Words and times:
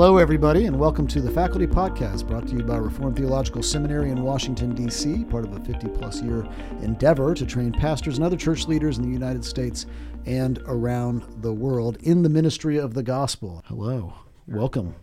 Hello, 0.00 0.16
everybody, 0.16 0.64
and 0.64 0.78
welcome 0.78 1.06
to 1.08 1.20
the 1.20 1.30
Faculty 1.30 1.66
Podcast 1.66 2.26
brought 2.26 2.48
to 2.48 2.56
you 2.56 2.62
by 2.62 2.78
Reformed 2.78 3.18
Theological 3.18 3.62
Seminary 3.62 4.08
in 4.08 4.22
Washington, 4.22 4.74
D.C., 4.74 5.24
part 5.26 5.44
of 5.44 5.52
a 5.52 5.60
50 5.62 5.88
plus 5.88 6.22
year 6.22 6.48
endeavor 6.80 7.34
to 7.34 7.44
train 7.44 7.70
pastors 7.70 8.16
and 8.16 8.24
other 8.24 8.38
church 8.38 8.66
leaders 8.66 8.96
in 8.96 9.04
the 9.04 9.10
United 9.10 9.44
States 9.44 9.84
and 10.24 10.58
around 10.64 11.42
the 11.42 11.52
world 11.52 11.98
in 12.00 12.22
the 12.22 12.30
ministry 12.30 12.78
of 12.78 12.94
the 12.94 13.02
gospel. 13.02 13.62
Hello, 13.66 14.14
welcome. 14.46 14.94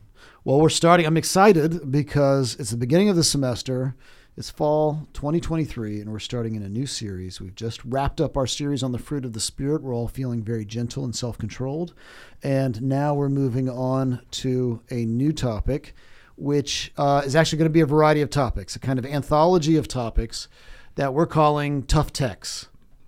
Well, 0.43 0.59
we're 0.59 0.69
starting. 0.69 1.05
I'm 1.05 1.16
excited 1.16 1.91
because 1.91 2.55
it's 2.55 2.71
the 2.71 2.77
beginning 2.77 3.09
of 3.09 3.16
the 3.16 3.23
semester. 3.23 3.95
It's 4.37 4.51
fall 4.51 5.07
2023, 5.13 5.99
and 5.99 6.11
we're 6.11 6.19
starting 6.19 6.53
in 6.53 6.61
a 6.61 6.69
new 6.69 6.85
series. 6.85 7.41
We've 7.41 7.55
just 7.55 7.83
wrapped 7.83 8.21
up 8.21 8.37
our 8.37 8.45
series 8.45 8.83
on 8.83 8.91
the 8.91 8.99
fruit 8.99 9.25
of 9.25 9.33
the 9.33 9.39
Spirit. 9.39 9.81
We're 9.81 9.95
all 9.95 10.07
feeling 10.07 10.43
very 10.43 10.63
gentle 10.63 11.03
and 11.03 11.15
self 11.15 11.39
controlled. 11.39 11.95
And 12.43 12.79
now 12.83 13.15
we're 13.15 13.29
moving 13.29 13.67
on 13.67 14.21
to 14.33 14.83
a 14.91 15.05
new 15.05 15.33
topic, 15.33 15.95
which 16.35 16.93
uh, 16.97 17.23
is 17.25 17.35
actually 17.35 17.57
going 17.57 17.69
to 17.71 17.73
be 17.73 17.81
a 17.81 17.87
variety 17.87 18.21
of 18.21 18.29
topics, 18.29 18.75
a 18.75 18.79
kind 18.79 18.99
of 18.99 19.07
anthology 19.07 19.75
of 19.75 19.87
topics 19.87 20.47
that 20.93 21.15
we're 21.15 21.25
calling 21.25 21.81
Tough 21.81 22.13
Texts. 22.13 22.67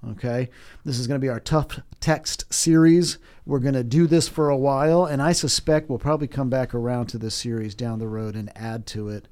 Okay. 0.09 0.49
This 0.83 0.97
is 0.97 1.05
going 1.05 1.21
to 1.21 1.23
be 1.23 1.29
our 1.29 1.39
Tough 1.39 1.79
Text 1.99 2.51
series. 2.51 3.19
We're 3.45 3.59
going 3.59 3.75
to 3.75 3.83
do 3.83 4.07
this 4.07 4.27
for 4.27 4.49
a 4.49 4.57
while, 4.57 5.05
and 5.05 5.21
I 5.21 5.33
suspect 5.33 5.91
we'll 5.91 5.99
probably 5.99 6.27
come 6.27 6.49
back 6.49 6.73
around 6.73 7.05
to 7.09 7.19
this 7.19 7.35
series 7.35 7.75
down 7.75 7.99
the 7.99 8.07
road 8.07 8.35
and 8.35 8.51
add 8.57 8.87
to 8.87 9.09
it 9.09 9.27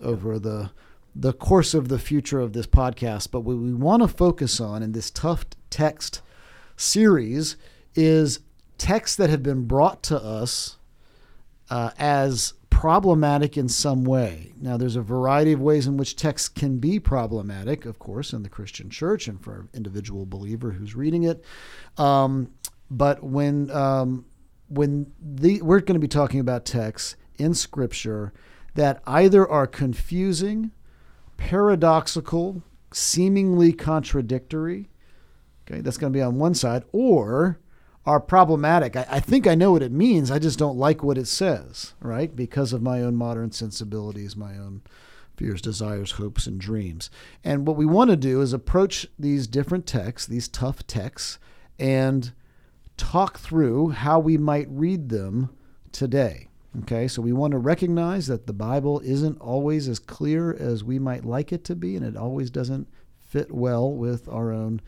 over 0.00 0.38
the 0.38 0.70
the 1.14 1.32
course 1.32 1.74
of 1.74 1.88
the 1.88 1.98
future 1.98 2.40
of 2.40 2.52
this 2.52 2.66
podcast. 2.66 3.30
But 3.30 3.40
what 3.40 3.56
we 3.56 3.74
want 3.74 4.02
to 4.02 4.08
focus 4.08 4.60
on 4.60 4.82
in 4.82 4.92
this 4.92 5.10
tough 5.10 5.44
text 5.70 6.22
series 6.76 7.56
is 7.94 8.40
texts 8.78 9.16
that 9.16 9.30
have 9.30 9.42
been 9.42 9.66
brought 9.66 10.02
to 10.04 10.16
us 10.16 10.78
uh, 11.68 11.90
as 11.98 12.54
problematic 12.70 13.58
in 13.58 13.68
some 13.68 14.04
way. 14.04 14.52
Now, 14.58 14.76
there's 14.76 14.96
a 14.96 15.02
variety 15.02 15.52
of 15.52 15.60
ways 15.60 15.86
in 15.86 15.96
which 15.96 16.16
texts 16.16 16.48
can 16.48 16.78
be 16.78 16.98
problematic, 16.98 17.84
of 17.84 17.98
course, 17.98 18.32
in 18.32 18.42
the 18.42 18.48
Christian 18.48 18.88
church 18.88 19.28
and 19.28 19.42
for 19.42 19.60
an 19.60 19.68
individual 19.74 20.24
believer 20.24 20.70
who's 20.70 20.94
reading 20.94 21.24
it. 21.24 21.44
Um, 21.98 22.52
but 22.90 23.22
when 23.22 23.70
um, 23.70 24.24
when 24.68 25.12
the, 25.20 25.60
we're 25.62 25.80
going 25.80 25.94
to 25.94 26.00
be 26.00 26.08
talking 26.08 26.40
about 26.40 26.64
texts 26.64 27.16
in 27.38 27.54
Scripture 27.54 28.32
that 28.74 29.02
either 29.06 29.46
are 29.46 29.66
confusing 29.66 30.70
paradoxical, 31.40 32.62
seemingly 32.92 33.72
contradictory. 33.72 34.90
Okay, 35.66 35.80
that's 35.80 35.96
going 35.96 36.12
to 36.12 36.16
be 36.16 36.22
on 36.22 36.38
one 36.38 36.54
side, 36.54 36.84
or 36.92 37.58
are 38.06 38.20
problematic. 38.20 38.94
I, 38.94 39.06
I, 39.10 39.20
think 39.20 39.46
I 39.46 39.54
know 39.54 39.72
what 39.72 39.82
it 39.82 39.90
means. 39.90 40.30
I 40.30 40.38
just 40.38 40.58
don't 40.58 40.76
like 40.76 41.02
what 41.02 41.18
it 41.18 41.26
says, 41.26 41.94
right? 42.00 42.34
Because 42.34 42.72
of 42.72 42.82
my 42.82 43.02
own 43.02 43.16
modern 43.16 43.52
sensibilities, 43.52 44.36
my 44.36 44.56
own 44.56 44.82
fears, 45.36 45.62
desires, 45.62 46.12
hopes, 46.12 46.46
and 46.46 46.60
dreams. 46.60 47.10
And 47.42 47.66
what 47.66 47.76
we 47.76 47.86
want 47.86 48.10
to 48.10 48.16
do 48.16 48.42
is 48.42 48.52
approach 48.52 49.06
these 49.18 49.46
different 49.46 49.86
texts, 49.86 50.28
these 50.28 50.48
tough 50.48 50.86
texts, 50.86 51.38
and 51.78 52.32
talk 52.96 53.38
through 53.38 53.90
how 53.90 54.18
we 54.18 54.36
might 54.36 54.68
read 54.68 55.08
them 55.08 55.50
today. 55.92 56.49
Okay, 56.78 57.08
so 57.08 57.20
we 57.20 57.32
want 57.32 57.50
to 57.50 57.58
recognize 57.58 58.28
that 58.28 58.46
the 58.46 58.52
Bible 58.52 59.00
isn't 59.00 59.40
always 59.40 59.88
as 59.88 59.98
clear 59.98 60.54
as 60.54 60.84
we 60.84 60.98
might 61.00 61.24
like 61.24 61.52
it 61.52 61.64
to 61.64 61.74
be, 61.74 61.96
and 61.96 62.06
it 62.06 62.16
always 62.16 62.48
doesn't 62.48 62.86
fit 63.18 63.50
well 63.50 63.90
with 63.92 64.28
our 64.28 64.52
own 64.52 64.80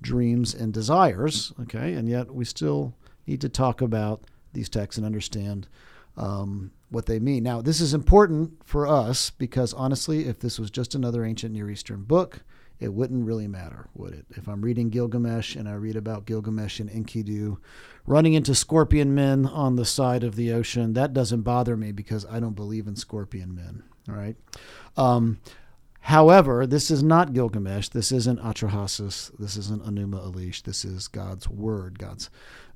dreams 0.00 0.54
and 0.54 0.72
desires. 0.72 1.52
Okay, 1.60 1.92
and 1.92 2.08
yet 2.08 2.34
we 2.34 2.44
still 2.44 2.94
need 3.26 3.40
to 3.42 3.48
talk 3.50 3.82
about 3.82 4.24
these 4.54 4.70
texts 4.70 4.96
and 4.96 5.04
understand 5.04 5.68
um, 6.16 6.72
what 6.88 7.04
they 7.04 7.18
mean. 7.18 7.42
Now, 7.42 7.60
this 7.60 7.80
is 7.82 7.92
important 7.92 8.52
for 8.64 8.86
us 8.86 9.28
because 9.28 9.74
honestly, 9.74 10.26
if 10.26 10.38
this 10.38 10.58
was 10.58 10.70
just 10.70 10.94
another 10.94 11.24
ancient 11.24 11.52
Near 11.52 11.70
Eastern 11.70 12.04
book, 12.04 12.42
it 12.78 12.92
wouldn't 12.92 13.24
really 13.24 13.48
matter, 13.48 13.88
would 13.94 14.12
it? 14.12 14.26
If 14.30 14.48
I'm 14.48 14.62
reading 14.62 14.90
Gilgamesh 14.90 15.56
and 15.56 15.68
I 15.68 15.74
read 15.74 15.96
about 15.96 16.26
Gilgamesh 16.26 16.78
and 16.78 16.90
Enkidu 16.90 17.56
running 18.06 18.34
into 18.34 18.54
scorpion 18.54 19.14
men 19.14 19.46
on 19.46 19.76
the 19.76 19.84
side 19.84 20.22
of 20.22 20.36
the 20.36 20.52
ocean, 20.52 20.92
that 20.92 21.14
doesn't 21.14 21.42
bother 21.42 21.76
me 21.76 21.92
because 21.92 22.26
I 22.26 22.38
don't 22.38 22.54
believe 22.54 22.86
in 22.86 22.96
scorpion 22.96 23.54
men. 23.54 23.82
All 24.08 24.14
right. 24.14 24.36
Um, 24.96 25.40
however, 26.00 26.66
this 26.66 26.90
is 26.90 27.02
not 27.02 27.32
Gilgamesh. 27.32 27.88
This 27.88 28.12
isn't 28.12 28.40
Atrahasis. 28.40 29.30
This 29.38 29.56
isn't 29.56 29.84
Enuma 29.84 30.30
Elish. 30.30 30.62
This 30.62 30.84
is 30.84 31.08
God's 31.08 31.48
word, 31.48 31.98
God's 31.98 32.28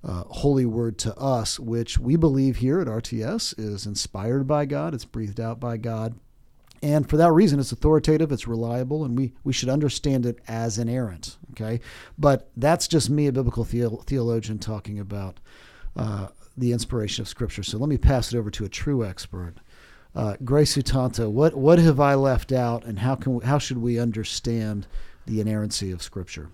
uh, 0.03 0.25
holy 0.29 0.65
word 0.65 0.97
to 0.99 1.15
us, 1.17 1.61
which 1.61 1.99
we 1.99 2.17
believe 2.17 2.57
here 2.57 2.81
at 2.81 2.87
RTS 2.87 3.59
is 3.59 3.85
inspired 3.85 4.47
by 4.47 4.65
God. 4.65 4.95
It's 4.95 5.05
breathed 5.05 5.41
out 5.41 5.61
by 5.61 5.77
God 5.77 6.19
and 6.83 7.09
for 7.09 7.17
that 7.19 7.33
reason, 7.33 7.61
it's 7.61 7.73
authoritative, 7.73 8.33
it's 8.33 8.47
reliable, 8.47 9.05
and 9.05 9.17
we, 9.17 9.35
we 9.45 9.53
should 9.53 9.69
understand 9.69 10.25
it 10.25 10.39
as 10.49 10.79
inerrant. 10.79 11.37
Okay, 11.53 11.81
but 12.19 12.51
that's 12.57 12.89
just 12.89 13.11
me, 13.11 13.27
a 13.27 13.33
biblical 13.33 13.65
theologian, 13.65 14.59
talking 14.59 14.99
about 14.99 15.41
uh, 15.97 16.29
the 16.57 16.73
inspiration 16.73 17.23
of 17.23 17.29
Scripture. 17.29 17.63
So 17.63 17.79
let 17.79 17.89
me 17.89 17.99
pass 17.99 18.33
it 18.33 18.39
over 18.39 18.51
to 18.53 18.65
a 18.65 18.69
true 18.69 19.05
expert, 19.05 19.55
uh, 20.15 20.37
Gray 20.43 20.63
Sutanto. 20.63 21.31
What 21.31 21.55
what 21.55 21.79
have 21.79 22.01
I 22.01 22.15
left 22.15 22.51
out, 22.51 22.85
and 22.85 23.01
how 23.01 23.15
can 23.15 23.35
we, 23.35 23.45
how 23.45 23.59
should 23.59 23.79
we 23.79 23.99
understand 23.99 24.87
the 25.27 25.41
inerrancy 25.41 25.93
of 25.93 26.03
Scripture? 26.03 26.49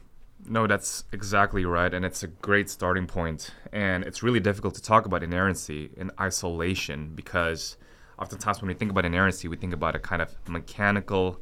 No, 0.48 0.66
that's 0.66 1.04
exactly 1.12 1.64
right, 1.64 1.93
and 1.93 2.04
it's 2.04 2.22
a 2.22 2.28
great 2.28 2.69
starting 2.70 3.06
point. 3.06 3.50
And 3.72 4.04
it's 4.04 4.22
really 4.22 4.41
difficult 4.41 4.75
to 4.75 4.82
talk 4.82 5.06
about 5.06 5.22
inerrancy 5.22 5.91
in 5.97 6.10
isolation 6.20 7.12
because 7.14 7.76
oftentimes 8.19 8.60
when 8.60 8.69
we 8.69 8.75
think 8.75 8.91
about 8.91 9.04
inerrancy, 9.04 9.49
we 9.49 9.56
think 9.56 9.72
about 9.72 9.94
a 9.94 9.99
kind 9.99 10.22
of 10.22 10.34
mechanical, 10.49 11.41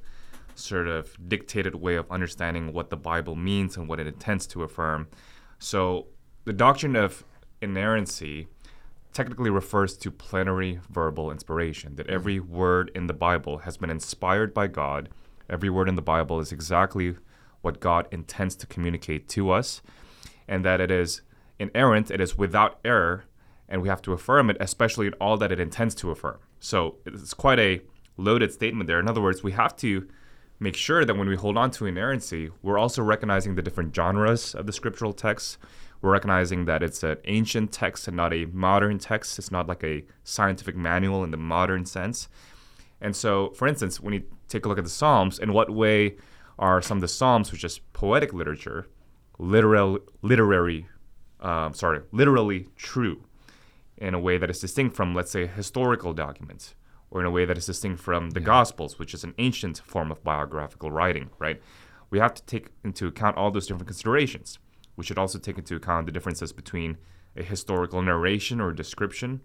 sort 0.54 0.88
of 0.88 1.16
dictated 1.28 1.74
way 1.74 1.96
of 1.96 2.10
understanding 2.10 2.72
what 2.72 2.90
the 2.90 2.96
Bible 2.96 3.36
means 3.36 3.76
and 3.76 3.88
what 3.88 4.00
it 4.00 4.06
intends 4.06 4.46
to 4.48 4.62
affirm. 4.62 5.08
So 5.58 6.06
the 6.44 6.52
doctrine 6.52 6.96
of 6.96 7.24
inerrancy 7.60 8.48
technically 9.12 9.50
refers 9.50 9.96
to 9.96 10.10
plenary 10.10 10.80
verbal 10.90 11.30
inspiration, 11.30 11.96
that 11.96 12.06
mm-hmm. 12.06 12.14
every 12.14 12.40
word 12.40 12.90
in 12.94 13.06
the 13.06 13.14
Bible 13.14 13.58
has 13.58 13.76
been 13.76 13.90
inspired 13.90 14.52
by 14.52 14.66
God. 14.66 15.08
Every 15.48 15.70
word 15.70 15.88
in 15.88 15.94
the 15.94 16.02
Bible 16.02 16.40
is 16.40 16.52
exactly 16.52 17.16
what 17.62 17.80
God 17.80 18.08
intends 18.10 18.56
to 18.56 18.66
communicate 18.66 19.28
to 19.30 19.50
us, 19.50 19.80
and 20.48 20.64
that 20.64 20.80
it 20.80 20.90
is 20.90 21.22
inerrant, 21.58 22.10
it 22.10 22.20
is 22.20 22.36
without 22.36 22.78
error, 22.84 23.24
and 23.68 23.80
we 23.80 23.88
have 23.88 24.02
to 24.02 24.12
affirm 24.12 24.50
it, 24.50 24.56
especially 24.60 25.06
in 25.06 25.14
all 25.14 25.36
that 25.38 25.52
it 25.52 25.60
intends 25.60 25.94
to 25.94 26.10
affirm. 26.10 26.38
So 26.64 26.96
it's 27.04 27.34
quite 27.34 27.58
a 27.58 27.82
loaded 28.16 28.50
statement 28.50 28.88
there. 28.88 28.98
In 28.98 29.06
other 29.06 29.20
words, 29.20 29.42
we 29.42 29.52
have 29.52 29.76
to 29.76 30.08
make 30.60 30.74
sure 30.74 31.04
that 31.04 31.14
when 31.14 31.28
we 31.28 31.36
hold 31.36 31.58
on 31.58 31.70
to 31.72 31.84
inerrancy, 31.84 32.50
we're 32.62 32.78
also 32.78 33.02
recognizing 33.02 33.54
the 33.54 33.60
different 33.60 33.94
genres 33.94 34.54
of 34.54 34.64
the 34.64 34.72
scriptural 34.72 35.12
text. 35.12 35.58
We're 36.00 36.12
recognizing 36.12 36.64
that 36.64 36.82
it's 36.82 37.02
an 37.02 37.18
ancient 37.26 37.70
text 37.70 38.08
and 38.08 38.16
not 38.16 38.32
a 38.32 38.46
modern 38.46 38.98
text. 38.98 39.38
It's 39.38 39.50
not 39.50 39.66
like 39.66 39.84
a 39.84 40.04
scientific 40.22 40.74
manual 40.74 41.22
in 41.22 41.30
the 41.32 41.36
modern 41.36 41.84
sense. 41.84 42.28
And 42.98 43.14
so, 43.14 43.50
for 43.50 43.68
instance, 43.68 44.00
when 44.00 44.14
you 44.14 44.22
take 44.48 44.64
a 44.64 44.68
look 44.68 44.78
at 44.78 44.84
the 44.84 44.90
Psalms, 44.90 45.38
in 45.38 45.52
what 45.52 45.68
way 45.68 46.16
are 46.58 46.80
some 46.80 46.96
of 46.96 47.02
the 47.02 47.08
Psalms, 47.08 47.52
which 47.52 47.64
is 47.64 47.78
poetic 47.92 48.32
literature, 48.32 48.88
literal, 49.38 49.98
literary, 50.22 50.86
um, 51.40 51.74
sorry, 51.74 52.00
literally 52.10 52.68
true? 52.76 53.22
In 53.96 54.14
a 54.14 54.18
way 54.18 54.38
that 54.38 54.50
is 54.50 54.58
distinct 54.58 54.96
from, 54.96 55.14
let's 55.14 55.30
say, 55.30 55.46
historical 55.46 56.12
documents, 56.12 56.74
or 57.10 57.20
in 57.20 57.26
a 57.26 57.30
way 57.30 57.44
that 57.44 57.56
is 57.56 57.66
distinct 57.66 58.00
from 58.00 58.30
the 58.30 58.40
yeah. 58.40 58.46
Gospels, 58.46 58.98
which 58.98 59.14
is 59.14 59.24
an 59.24 59.34
ancient 59.38 59.78
form 59.78 60.10
of 60.10 60.22
biographical 60.24 60.90
writing, 60.90 61.30
right? 61.38 61.60
We 62.10 62.18
have 62.18 62.34
to 62.34 62.42
take 62.44 62.68
into 62.84 63.06
account 63.06 63.36
all 63.36 63.50
those 63.50 63.66
different 63.66 63.86
considerations. 63.86 64.58
We 64.96 65.04
should 65.04 65.18
also 65.18 65.38
take 65.38 65.58
into 65.58 65.76
account 65.76 66.06
the 66.06 66.12
differences 66.12 66.52
between 66.52 66.98
a 67.36 67.42
historical 67.42 68.02
narration 68.02 68.60
or 68.60 68.72
description 68.72 69.40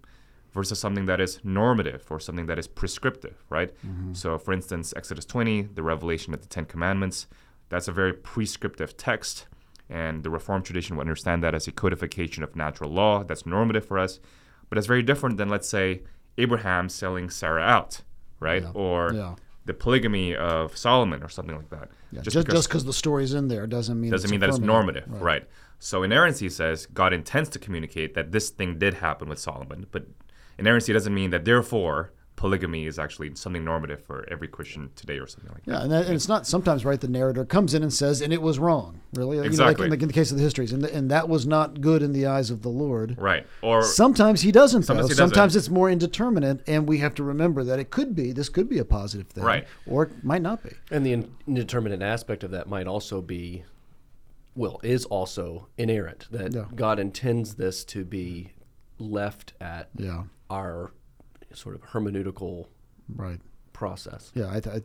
versus 0.54 0.80
something 0.80 1.06
that 1.06 1.20
is 1.20 1.40
normative 1.44 2.06
or 2.10 2.20
something 2.20 2.48
that 2.48 2.60
is 2.60 2.68
prescriptive, 2.68 3.44
right? 3.50 3.72
Mm-hmm. 3.86 4.14
So, 4.14 4.38
for 4.38 4.54
instance, 4.54 4.94
Exodus 4.96 5.26
20, 5.26 5.64
the 5.74 5.84
revelation 5.84 6.34
of 6.34 6.42
the 6.42 6.48
Ten 6.48 6.66
Commandments, 6.66 7.28
that's 7.70 7.88
a 7.88 7.92
very 7.92 8.14
prescriptive 8.14 8.98
text. 8.98 9.48
And 9.90 10.24
the 10.24 10.30
Reformed 10.30 10.66
tradition 10.66 10.96
would 10.98 11.04
understand 11.04 11.44
that 11.44 11.56
as 11.56 11.68
a 11.68 11.72
codification 11.72 12.44
of 12.44 12.56
natural 12.56 12.92
law 12.92 13.24
that's 13.24 13.46
normative 13.46 13.86
for 13.86 13.98
us. 13.98 14.20
But 14.70 14.78
it's 14.78 14.88
very 14.88 15.02
different 15.02 15.38
than, 15.38 15.50
let's 15.50 15.68
say, 15.68 16.04
Abraham 16.38 16.90
selling 16.90 17.30
Sarah 17.30 17.64
out, 17.64 18.02
right? 18.40 18.62
Yeah. 18.62 18.72
Or 18.74 19.12
yeah. 19.14 19.36
the 19.66 19.74
polygamy 19.74 20.36
of 20.36 20.78
Solomon 20.78 21.24
or 21.24 21.30
something 21.30 21.56
like 21.56 21.70
that. 21.72 21.90
Yeah. 22.12 22.22
Just 22.22 22.38
because 22.38 22.68
just 22.68 22.86
the 22.86 22.94
story's 22.94 23.34
in 23.34 23.48
there 23.48 23.68
doesn't 23.68 24.00
mean 24.00 24.12
doesn't 24.12 24.30
mean 24.30 24.40
that 24.40 24.50
it's 24.50 24.60
normative, 24.60 25.06
right. 25.08 25.22
right? 25.22 25.48
So 25.80 26.04
inerrancy 26.04 26.50
says 26.50 26.86
God 26.88 27.14
intends 27.14 27.50
to 27.50 27.60
communicate 27.60 28.14
that 28.14 28.32
this 28.32 28.50
thing 28.50 28.78
did 28.78 28.96
happen 28.96 29.28
with 29.30 29.40
Solomon, 29.40 29.88
but 29.92 30.06
inerrancy 30.58 30.94
doesn't 30.94 31.14
mean 31.14 31.32
that 31.32 31.46
therefore 31.46 32.14
polygamy 32.40 32.86
is 32.86 32.98
actually 32.98 33.36
something 33.36 33.66
normative 33.66 34.02
for 34.06 34.26
every 34.32 34.48
Christian 34.48 34.90
today 34.96 35.18
or 35.20 35.28
something 35.28 35.52
like 35.52 35.66
that. 35.66 35.72
Yeah, 35.74 35.82
and, 35.84 35.92
that, 35.92 36.06
and 36.06 36.16
it's 36.16 36.30
not 36.30 36.48
sometimes 36.48 36.86
right. 36.86 37.00
The 37.00 37.10
narrator 37.10 37.44
comes 37.44 37.74
in 37.74 37.84
and 37.84 37.92
says, 37.94 38.22
"And 38.22 38.32
it 38.32 38.42
was 38.42 38.58
wrong." 38.60 39.02
Really, 39.14 39.36
You 39.36 39.42
know, 39.42 39.42
like 39.42 39.48
Exactly. 39.52 39.84
in, 39.88 39.90
the, 39.92 39.98
in 39.98 40.08
the 40.08 40.14
case 40.14 40.32
of 40.32 40.38
the 40.38 40.44
histories, 40.44 40.72
and, 40.72 40.86
and 40.86 41.12
that 41.12 41.28
was 41.28 41.46
not 41.46 41.82
good 41.82 42.02
in 42.02 42.14
the 42.14 42.28
eyes 42.28 42.50
of 42.50 42.62
the 42.62 42.70
Lord. 42.70 43.18
Right. 43.20 43.46
Or 43.62 43.84
Sometimes 43.84 44.42
he 44.42 44.54
doesn't. 44.54 44.84
Sometimes 44.84 45.08
though. 45.10 45.14
he 45.16 45.18
doesn't. 45.18 45.36
Sometimes 45.36 45.56
it's 45.58 45.70
more 45.70 45.90
indeterminate, 45.90 46.62
and 46.66 46.88
we 46.88 47.00
have 47.00 47.14
to 47.16 47.24
remember 47.24 47.66
that 47.66 47.78
it 47.78 47.90
could 47.90 48.16
be. 48.16 48.32
This 48.32 48.48
could 48.48 48.70
be 48.70 48.80
a 48.80 48.86
positive 48.86 49.28
thing, 49.28 49.44
Right. 49.44 49.68
Or 49.86 50.04
it 50.04 50.24
might 50.24 50.42
not 50.42 50.64
be. 50.64 50.70
And 50.92 51.06
the 51.06 51.28
indeterminate 51.46 52.02
aspect 52.02 52.46
of 52.46 52.52
that 52.52 52.70
might 52.70 52.88
also 52.88 53.22
be, 53.22 53.66
well, 54.56 54.80
is 54.82 55.04
also 55.06 55.68
inerrant. 55.78 56.28
That 56.32 56.54
Yeah. 56.54 56.66
God 56.74 57.00
intends 57.00 57.56
this 57.56 57.84
to 57.86 58.06
be 58.06 58.54
left 58.98 59.52
at 59.60 59.90
Yeah. 59.98 60.24
our 60.50 60.92
sort 61.54 61.76
of 61.76 61.82
hermeneutical 61.82 62.68
Right. 63.16 63.40
process. 63.74 64.32
Yeah. 64.36 64.48
I, 64.48 64.58
I, 64.58 64.82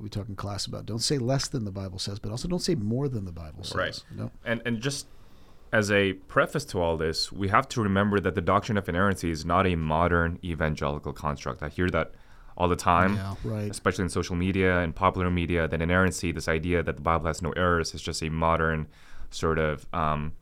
we 0.00 0.08
talk 0.08 0.28
in 0.28 0.36
class 0.36 0.66
about 0.66 0.86
don't 0.86 1.00
say 1.00 1.18
less 1.18 1.48
than 1.48 1.64
the 1.64 1.72
Bible 1.72 1.98
says, 1.98 2.18
but 2.18 2.30
also 2.30 2.46
don't 2.48 2.60
say 2.62 2.74
more 2.74 3.08
than 3.08 3.24
the 3.24 3.32
Bible 3.32 3.64
says. 3.64 3.74
Right. 3.76 4.04
You 4.10 4.16
know? 4.18 4.30
And 4.44 4.62
and 4.64 4.80
just 4.80 5.06
as 5.72 5.90
a 5.90 6.12
preface 6.12 6.64
to 6.66 6.80
all 6.80 6.96
this, 6.96 7.32
we 7.32 7.48
have 7.48 7.66
to 7.70 7.82
remember 7.82 8.20
that 8.20 8.34
the 8.36 8.40
doctrine 8.40 8.78
of 8.78 8.88
inerrancy 8.88 9.30
is 9.30 9.44
not 9.44 9.66
a 9.66 9.74
modern 9.74 10.38
evangelical 10.44 11.12
construct. 11.12 11.62
I 11.64 11.68
hear 11.68 11.90
that 11.90 12.12
all 12.56 12.68
the 12.68 12.76
time, 12.76 13.16
Yeah, 13.16 13.34
right. 13.42 13.68
especially 13.68 14.04
in 14.04 14.08
social 14.08 14.36
media 14.36 14.78
and 14.78 14.94
popular 14.94 15.28
media, 15.30 15.66
that 15.66 15.82
inerrancy, 15.82 16.30
this 16.30 16.46
idea 16.46 16.84
that 16.84 16.94
the 16.94 17.02
Bible 17.02 17.26
has 17.26 17.42
no 17.42 17.50
errors, 17.56 17.92
is 17.92 18.00
just 18.02 18.22
a 18.22 18.28
modern 18.28 18.86
sort 19.30 19.58
of 19.58 19.84
um, 19.92 20.34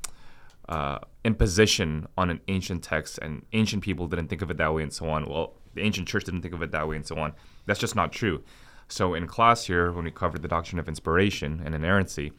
uh, 0.69 0.99
imposition 1.25 2.07
on 2.19 2.29
an 2.29 2.41
ancient 2.49 2.83
text, 2.85 3.19
and 3.23 3.47
ancient 3.55 3.83
people 3.83 4.07
didn't 4.09 4.29
think 4.29 4.43
of 4.43 4.51
it 4.51 4.59
that 4.59 4.75
way, 4.75 4.83
and 4.83 4.93
so 4.93 5.09
on. 5.09 5.25
Well, 5.25 5.55
the 5.75 5.83
ancient 5.83 6.09
church 6.09 6.25
didn't 6.25 6.43
think 6.43 6.55
of 6.55 6.63
it 6.63 6.71
that 6.73 6.89
way, 6.89 6.97
and 6.97 7.07
so 7.07 7.19
on. 7.19 7.33
That's 7.67 7.81
just 7.81 7.97
not 7.97 8.13
true. 8.13 8.43
So 8.89 9.15
in 9.15 9.27
class 9.27 9.67
here, 9.67 9.91
when 9.93 10.05
we 10.05 10.11
covered 10.11 10.43
the 10.43 10.49
doctrine 10.49 10.79
of 10.79 10.89
inspiration 10.89 11.63
and 11.65 11.75
inerrancy, 11.75 12.33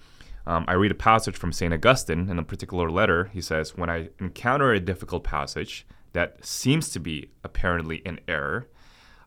um, 0.45 0.65
I 0.68 0.74
read 0.74 0.91
a 0.91 0.95
passage 0.95 1.38
from 1.38 1.53
St. 1.53 1.74
Augustine 1.74 2.30
in 2.30 2.38
a 2.38 2.44
particular 2.44 2.89
letter. 2.89 3.25
He 3.33 3.41
says, 3.41 3.77
When 3.77 3.89
I 3.89 4.09
encounter 4.19 4.71
a 4.71 4.80
difficult 4.80 5.24
passage 5.24 5.88
that 6.12 6.45
seems 6.45 6.89
to 6.89 7.00
be 7.00 7.30
apparently 7.44 7.97
in 7.97 8.19
error, 8.27 8.68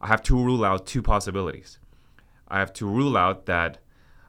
I 0.00 0.08
have 0.08 0.22
to 0.24 0.36
rule 0.36 0.64
out 0.64 0.86
two 0.86 1.02
possibilities. 1.02 1.78
I 2.48 2.58
have 2.58 2.72
to 2.74 2.86
rule 2.86 3.16
out 3.16 3.46
that 3.46 3.78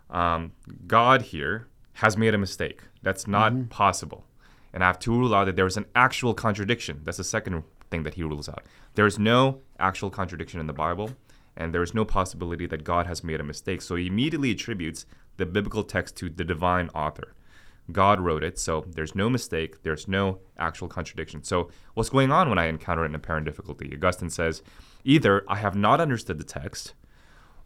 um, 0.09 0.53
God 0.88 1.21
here 1.23 1.68
has 1.94 2.18
made 2.18 2.33
a 2.33 2.38
mistake. 2.38 2.81
That's 3.03 3.27
not 3.27 3.69
possible. 3.69 4.25
And 4.73 4.83
I 4.83 4.88
have 4.88 5.00
to 5.00 5.12
rule 5.12 5.35
out 5.35 5.45
that 5.45 5.56
there 5.56 5.65
is 5.65 5.77
an 5.77 5.85
actual 5.95 6.33
contradiction. 6.33 7.01
That's 7.03 7.18
the 7.18 7.23
second 7.23 7.63
thing 7.89 8.03
that 8.03 8.15
he 8.15 8.23
rules 8.23 8.49
out. 8.49 8.65
There 8.95 9.05
is 9.05 9.19
no 9.19 9.59
actual 9.79 10.09
contradiction 10.09 10.59
in 10.59 10.67
the 10.67 10.73
Bible, 10.73 11.11
and 11.55 11.73
there 11.73 11.83
is 11.83 11.93
no 11.93 12.05
possibility 12.05 12.67
that 12.67 12.83
God 12.83 13.07
has 13.07 13.23
made 13.23 13.39
a 13.39 13.43
mistake. 13.43 13.81
So 13.81 13.95
he 13.95 14.07
immediately 14.07 14.51
attributes 14.51 15.05
the 15.37 15.45
biblical 15.45 15.83
text 15.83 16.15
to 16.17 16.29
the 16.29 16.43
divine 16.43 16.89
author. 16.89 17.33
God 17.91 18.19
wrote 18.19 18.43
it, 18.43 18.59
so 18.59 18.85
there's 18.85 19.15
no 19.15 19.29
mistake, 19.29 19.83
there's 19.83 20.07
no 20.07 20.39
actual 20.57 20.87
contradiction. 20.87 21.43
So, 21.43 21.69
what's 21.93 22.09
going 22.09 22.31
on 22.31 22.49
when 22.49 22.59
I 22.59 22.65
encounter 22.65 23.05
an 23.05 23.15
apparent 23.15 23.45
difficulty? 23.45 23.89
Augustine 23.93 24.29
says 24.29 24.61
either 25.05 25.45
I 25.47 25.55
have 25.55 25.75
not 25.75 26.01
understood 26.01 26.37
the 26.37 26.43
text, 26.43 26.93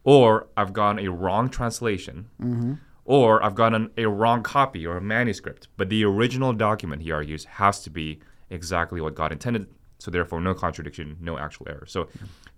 or 0.03 0.47
I've 0.55 0.73
gotten 0.73 1.03
a 1.03 1.11
wrong 1.11 1.49
translation, 1.49 2.27
mm-hmm. 2.39 2.73
or 3.03 3.43
I've 3.43 3.55
gotten 3.55 3.89
a 3.97 4.05
wrong 4.05 4.43
copy 4.43 4.85
or 4.85 4.97
a 4.97 5.01
manuscript. 5.01 5.67
But 5.75 5.89
the 5.89 6.05
original 6.05 6.53
document, 6.53 7.01
he 7.01 7.11
argues, 7.11 7.45
has 7.45 7.83
to 7.83 7.89
be 7.89 8.19
exactly 8.49 9.01
what 9.01 9.15
God 9.15 9.31
intended. 9.31 9.67
So, 10.01 10.11
therefore, 10.11 10.41
no 10.41 10.53
contradiction, 10.53 11.17
no 11.21 11.37
actual 11.37 11.67
error. 11.69 11.85
So, 11.87 12.07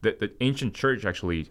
the, 0.01 0.15
the 0.19 0.31
ancient 0.41 0.73
church 0.73 1.05
actually 1.05 1.49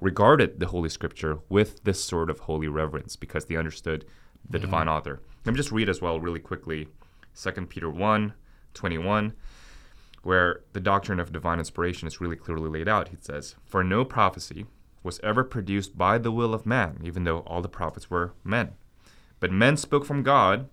regarded 0.00 0.60
the 0.60 0.66
Holy 0.66 0.88
Scripture 0.88 1.38
with 1.48 1.82
this 1.84 2.02
sort 2.02 2.30
of 2.30 2.40
holy 2.40 2.68
reverence 2.68 3.16
because 3.16 3.46
they 3.46 3.56
understood 3.56 4.04
the 4.48 4.58
mm-hmm. 4.58 4.66
divine 4.66 4.88
author. 4.88 5.20
Let 5.44 5.52
me 5.52 5.56
just 5.56 5.72
read 5.72 5.88
as 5.88 6.00
well, 6.00 6.20
really 6.20 6.40
quickly, 6.40 6.88
2 7.34 7.50
Peter 7.66 7.90
1 7.90 8.34
21 8.74 9.32
where 10.22 10.60
the 10.72 10.80
doctrine 10.80 11.20
of 11.20 11.32
divine 11.32 11.58
inspiration 11.58 12.06
is 12.06 12.20
really 12.20 12.36
clearly 12.36 12.68
laid 12.68 12.88
out. 12.88 13.08
He 13.08 13.16
says, 13.20 13.56
For 13.64 13.82
no 13.82 14.04
prophecy 14.04 14.66
was 15.02 15.20
ever 15.22 15.42
produced 15.42 15.98
by 15.98 16.18
the 16.18 16.30
will 16.30 16.54
of 16.54 16.64
man, 16.64 17.00
even 17.02 17.24
though 17.24 17.40
all 17.40 17.60
the 17.60 17.68
prophets 17.68 18.08
were 18.08 18.32
men. 18.44 18.72
But 19.40 19.50
men 19.50 19.76
spoke 19.76 20.04
from 20.04 20.22
God 20.22 20.68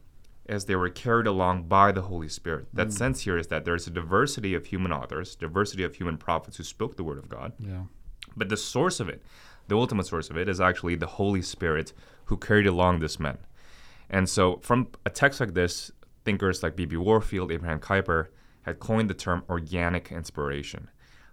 as 0.50 0.66
they 0.66 0.75
were 0.75 0.90
carried 0.90 1.28
along 1.28 1.63
by 1.63 1.92
the 1.92 2.01
Holy 2.01 2.28
Spirit. 2.28 2.68
That 2.74 2.92
sense 2.92 3.22
here 3.22 3.38
is 3.38 3.48
that 3.48 3.66
there 3.66 3.75
is 3.75 3.86
a 3.86 3.92
diversity 3.92 4.56
of 4.56 4.66
human 4.66 4.92
authors, 4.92 5.36
diversity 5.36 5.84
of 5.84 5.96
human 5.96 6.18
prophets 6.18 6.57
who 6.57 6.63
spoke 6.63 6.98
the 6.98 7.04
word 7.04 7.19
of 7.19 7.30
God. 7.30 7.54
Yeah. 7.60 7.84
But 8.36 8.50
the 8.50 8.57
source 8.57 9.00
of 9.00 9.07
it, 9.07 9.22
the 9.68 9.78
ultimate 9.78 10.07
source 10.07 10.30
of 10.30 10.38
it, 10.38 10.50
is 10.50 10.60
actually 10.60 10.96
the 10.96 11.06
Holy 11.06 11.44
Spirit 11.44 11.94
who 12.25 12.36
carried 12.36 12.66
along 12.66 13.00
this 13.00 13.19
men. 13.19 13.38
And 14.10 14.28
so, 14.28 14.57
from 14.57 14.88
a 15.06 15.12
text 15.12 15.40
like 15.40 15.54
this, 15.54 15.92
thinkers 16.25 16.63
like 16.63 16.75
B.B. 16.75 16.98
Warfield, 16.98 17.51
Abraham 17.51 17.80
Kuyper 17.80 18.28
had 18.63 18.80
coined 18.80 19.10
the 19.10 19.13
term 19.13 19.44
organic 19.50 20.12
inspiration. 20.12 20.90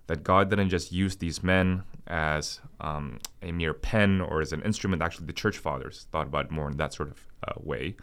That 0.09 0.23
God 0.23 0.51
didn't 0.51 0.69
just 0.69 0.93
use 0.93 1.17
these 1.17 1.43
men 1.43 1.83
as 2.07 2.61
um, 2.81 3.19
a 3.43 3.51
mere 3.51 3.75
pen 3.75 4.21
or 4.21 4.41
as 4.41 4.53
an 4.53 4.63
instrument. 4.63 5.03
Actually, 5.03 5.27
the 5.27 5.33
church 5.33 5.59
fathers 5.59 6.07
thought 6.13 6.29
about 6.29 6.45
it 6.45 6.51
more 6.53 6.71
in 6.71 6.77
that 6.77 6.93
sort 6.93 7.11
of 7.11 7.27
uh, 7.49 7.55
way. 7.57 7.97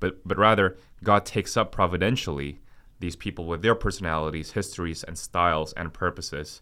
But, 0.00 0.26
but 0.26 0.38
rather, 0.38 0.76
God 1.04 1.24
takes 1.24 1.56
up 1.56 1.72
providentially 1.72 2.60
these 2.98 3.16
people 3.16 3.46
with 3.46 3.62
their 3.62 3.74
personalities, 3.74 4.52
histories, 4.52 5.04
and 5.04 5.16
styles 5.16 5.72
and 5.74 5.92
purposes 5.92 6.60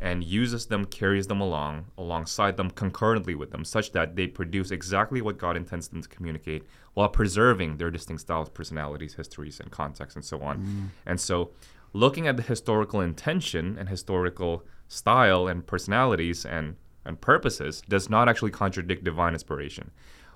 and 0.00 0.24
uses 0.24 0.66
them, 0.66 0.86
carries 0.86 1.26
them 1.26 1.40
along, 1.40 1.84
alongside 1.98 2.56
them, 2.56 2.70
concurrently 2.70 3.34
with 3.34 3.50
them, 3.50 3.64
such 3.64 3.92
that 3.92 4.16
they 4.16 4.26
produce 4.26 4.70
exactly 4.70 5.20
what 5.20 5.36
God 5.36 5.56
intends 5.56 5.88
them 5.88 6.00
to 6.00 6.08
communicate 6.08 6.64
while 6.94 7.08
preserving 7.08 7.76
their 7.76 7.90
distinct 7.90 8.22
styles, 8.22 8.48
personalities, 8.48 9.14
histories, 9.14 9.60
and 9.60 9.70
contexts, 9.70 10.16
and 10.16 10.24
so 10.24 10.40
on. 10.40 10.58
Mm. 10.58 10.88
And 11.04 11.20
so, 11.20 11.50
looking 11.92 12.26
at 12.26 12.38
the 12.38 12.42
historical 12.42 13.00
intention 13.00 13.76
and 13.78 13.90
historical 13.90 14.64
style 14.88 15.46
and 15.46 15.66
personalities 15.66 16.46
and, 16.46 16.76
and 17.04 17.20
purposes 17.20 17.82
does 17.86 18.08
not 18.08 18.28
actually 18.28 18.50
contradict 18.52 19.04
divine 19.04 19.34
inspiration. 19.34 19.90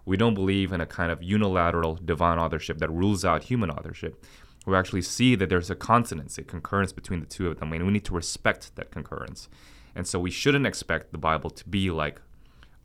We 0.04 0.16
don't 0.16 0.34
believe 0.34 0.72
in 0.72 0.80
a 0.80 0.86
kind 0.86 1.10
of 1.10 1.22
unilateral 1.22 1.98
divine 2.04 2.38
authorship 2.38 2.78
that 2.78 2.90
rules 2.90 3.24
out 3.24 3.44
human 3.44 3.70
authorship 3.70 4.22
we 4.66 4.76
actually 4.76 5.02
see 5.02 5.34
that 5.34 5.48
there's 5.48 5.70
a 5.70 5.74
consonance, 5.74 6.38
a 6.38 6.42
concurrence 6.42 6.92
between 6.92 7.20
the 7.20 7.26
two 7.26 7.48
of 7.48 7.58
them, 7.58 7.72
and 7.72 7.84
we 7.84 7.92
need 7.92 8.04
to 8.06 8.14
respect 8.14 8.74
that 8.76 8.90
concurrence. 8.90 9.48
And 9.94 10.06
so 10.06 10.18
we 10.18 10.30
shouldn't 10.30 10.66
expect 10.66 11.12
the 11.12 11.18
Bible 11.18 11.50
to 11.50 11.68
be 11.68 11.90
like 11.90 12.20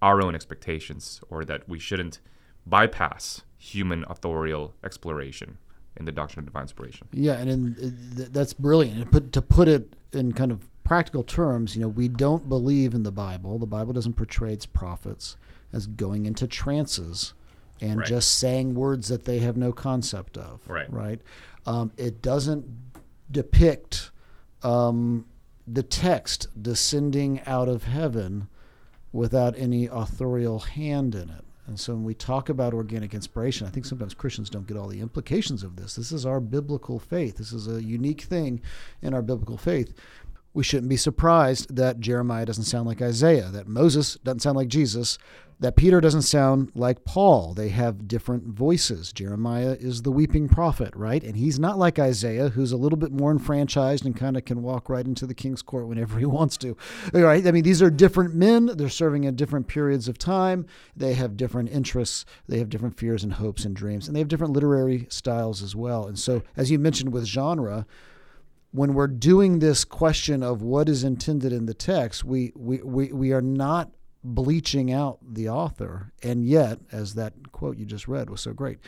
our 0.02 0.22
own 0.22 0.36
expectations, 0.36 1.22
or 1.30 1.44
that 1.46 1.68
we 1.68 1.80
shouldn't 1.80 2.20
bypass 2.66 3.42
human 3.58 4.06
authorial 4.08 4.74
exploration 4.84 5.58
in 5.98 6.06
the 6.06 6.12
doctrine 6.12 6.40
of 6.40 6.46
divine 6.46 6.64
inspiration. 6.64 7.08
Yeah, 7.12 7.34
and 7.34 7.50
in, 7.50 8.28
that's 8.32 8.54
brilliant. 8.54 8.98
And 9.02 9.12
put, 9.12 9.34
to 9.34 9.42
put 9.42 9.68
it 9.68 9.94
in 10.14 10.32
kind 10.34 10.52
of 10.52 10.68
practical 10.90 11.22
terms, 11.22 11.76
you 11.76 11.82
know, 11.84 11.88
we 11.88 12.08
don't 12.08 12.50
believe 12.50 12.96
in 12.96 13.04
the 13.04 13.12
Bible. 13.12 13.60
The 13.60 13.68
Bible 13.68 13.94
doesn't 13.94 14.14
portray 14.16 14.54
its 14.54 14.66
prophets 14.66 15.38
as 15.72 15.86
going 15.86 16.26
into 16.26 16.48
trances 16.48 17.36
and 17.80 18.00
Right. 18.00 18.08
just 18.08 18.40
saying 18.40 18.74
words 18.74 19.08
that 19.10 19.26
they 19.26 19.38
have 19.38 19.56
no 19.56 19.72
concept 19.72 20.36
of. 20.36 20.68
Right. 20.68 20.92
Right. 20.92 21.22
Um, 21.68 21.92
it 21.96 22.24
doesn't 22.24 22.66
depict 23.30 24.10
um, 24.64 25.26
the 25.68 25.84
text 25.84 26.48
descending 26.60 27.40
out 27.46 27.70
of 27.70 27.84
heaven 27.84 28.48
without 29.14 29.54
any 29.60 29.86
authorial 29.86 30.58
hand 30.58 31.14
in 31.14 31.30
it. 31.30 31.46
And 31.68 31.80
so 31.80 31.94
when 31.94 32.04
we 32.04 32.16
talk 32.16 32.50
about 32.50 32.74
organic 32.74 33.14
inspiration, 33.14 33.68
I 33.68 33.70
think 33.70 33.86
sometimes 33.86 34.16
Christians 34.16 34.50
don't 34.50 34.66
get 34.66 34.76
all 34.76 34.88
the 34.88 35.02
implications 35.02 35.62
of 35.62 35.76
this. 35.76 35.96
This 35.96 36.12
is 36.12 36.26
our 36.26 36.40
biblical 36.40 36.98
faith. 36.98 37.38
This 37.38 37.54
is 37.54 37.68
a 37.68 37.84
unique 37.84 38.22
thing 38.22 38.60
in 39.04 39.14
our 39.14 39.22
biblical 39.22 39.56
faith. 39.56 39.94
We 40.54 40.64
shouldn't 40.64 40.90
be 40.90 40.98
surprised 40.98 41.76
that 41.76 42.00
Jeremiah 42.00 42.46
doesn't 42.46 42.64
sound 42.64 42.88
like 42.88 43.02
Isaiah, 43.02 43.50
that 43.50 43.68
Moses 43.68 44.16
doesn't 44.24 44.40
sound 44.40 44.58
like 44.58 44.68
Jesus, 44.68 45.18
that 45.60 45.76
Peter 45.76 46.00
doesn't 46.00 46.22
sound 46.22 46.72
like 46.74 47.04
Paul. 47.04 47.54
They 47.54 47.70
have 47.70 48.08
different 48.08 48.46
voices. 48.46 49.12
Jeremiah 49.12 49.76
is 49.78 50.04
the 50.04 50.12
weeping 50.12 50.48
prophet, 50.48 50.96
right? 50.96 51.22
And 51.22 51.36
he's 51.36 51.60
not 51.60 51.78
like 51.78 52.00
Isaiah, 52.00 52.50
who's 52.50 52.72
a 52.72 52.78
little 52.78 52.98
bit 52.98 53.12
more 53.12 53.32
enfranchised 53.32 54.06
and 54.06 54.16
kind 54.16 54.38
of 54.38 54.46
can 54.46 54.64
walk 54.64 54.88
right 54.88 55.06
into 55.06 55.26
the 55.26 55.34
king's 55.34 55.62
court 55.62 55.88
whenever 55.88 56.18
he 56.20 56.26
wants 56.26 56.56
to. 56.58 56.78
Right? 57.12 57.46
I 57.46 57.52
mean, 57.52 57.64
these 57.64 57.82
are 57.82 57.90
different 57.90 58.34
men. 58.34 58.68
They're 58.68 58.88
serving 58.88 59.26
in 59.26 59.36
different 59.36 59.68
periods 59.68 60.08
of 60.08 60.18
time. 60.18 60.66
They 60.96 61.14
have 61.16 61.36
different 61.36 61.72
interests. 61.72 62.26
They 62.48 62.60
have 62.60 62.70
different 62.70 62.98
fears 62.98 63.24
and 63.24 63.34
hopes 63.34 63.66
and 63.66 63.76
dreams. 63.76 64.08
And 64.08 64.16
they 64.16 64.20
have 64.20 64.30
different 64.30 64.54
literary 64.54 65.08
styles 65.10 65.62
as 65.62 65.76
well. 65.76 66.08
And 66.08 66.18
so, 66.18 66.42
as 66.56 66.72
you 66.72 66.80
mentioned 66.80 67.12
with 67.12 67.26
genre, 67.26 67.86
when 68.72 68.94
we're 68.94 69.08
doing 69.08 69.60
this 69.60 69.84
question 69.84 70.44
of 70.44 70.62
what 70.62 70.90
is 70.90 71.04
intended 71.04 71.52
in 71.52 71.66
the 71.66 71.74
text, 71.74 72.24
we, 72.24 72.52
we, 72.56 72.78
we, 72.84 73.12
we 73.12 73.32
are 73.32 73.42
not 73.42 73.92
bleaching 74.24 74.92
out 74.92 75.20
the 75.28 75.50
author. 75.50 76.12
And 76.22 76.46
yet, 76.46 76.80
as 76.92 77.16
that 77.16 77.52
quote 77.52 77.78
you 77.78 77.86
just 77.86 78.08
read 78.08 78.30
was 78.30 78.42
so 78.42 78.54
great, 78.54 78.80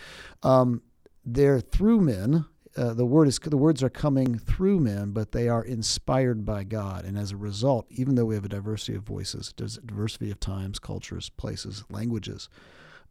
um, 0.44 0.82
they're 1.26 1.60
through 1.60 2.02
men 2.02 2.46
uh, 2.78 2.94
the 2.94 3.06
word 3.06 3.28
is 3.28 3.38
the 3.40 3.58
words 3.58 3.84
are 3.84 3.90
coming 3.90 4.38
through 4.38 4.80
men, 4.80 5.12
but 5.12 5.34
they 5.34 5.50
are 5.50 5.64
inspired 5.64 6.46
by 6.46 6.64
God, 6.64 7.04
and 7.04 7.18
as 7.18 7.32
a 7.32 7.38
result, 7.38 7.86
even 7.90 8.16
though 8.16 8.26
we 8.26 8.36
have 8.36 8.46
a 8.46 8.50
diversity 8.50 8.96
of 8.96 9.04
voices, 9.04 9.54
diversity 9.54 10.32
of 10.32 10.40
times, 10.40 10.80
cultures, 10.80 11.30
places, 11.30 11.84
languages, 11.90 12.48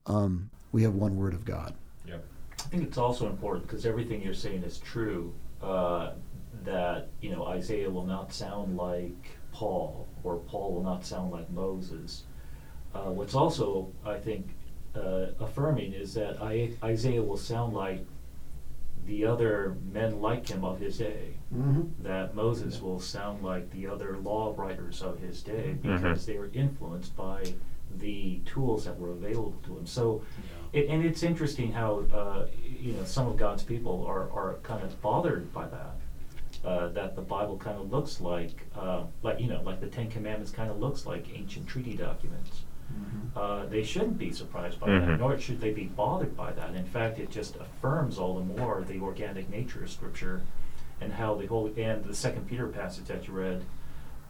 um, 0.07 0.51
we 0.73 0.83
have 0.83 0.95
one 0.95 1.17
word 1.17 1.35
of 1.35 1.45
God. 1.45 1.75
Yeah, 2.09 2.17
I 2.59 2.63
think 2.65 2.85
it's 2.85 2.97
also 2.97 3.27
important 3.27 3.67
because 3.67 3.85
everything 3.85 4.23
you're 4.23 4.33
saying 4.33 4.63
is 4.63 4.79
true. 4.79 5.35
Uh, 5.61 6.13
that 6.65 7.09
you 7.21 7.31
know 7.31 7.47
Isaiah 7.47 7.91
will 7.91 8.07
not 8.07 8.33
sound 8.33 8.77
like 8.77 9.39
Paul, 9.53 10.09
or 10.23 10.37
Paul 10.39 10.75
will 10.75 10.83
not 10.83 11.05
sound 11.05 11.33
like 11.33 11.51
Moses. 11.51 12.25
Uh, 12.95 13.11
what's 13.11 13.35
also, 13.35 13.93
I 14.05 14.19
think, 14.19 14.49
uh, 14.95 15.27
affirming 15.39 15.93
is 15.93 16.15
that 16.15 16.43
I, 16.43 16.73
Isaiah 16.83 17.23
will 17.23 17.37
sound 17.37 17.73
like 17.73 18.05
the 19.07 19.25
other 19.25 19.77
men 19.93 20.21
like 20.21 20.49
him 20.49 20.65
of 20.65 20.81
his 20.81 20.99
day. 20.99 21.35
Mm-hmm. 21.55 22.03
That 22.03 22.35
Moses 22.35 22.81
will 22.81 23.01
sound 23.01 23.43
like 23.43 23.71
the 23.71 23.87
other 23.87 24.19
law 24.19 24.55
writers 24.57 25.03
of 25.03 25.19
his 25.19 25.43
day 25.43 25.77
mm-hmm. 25.77 25.97
because 25.97 26.23
mm-hmm. 26.23 26.33
they 26.33 26.39
were 26.39 26.51
influenced 26.53 27.17
by 27.17 27.55
the 27.99 28.41
tools 28.45 28.85
that 28.85 28.99
were 28.99 29.11
available 29.11 29.59
to 29.65 29.79
him. 29.79 29.87
So, 29.87 30.23
yeah. 30.73 30.81
it, 30.81 30.89
and 30.89 31.05
it's 31.05 31.23
interesting 31.23 31.73
how 31.73 32.05
uh, 32.13 32.47
you 32.63 32.93
know 32.93 33.05
some 33.05 33.27
of 33.27 33.37
God's 33.37 33.63
people 33.63 34.05
are, 34.07 34.31
are 34.31 34.59
kind 34.63 34.83
of 34.83 35.01
bothered 35.03 35.53
by 35.53 35.67
that. 35.67 35.97
Uh, 36.63 36.89
that 36.89 37.17
the 37.17 37.23
Bible 37.23 37.57
kind 37.57 37.79
of 37.79 37.91
looks 37.91 38.21
like, 38.21 38.67
uh, 38.79 39.05
like 39.23 39.41
you 39.41 39.47
know, 39.47 39.63
like 39.63 39.81
the 39.81 39.87
Ten 39.87 40.11
Commandments 40.11 40.53
kind 40.53 40.71
of 40.71 40.79
looks 40.79 41.07
like 41.07 41.27
ancient 41.35 41.67
treaty 41.67 41.97
documents. 41.97 42.65
Mm-hmm. 42.93 43.39
Uh, 43.39 43.67
they 43.67 43.83
shouldn't 43.83 44.19
be 44.19 44.31
surprised 44.31 44.79
by 44.79 44.89
mm-hmm. 44.89 45.11
that, 45.13 45.21
nor 45.21 45.39
should 45.39 45.61
they 45.61 45.71
be 45.71 45.85
bothered 45.85 46.37
by 46.37 46.53
that. 46.53 46.75
In 46.75 46.85
fact, 46.85 47.19
it 47.19 47.31
just 47.31 47.57
affirms 47.57 48.19
all 48.19 48.35
the 48.35 48.45
more 48.45 48.85
the 48.87 49.01
organic 49.01 49.49
nature 49.49 49.83
of 49.83 49.91
Scripture 49.91 50.43
and 51.01 51.13
how 51.13 51.35
the 51.35 51.47
whole 51.47 51.73
and 51.77 52.05
the 52.05 52.15
Second 52.15 52.47
Peter 52.47 52.67
passage 52.67 53.07
that 53.07 53.27
you 53.27 53.33
read, 53.33 53.65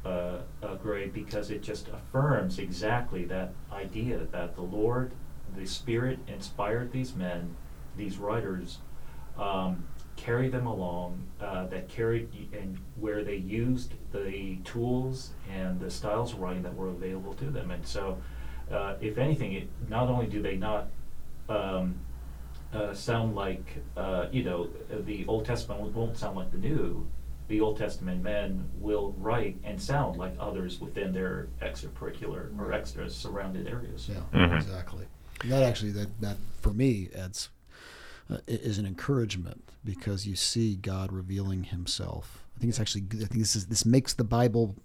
uh, 0.05 0.39
uh, 0.63 0.75
Gray, 0.77 1.09
because 1.09 1.51
it 1.51 1.63
just 1.63 1.89
affirms 1.89 2.59
exactly 2.59 3.25
that 3.25 3.53
idea 3.73 4.19
that 4.19 4.55
the 4.55 4.63
Lord, 4.63 5.13
the 5.57 5.67
Spirit, 5.67 6.21
inspired 6.29 6.93
these 6.93 7.15
men, 7.15 7.57
these 7.97 8.19
writers. 8.19 8.79
Um, 9.37 9.87
carry 10.21 10.49
them 10.49 10.67
along 10.67 11.19
uh, 11.41 11.67
that 11.67 11.89
carried 11.89 12.29
and 12.53 12.79
where 12.97 13.25
they 13.25 13.37
used 13.37 13.95
the 14.13 14.57
tools 14.65 15.31
and 15.51 15.81
the 15.81 15.91
styles 15.91 16.33
of 16.35 16.41
writing 16.41 16.63
that 16.63 16.75
were 16.75 16.89
available 16.89 17.33
to 17.35 17.47
them 17.47 17.71
and 17.71 17.87
so 17.87 18.19
uh, 18.71 18.95
if 19.01 19.19
anything, 19.19 19.53
it, 19.55 19.69
not 19.89 20.09
only 20.09 20.27
do 20.27 20.41
they 20.41 20.57
not 20.57 20.89
um, 21.49 21.95
uh, 22.73 22.95
sound 22.95 23.35
like, 23.35 23.79
uh, 23.97 24.27
you 24.31 24.45
know, 24.45 24.69
the 25.05 25.27
Old 25.27 25.45
Testament 25.45 25.81
won't 25.93 26.17
sound 26.17 26.37
like 26.37 26.53
the 26.53 26.59
New, 26.59 27.07
the 27.49 27.61
Old 27.61 27.79
Testament 27.79 28.23
men 28.23 28.65
will 28.79 29.13
write 29.19 29.57
and 29.65 29.81
sound 29.81 30.17
like 30.17 30.33
others 30.39 30.81
within 30.81 31.13
their 31.13 31.49
extracurricular 31.61 32.57
or 32.59 32.73
extra 32.73 33.11
surrounded 33.11 33.67
areas. 33.67 34.09
Yeah, 34.09 34.21
mm-hmm. 34.33 34.55
exactly. 34.55 35.07
That 35.47 35.65
actually, 35.65 35.91
that, 35.93 36.21
that 36.21 36.37
for 36.61 36.73
me, 36.73 37.09
adds 37.17 37.49
uh, 38.31 38.39
is 38.47 38.79
an 38.79 38.87
encouragement 38.87 39.71
because 39.85 40.27
you 40.27 40.37
see 40.37 40.77
God 40.77 41.13
revealing 41.13 41.65
Himself. 41.65 42.45
I 42.57 42.61
think 42.61 42.71
it's 42.71 42.81
actually. 42.81 43.05
I 43.13 43.27
think 43.27 43.41
this 43.41 43.57
is 43.57 43.67
this 43.67 43.87
makes 43.87 44.15
the 44.15 44.25
Bible 44.25 44.77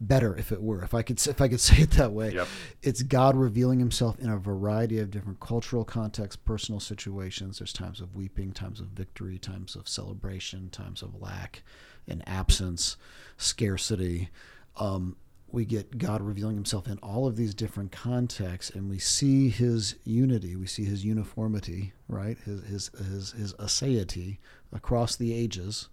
better 0.00 0.36
if 0.36 0.52
it 0.52 0.62
were 0.62 0.82
if 0.82 0.94
i 0.94 1.02
could 1.02 1.24
if 1.26 1.40
i 1.40 1.48
could 1.48 1.60
say 1.60 1.82
it 1.82 1.90
that 1.92 2.12
way 2.12 2.32
yep. 2.32 2.48
it's 2.82 3.02
god 3.02 3.36
revealing 3.36 3.78
himself 3.78 4.18
in 4.18 4.28
a 4.28 4.36
variety 4.36 4.98
of 4.98 5.10
different 5.10 5.40
cultural 5.40 5.84
contexts 5.84 6.40
personal 6.44 6.80
situations 6.80 7.58
there's 7.58 7.72
times 7.72 8.00
of 8.00 8.14
weeping 8.14 8.52
times 8.52 8.80
of 8.80 8.86
victory 8.88 9.38
times 9.38 9.76
of 9.76 9.88
celebration 9.88 10.68
times 10.70 11.02
of 11.02 11.20
lack 11.20 11.62
and 12.06 12.22
absence 12.28 12.96
scarcity 13.36 14.28
um, 14.76 15.16
we 15.54 15.64
get 15.64 15.98
god 15.98 16.20
revealing 16.20 16.56
himself 16.56 16.86
in 16.86 16.98
all 16.98 17.26
of 17.26 17.36
these 17.36 17.54
different 17.54 17.92
contexts 17.92 18.74
and 18.74 18.90
we 18.90 18.98
see 18.98 19.48
his 19.48 19.96
unity 20.04 20.56
we 20.56 20.66
see 20.66 20.84
his 20.84 21.04
uniformity 21.04 21.92
right 22.08 22.38
his 22.44 22.62
his 22.64 22.90
his, 23.10 23.32
his 23.32 23.54
aseity 23.54 24.38
across 24.72 25.16
the 25.16 25.32
ages 25.32 25.88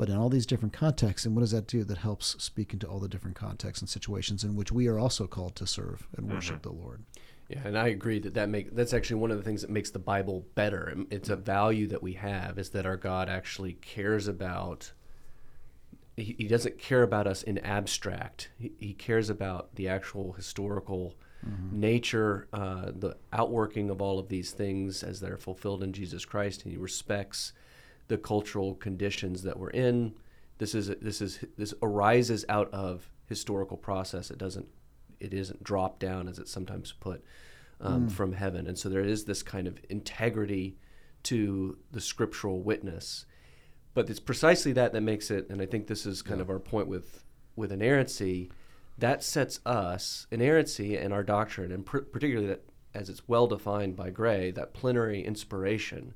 but 0.00 0.08
in 0.08 0.16
all 0.16 0.30
these 0.30 0.46
different 0.46 0.72
contexts. 0.72 1.26
And 1.26 1.36
what 1.36 1.42
does 1.42 1.50
that 1.50 1.66
do? 1.66 1.84
That 1.84 1.98
helps 1.98 2.42
speak 2.42 2.72
into 2.72 2.86
all 2.86 3.00
the 3.00 3.06
different 3.06 3.36
contexts 3.36 3.82
and 3.82 3.88
situations 3.90 4.42
in 4.42 4.56
which 4.56 4.72
we 4.72 4.88
are 4.88 4.98
also 4.98 5.26
called 5.26 5.54
to 5.56 5.66
serve 5.66 6.08
and 6.16 6.24
mm-hmm. 6.24 6.36
worship 6.36 6.62
the 6.62 6.72
Lord. 6.72 7.04
Yeah, 7.50 7.58
and 7.66 7.76
I 7.76 7.88
agree 7.88 8.18
that 8.20 8.32
that 8.32 8.48
make 8.48 8.74
that's 8.74 8.94
actually 8.94 9.20
one 9.20 9.30
of 9.30 9.36
the 9.36 9.42
things 9.42 9.60
that 9.60 9.68
makes 9.68 9.90
the 9.90 9.98
Bible 9.98 10.46
better. 10.54 10.96
It's 11.10 11.28
a 11.28 11.36
value 11.36 11.86
that 11.88 12.02
we 12.02 12.14
have 12.14 12.58
is 12.58 12.70
that 12.70 12.86
our 12.86 12.96
God 12.96 13.28
actually 13.28 13.74
cares 13.74 14.26
about. 14.26 14.92
He, 16.20 16.34
he 16.38 16.48
doesn't 16.48 16.78
care 16.78 17.02
about 17.02 17.26
us 17.26 17.42
in 17.42 17.58
abstract. 17.58 18.50
He, 18.58 18.72
he 18.78 18.94
cares 18.94 19.30
about 19.30 19.74
the 19.74 19.88
actual 19.88 20.32
historical 20.32 21.14
mm-hmm. 21.46 21.80
nature, 21.80 22.48
uh, 22.52 22.92
the 22.94 23.16
outworking 23.32 23.90
of 23.90 24.00
all 24.00 24.18
of 24.18 24.28
these 24.28 24.52
things 24.52 25.02
as 25.02 25.20
they're 25.20 25.36
fulfilled 25.36 25.82
in 25.82 25.92
Jesus 25.92 26.24
Christ, 26.24 26.64
and 26.64 26.72
he 26.72 26.78
respects 26.78 27.52
the 28.08 28.18
cultural 28.18 28.74
conditions 28.74 29.42
that 29.42 29.58
we're 29.58 29.70
in. 29.70 30.14
This 30.58 30.74
is 30.74 30.88
this 31.00 31.20
is 31.20 31.44
this 31.56 31.72
arises 31.82 32.44
out 32.48 32.72
of 32.74 33.08
historical 33.26 33.76
process. 33.76 34.30
It 34.30 34.38
doesn't 34.38 34.68
it 35.20 35.32
isn't 35.32 35.62
dropped 35.62 36.00
down 36.00 36.28
as 36.28 36.38
it's 36.38 36.50
sometimes 36.50 36.92
put 36.92 37.24
um, 37.80 38.08
mm. 38.08 38.12
from 38.12 38.32
heaven. 38.32 38.66
And 38.66 38.78
so 38.78 38.88
there 38.88 39.04
is 39.04 39.24
this 39.24 39.42
kind 39.42 39.66
of 39.66 39.78
integrity 39.88 40.76
to 41.24 41.78
the 41.92 42.00
scriptural 42.00 42.60
witness. 42.62 43.26
But 43.94 44.08
it's 44.08 44.20
precisely 44.20 44.72
that 44.72 44.92
that 44.92 45.00
makes 45.00 45.30
it, 45.30 45.48
and 45.50 45.60
I 45.60 45.66
think 45.66 45.86
this 45.86 46.06
is 46.06 46.22
kind 46.22 46.38
yeah. 46.38 46.42
of 46.42 46.50
our 46.50 46.58
point 46.58 46.88
with 46.88 47.24
with 47.56 47.72
inerrancy. 47.72 48.50
That 48.98 49.24
sets 49.24 49.60
us 49.64 50.26
inerrancy 50.30 50.96
and 50.96 51.12
our 51.12 51.22
doctrine, 51.22 51.72
and 51.72 51.84
pr- 51.84 51.98
particularly 51.98 52.48
that 52.48 52.64
as 52.94 53.08
it's 53.08 53.28
well 53.28 53.46
defined 53.46 53.96
by 53.96 54.10
Gray, 54.10 54.50
that 54.50 54.74
plenary 54.74 55.24
inspiration 55.24 56.14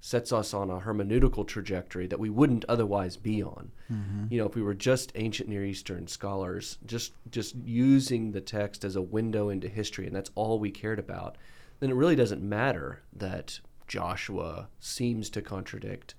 sets 0.00 0.32
us 0.32 0.52
on 0.52 0.68
a 0.68 0.80
hermeneutical 0.80 1.46
trajectory 1.46 2.06
that 2.06 2.20
we 2.20 2.28
wouldn't 2.28 2.64
otherwise 2.68 3.16
be 3.16 3.42
on. 3.42 3.72
Mm-hmm. 3.90 4.26
You 4.28 4.38
know, 4.38 4.46
if 4.46 4.54
we 4.54 4.60
were 4.60 4.74
just 4.74 5.10
ancient 5.14 5.48
Near 5.48 5.64
Eastern 5.64 6.06
scholars, 6.06 6.76
just 6.84 7.12
just 7.30 7.54
using 7.64 8.32
the 8.32 8.42
text 8.42 8.84
as 8.84 8.96
a 8.96 9.02
window 9.02 9.48
into 9.48 9.66
history, 9.66 10.06
and 10.06 10.14
that's 10.14 10.30
all 10.34 10.58
we 10.58 10.70
cared 10.70 10.98
about, 10.98 11.36
then 11.80 11.90
it 11.90 11.96
really 11.96 12.16
doesn't 12.16 12.42
matter 12.42 13.00
that 13.14 13.60
Joshua 13.88 14.68
seems 14.78 15.30
to 15.30 15.40
contradict 15.40 16.14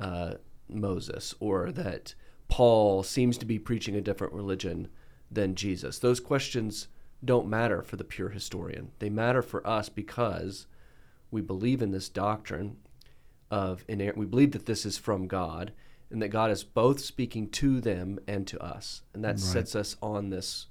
uh, 0.00 0.34
Moses 0.68 1.34
or 1.40 1.70
that 1.72 2.14
Paul 2.48 3.02
seems 3.02 3.38
to 3.38 3.46
be 3.46 3.58
preaching 3.58 3.94
a 3.94 4.00
different 4.00 4.32
religion 4.32 4.88
than 5.30 5.54
Jesus. 5.54 5.98
Those 5.98 6.20
questions 6.20 6.88
don't 7.24 7.48
matter 7.48 7.82
for 7.82 7.96
the 7.96 8.04
pure 8.04 8.30
historian. 8.30 8.90
They 8.98 9.10
matter 9.10 9.42
for 9.42 9.64
us 9.66 9.88
because 9.88 10.66
we 11.30 11.40
believe 11.40 11.82
in 11.82 11.92
this 11.92 12.08
doctrine 12.08 12.78
of 13.50 13.84
inerrant. 13.88 14.18
We 14.18 14.26
believe 14.26 14.52
that 14.52 14.66
this 14.66 14.86
is 14.86 14.98
from 14.98 15.26
God 15.26 15.72
and 16.10 16.20
that 16.22 16.28
God 16.28 16.50
is 16.50 16.64
both 16.64 17.00
speaking 17.00 17.48
to 17.50 17.80
them 17.80 18.18
and 18.26 18.46
to 18.48 18.60
us. 18.62 19.02
And 19.14 19.22
that 19.24 19.32
right. 19.32 19.40
sets 19.40 19.76
us 19.76 19.96
on 20.02 20.30
this 20.30 20.66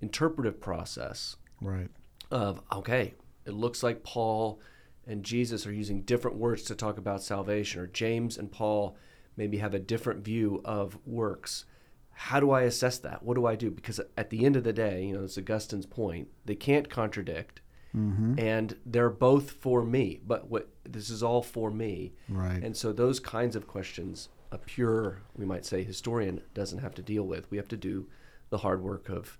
interpretive 0.00 0.60
process. 0.60 1.36
Right. 1.60 1.88
Of, 2.30 2.60
okay, 2.72 3.14
it 3.44 3.52
looks 3.52 3.82
like 3.82 4.02
Paul 4.02 4.60
and 5.06 5.24
Jesus 5.24 5.66
are 5.66 5.72
using 5.72 6.02
different 6.02 6.36
words 6.36 6.62
to 6.64 6.74
talk 6.74 6.98
about 6.98 7.22
salvation, 7.22 7.80
or 7.80 7.86
James 7.86 8.36
and 8.36 8.50
Paul 8.50 8.96
maybe 9.36 9.58
have 9.58 9.74
a 9.74 9.78
different 9.78 10.24
view 10.24 10.62
of 10.64 10.98
works. 11.06 11.64
How 12.12 12.40
do 12.40 12.50
I 12.50 12.62
assess 12.62 12.98
that? 12.98 13.22
What 13.22 13.34
do 13.34 13.46
I 13.46 13.56
do? 13.56 13.70
Because 13.70 14.00
at 14.16 14.30
the 14.30 14.44
end 14.44 14.56
of 14.56 14.64
the 14.64 14.72
day, 14.72 15.04
you 15.04 15.14
know, 15.14 15.24
it's 15.24 15.36
Augustine's 15.36 15.86
point, 15.86 16.28
they 16.46 16.54
can't 16.54 16.88
contradict 16.88 17.60
Mm-hmm. 17.96 18.38
And 18.38 18.76
they're 18.84 19.10
both 19.10 19.52
for 19.52 19.82
me, 19.82 20.20
but 20.26 20.50
what 20.50 20.68
this 20.84 21.08
is 21.08 21.22
all 21.22 21.42
for 21.42 21.70
me. 21.70 22.12
Right. 22.28 22.62
And 22.62 22.76
so 22.76 22.92
those 22.92 23.18
kinds 23.20 23.56
of 23.56 23.66
questions, 23.66 24.28
a 24.52 24.58
pure, 24.58 25.22
we 25.34 25.46
might 25.46 25.64
say, 25.64 25.82
historian 25.82 26.42
doesn't 26.54 26.80
have 26.80 26.94
to 26.96 27.02
deal 27.02 27.24
with. 27.24 27.50
We 27.50 27.56
have 27.56 27.68
to 27.68 27.76
do 27.76 28.08
the 28.50 28.58
hard 28.58 28.82
work 28.82 29.08
of 29.08 29.38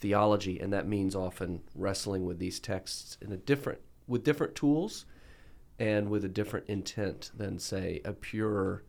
theology, 0.00 0.58
and 0.58 0.72
that 0.72 0.88
means 0.88 1.14
often 1.14 1.62
wrestling 1.74 2.24
with 2.24 2.38
these 2.38 2.60
texts 2.60 3.18
in 3.20 3.32
a 3.32 3.36
different 3.36 3.80
with 4.08 4.24
different 4.24 4.54
tools 4.54 5.06
and 5.78 6.10
with 6.10 6.24
a 6.24 6.28
different 6.28 6.66
intent 6.66 7.30
than 7.36 7.58
say 7.58 8.00
a 8.04 8.12
pure 8.12 8.82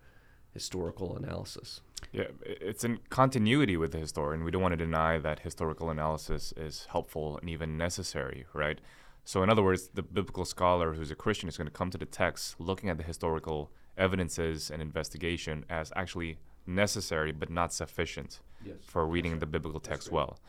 historical 0.53 1.15
analysis. 1.15 1.81
Yeah, 2.11 2.27
it's 2.43 2.83
in 2.83 2.99
continuity 3.09 3.77
with 3.77 3.91
the 3.91 3.99
historian. 3.99 4.43
We 4.43 4.51
don't 4.51 4.61
want 4.61 4.71
to 4.71 4.77
deny 4.77 5.19
that 5.19 5.41
historical 5.41 5.89
analysis 5.89 6.53
is 6.57 6.87
helpful 6.89 7.37
and 7.37 7.49
even 7.49 7.77
necessary, 7.77 8.45
right? 8.53 8.79
So, 9.25 9.43
in 9.43 9.49
other 9.49 9.61
words, 9.61 9.89
the 9.93 10.01
biblical 10.01 10.45
scholar 10.45 10.93
who's 10.93 11.11
a 11.11 11.15
Christian 11.15 11.49
is 11.49 11.57
going 11.57 11.67
to 11.67 11.73
come 11.73 11.91
to 11.91 11.97
the 11.97 12.05
text 12.05 12.55
looking 12.59 12.89
at 12.89 12.97
the 12.97 13.03
historical 13.03 13.69
evidences 13.97 14.71
and 14.71 14.81
investigation 14.81 15.65
as 15.69 15.91
actually 15.95 16.39
necessary 16.65 17.31
but 17.31 17.49
not 17.49 17.73
sufficient 17.73 18.39
yes. 18.65 18.77
for 18.81 19.05
reading 19.05 19.39
the 19.39 19.45
biblical 19.45 19.79
text 19.79 20.11
well. 20.11 20.39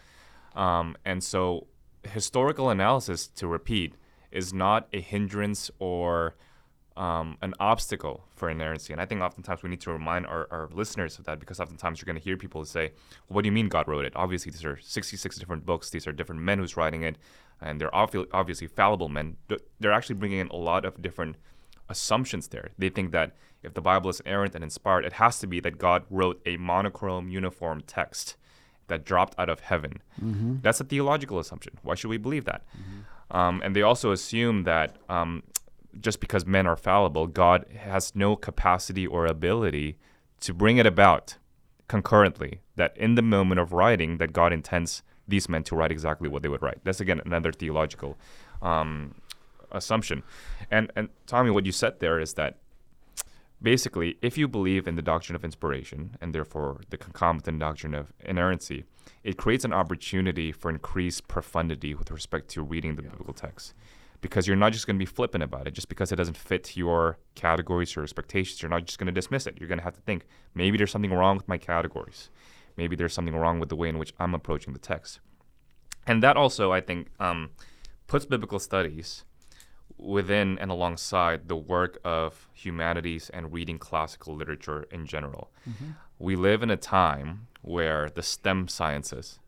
Um, 0.55 0.97
and 1.05 1.23
so, 1.23 1.67
historical 2.05 2.71
analysis, 2.71 3.27
to 3.27 3.47
repeat, 3.47 3.95
is 4.33 4.53
not 4.53 4.89
a 4.93 5.01
hindrance 5.01 5.71
or 5.79 6.35
um, 6.97 7.39
an 7.41 7.55
obstacle 7.59 8.25
for 8.35 8.51
inerrancy. 8.51 8.93
And 8.93 9.01
I 9.01 9.07
think 9.07 9.23
oftentimes 9.23 9.63
we 9.63 9.71
need 9.71 9.81
to 9.83 9.93
remind 9.93 10.27
our, 10.27 10.47
our 10.51 10.69
listeners 10.73 11.19
of 11.19 11.25
that 11.25 11.41
because 11.41 11.61
oftentimes 11.61 12.01
you're 12.01 12.07
going 12.07 12.19
to 12.19 12.23
hear 12.23 12.37
people 12.37 12.65
say, 12.65 12.93
well, 13.29 13.37
What 13.37 13.43
do 13.43 13.49
you 13.49 13.53
mean 13.53 13.69
God 13.69 13.89
wrote 13.89 14.05
it? 14.05 14.13
Obviously, 14.17 14.53
these 14.53 14.65
are 14.65 14.79
66 14.79 15.39
different 15.39 15.65
books, 15.65 15.91
these 15.91 16.07
are 16.07 16.13
different 16.13 16.43
men 16.43 16.59
who's 16.59 16.77
writing 16.77 17.03
it, 17.03 17.17
and 17.61 17.81
they're 17.81 17.95
obviously 17.95 18.67
fallible 18.67 19.09
men. 19.09 19.37
They're 19.79 19.93
actually 19.93 20.17
bringing 20.17 20.41
in 20.41 20.49
a 20.49 20.57
lot 20.57 20.85
of 20.85 21.01
different 21.01 21.37
assumptions 21.89 22.49
there. 22.49 22.71
They 22.79 22.89
think 22.89 23.13
that 23.13 23.35
if 23.63 23.75
the 23.75 23.81
Bible 23.81 24.11
is 24.11 24.23
errant 24.25 24.55
and 24.55 24.65
inspired, 24.65 25.05
it 25.05 25.15
has 25.15 25.39
to 25.41 25.47
be 25.47 25.61
that 25.61 25.79
God 25.79 26.05
wrote 26.11 26.41
a 26.47 26.57
monochrome, 26.57 27.29
uniform 27.29 27.83
text 27.87 28.37
that 28.89 29.05
dropped 29.05 29.39
out 29.39 29.49
of 29.49 29.61
heaven. 29.61 30.03
Mm-hmm. 30.23 30.57
That's 30.63 30.81
a 30.81 30.85
theological 30.85 31.39
assumption. 31.39 31.79
Why 31.83 31.95
should 31.95 32.11
we 32.11 32.19
believe 32.19 32.45
that? 32.45 32.63
Mm-hmm. 32.77 33.01
Um, 33.31 33.61
and 33.65 33.75
they 33.77 33.83
also 33.83 34.13
assume 34.13 34.65
that 34.65 34.97
um, 35.09 35.43
just 36.01 36.21
because 36.21 36.47
men 36.47 36.67
are 36.67 36.77
fallible, 36.77 37.27
God 37.27 37.67
has 37.77 38.15
no 38.15 38.37
capacity 38.37 39.07
or 39.07 39.27
ability 39.27 39.97
to 40.41 40.55
bring 40.55 40.79
it 40.79 40.87
about 40.87 41.37
concurrently. 41.89 42.61
That 42.77 42.97
in 42.97 43.15
the 43.15 43.23
moment 43.23 43.61
of 43.61 43.73
writing, 43.73 44.19
that 44.19 44.33
God 44.33 44.53
intends 44.53 45.03
these 45.29 45.49
men 45.49 45.63
to 45.65 45.77
write 45.77 45.93
exactly 45.93 46.29
what 46.29 46.43
they 46.43 46.49
would 46.49 46.63
write. 46.63 46.81
That's 46.85 47.01
again 47.01 47.21
another 47.25 47.53
theological 47.53 48.19
um, 48.63 49.15
assumption. 49.71 50.23
And 50.71 50.93
and 50.97 51.09
Tommy, 51.27 51.51
what 51.51 51.67
you 51.67 51.73
said 51.73 52.01
there 52.01 52.21
is 52.21 52.35
that 52.35 52.59
basically, 53.63 54.17
if 54.23 54.39
you 54.39 54.49
believe 54.49 54.87
in 54.87 54.97
the 54.97 55.03
doctrine 55.03 55.37
of 55.37 55.45
inspiration 55.45 56.17
and 56.21 56.35
therefore 56.35 56.81
the 56.91 56.97
concomitant 56.97 57.59
doctrine 57.59 57.95
of 57.95 58.13
inerrancy, 58.21 58.85
it 59.23 59.37
creates 59.37 59.65
an 59.65 59.73
opportunity 59.73 60.53
for 60.53 60.71
increased 60.71 61.29
profundity 61.29 61.95
with 61.95 62.11
respect 62.11 62.49
to 62.51 62.63
reading 62.63 62.97
the 62.97 63.03
yeah. 63.03 63.11
biblical 63.11 63.35
text. 63.35 63.75
Because 64.21 64.47
you're 64.47 64.57
not 64.57 64.73
just 64.73 64.87
going 64.87 64.97
to 64.97 64.99
be 64.99 65.07
flippant 65.07 65.43
about 65.43 65.67
it, 65.67 65.73
just 65.73 65.89
because 65.89 66.13
it 66.13 66.17
doesn't 66.17 66.37
fit 66.37 66.77
your 66.77 67.19
categories 67.35 67.97
or 67.97 68.03
expectations. 68.03 68.61
You're 68.61 68.71
not 68.71 68.85
just 68.85 68.99
going 68.99 69.07
to 69.07 69.13
dismiss 69.13 69.47
it. 69.47 69.57
You're 69.59 69.69
going 69.69 69.79
to 69.79 69.85
have 69.85 69.95
to 69.95 70.03
think 70.03 70.27
maybe 70.55 70.77
there's 70.77 70.91
something 70.91 71.13
wrong 71.13 71.37
with 71.37 71.49
my 71.49 71.57
categories. 71.57 72.29
Maybe 72.77 72.97
there's 72.97 73.15
something 73.15 73.35
wrong 73.35 73.61
with 73.61 73.71
the 73.71 73.77
way 73.77 73.89
in 73.89 73.99
which 73.99 74.13
I'm 74.19 74.35
approaching 74.35 74.75
the 74.75 74.79
text. 74.79 75.21
And 76.07 76.23
that 76.23 76.37
also, 76.37 76.71
I 76.71 76.83
think, 76.83 77.09
um, 77.19 77.51
puts 78.09 78.27
biblical 78.27 78.59
studies 78.59 79.25
within 79.99 80.59
and 80.59 80.71
alongside 80.71 81.49
the 81.49 81.57
work 81.57 81.99
of 82.05 82.49
humanities 82.53 83.31
and 83.31 83.53
reading 83.53 83.79
classical 83.79 84.35
literature 84.35 84.87
in 84.91 85.07
general. 85.07 85.51
Mm-hmm. 85.69 85.91
We 86.19 86.37
live 86.37 86.63
in 86.63 86.71
a 86.71 86.77
time 86.77 87.47
where 87.63 88.11
the 88.11 88.23
STEM 88.23 88.69
sciences, 88.69 89.39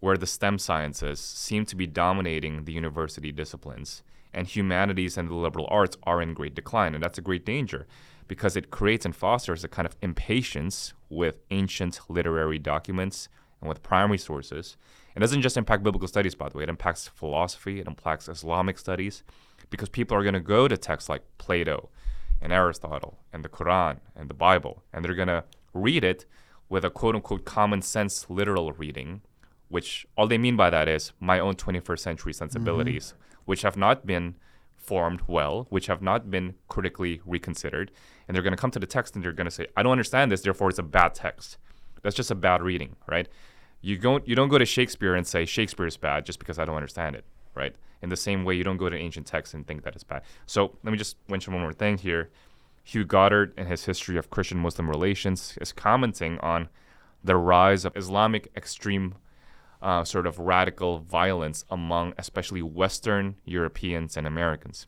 where 0.00 0.16
the 0.16 0.26
STEM 0.26 0.58
sciences 0.58 1.20
seem 1.20 1.64
to 1.66 1.76
be 1.76 1.86
dominating 1.86 2.64
the 2.64 2.72
university 2.72 3.32
disciplines, 3.32 4.02
and 4.34 4.46
humanities 4.46 5.16
and 5.16 5.28
the 5.28 5.34
liberal 5.34 5.68
arts 5.70 5.96
are 6.04 6.22
in 6.22 6.34
great 6.34 6.54
decline. 6.54 6.94
And 6.94 7.02
that's 7.02 7.18
a 7.18 7.22
great 7.22 7.44
danger 7.44 7.86
because 8.28 8.56
it 8.56 8.70
creates 8.70 9.04
and 9.04 9.14
fosters 9.14 9.62
a 9.62 9.68
kind 9.68 9.84
of 9.86 9.96
impatience 10.00 10.94
with 11.10 11.40
ancient 11.50 12.00
literary 12.08 12.58
documents 12.58 13.28
and 13.60 13.68
with 13.68 13.82
primary 13.82 14.18
sources 14.18 14.76
it 15.14 15.20
doesn't 15.20 15.42
just 15.42 15.56
impact 15.56 15.82
biblical 15.82 16.08
studies, 16.08 16.34
by 16.34 16.48
the 16.48 16.58
way. 16.58 16.64
It 16.64 16.68
impacts 16.68 17.08
philosophy. 17.08 17.80
It 17.80 17.86
impacts 17.86 18.28
Islamic 18.28 18.78
studies, 18.78 19.22
because 19.70 19.88
people 19.88 20.16
are 20.16 20.22
going 20.22 20.34
to 20.34 20.40
go 20.40 20.68
to 20.68 20.76
texts 20.76 21.08
like 21.08 21.22
Plato, 21.38 21.90
and 22.42 22.52
Aristotle, 22.52 23.18
and 23.32 23.44
the 23.44 23.48
Quran, 23.48 23.98
and 24.16 24.28
the 24.28 24.34
Bible, 24.34 24.82
and 24.92 25.04
they're 25.04 25.14
going 25.14 25.28
to 25.28 25.44
read 25.72 26.02
it 26.04 26.26
with 26.68 26.84
a 26.84 26.90
quote 26.90 27.14
unquote 27.14 27.44
common 27.44 27.80
sense 27.80 28.26
literal 28.28 28.72
reading, 28.72 29.22
which 29.68 30.06
all 30.16 30.26
they 30.26 30.38
mean 30.38 30.56
by 30.56 30.68
that 30.68 30.88
is 30.88 31.12
my 31.20 31.38
own 31.38 31.54
21st 31.54 31.98
century 32.00 32.32
sensibilities, 32.32 33.14
mm-hmm. 33.14 33.42
which 33.44 33.62
have 33.62 33.76
not 33.76 34.06
been 34.06 34.34
formed 34.76 35.22
well, 35.28 35.66
which 35.70 35.86
have 35.86 36.02
not 36.02 36.30
been 36.30 36.54
critically 36.68 37.20
reconsidered. 37.24 37.92
And 38.26 38.34
they're 38.34 38.42
going 38.42 38.54
to 38.54 38.60
come 38.60 38.72
to 38.72 38.80
the 38.80 38.86
text 38.86 39.14
and 39.14 39.24
they're 39.24 39.32
going 39.32 39.46
to 39.46 39.50
say, 39.50 39.68
I 39.76 39.82
don't 39.82 39.92
understand 39.92 40.32
this, 40.32 40.40
therefore 40.40 40.70
it's 40.70 40.78
a 40.78 40.82
bad 40.82 41.14
text. 41.14 41.56
That's 42.02 42.16
just 42.16 42.32
a 42.32 42.34
bad 42.34 42.62
reading, 42.62 42.96
right? 43.06 43.28
You 43.82 43.98
don't 43.98 44.26
you 44.26 44.34
don't 44.34 44.48
go 44.48 44.58
to 44.58 44.64
Shakespeare 44.64 45.14
and 45.14 45.26
say 45.26 45.44
Shakespeare 45.44 45.86
is 45.86 45.96
bad 45.96 46.24
just 46.24 46.38
because 46.38 46.58
I 46.58 46.64
don't 46.64 46.76
understand 46.76 47.16
it, 47.16 47.24
right? 47.54 47.74
In 48.00 48.08
the 48.08 48.16
same 48.16 48.44
way, 48.44 48.54
you 48.54 48.64
don't 48.64 48.78
go 48.78 48.88
to 48.88 48.96
ancient 48.96 49.26
texts 49.26 49.54
and 49.54 49.66
think 49.66 49.82
that 49.82 49.94
it's 49.94 50.04
bad. 50.04 50.22
So 50.46 50.78
let 50.82 50.92
me 50.92 50.98
just 50.98 51.16
mention 51.28 51.52
one 51.52 51.62
more 51.62 51.72
thing 51.72 51.98
here. 51.98 52.30
Hugh 52.84 53.04
Goddard, 53.04 53.52
in 53.56 53.66
his 53.66 53.84
history 53.84 54.16
of 54.16 54.30
Christian-Muslim 54.30 54.88
relations, 54.88 55.56
is 55.60 55.72
commenting 55.72 56.38
on 56.40 56.68
the 57.22 57.36
rise 57.36 57.84
of 57.84 57.96
Islamic 57.96 58.50
extreme 58.56 59.14
uh, 59.80 60.04
sort 60.04 60.26
of 60.26 60.38
radical 60.38 60.98
violence 60.98 61.64
among 61.70 62.14
especially 62.18 62.62
Western 62.62 63.36
Europeans 63.44 64.16
and 64.16 64.26
Americans. 64.26 64.86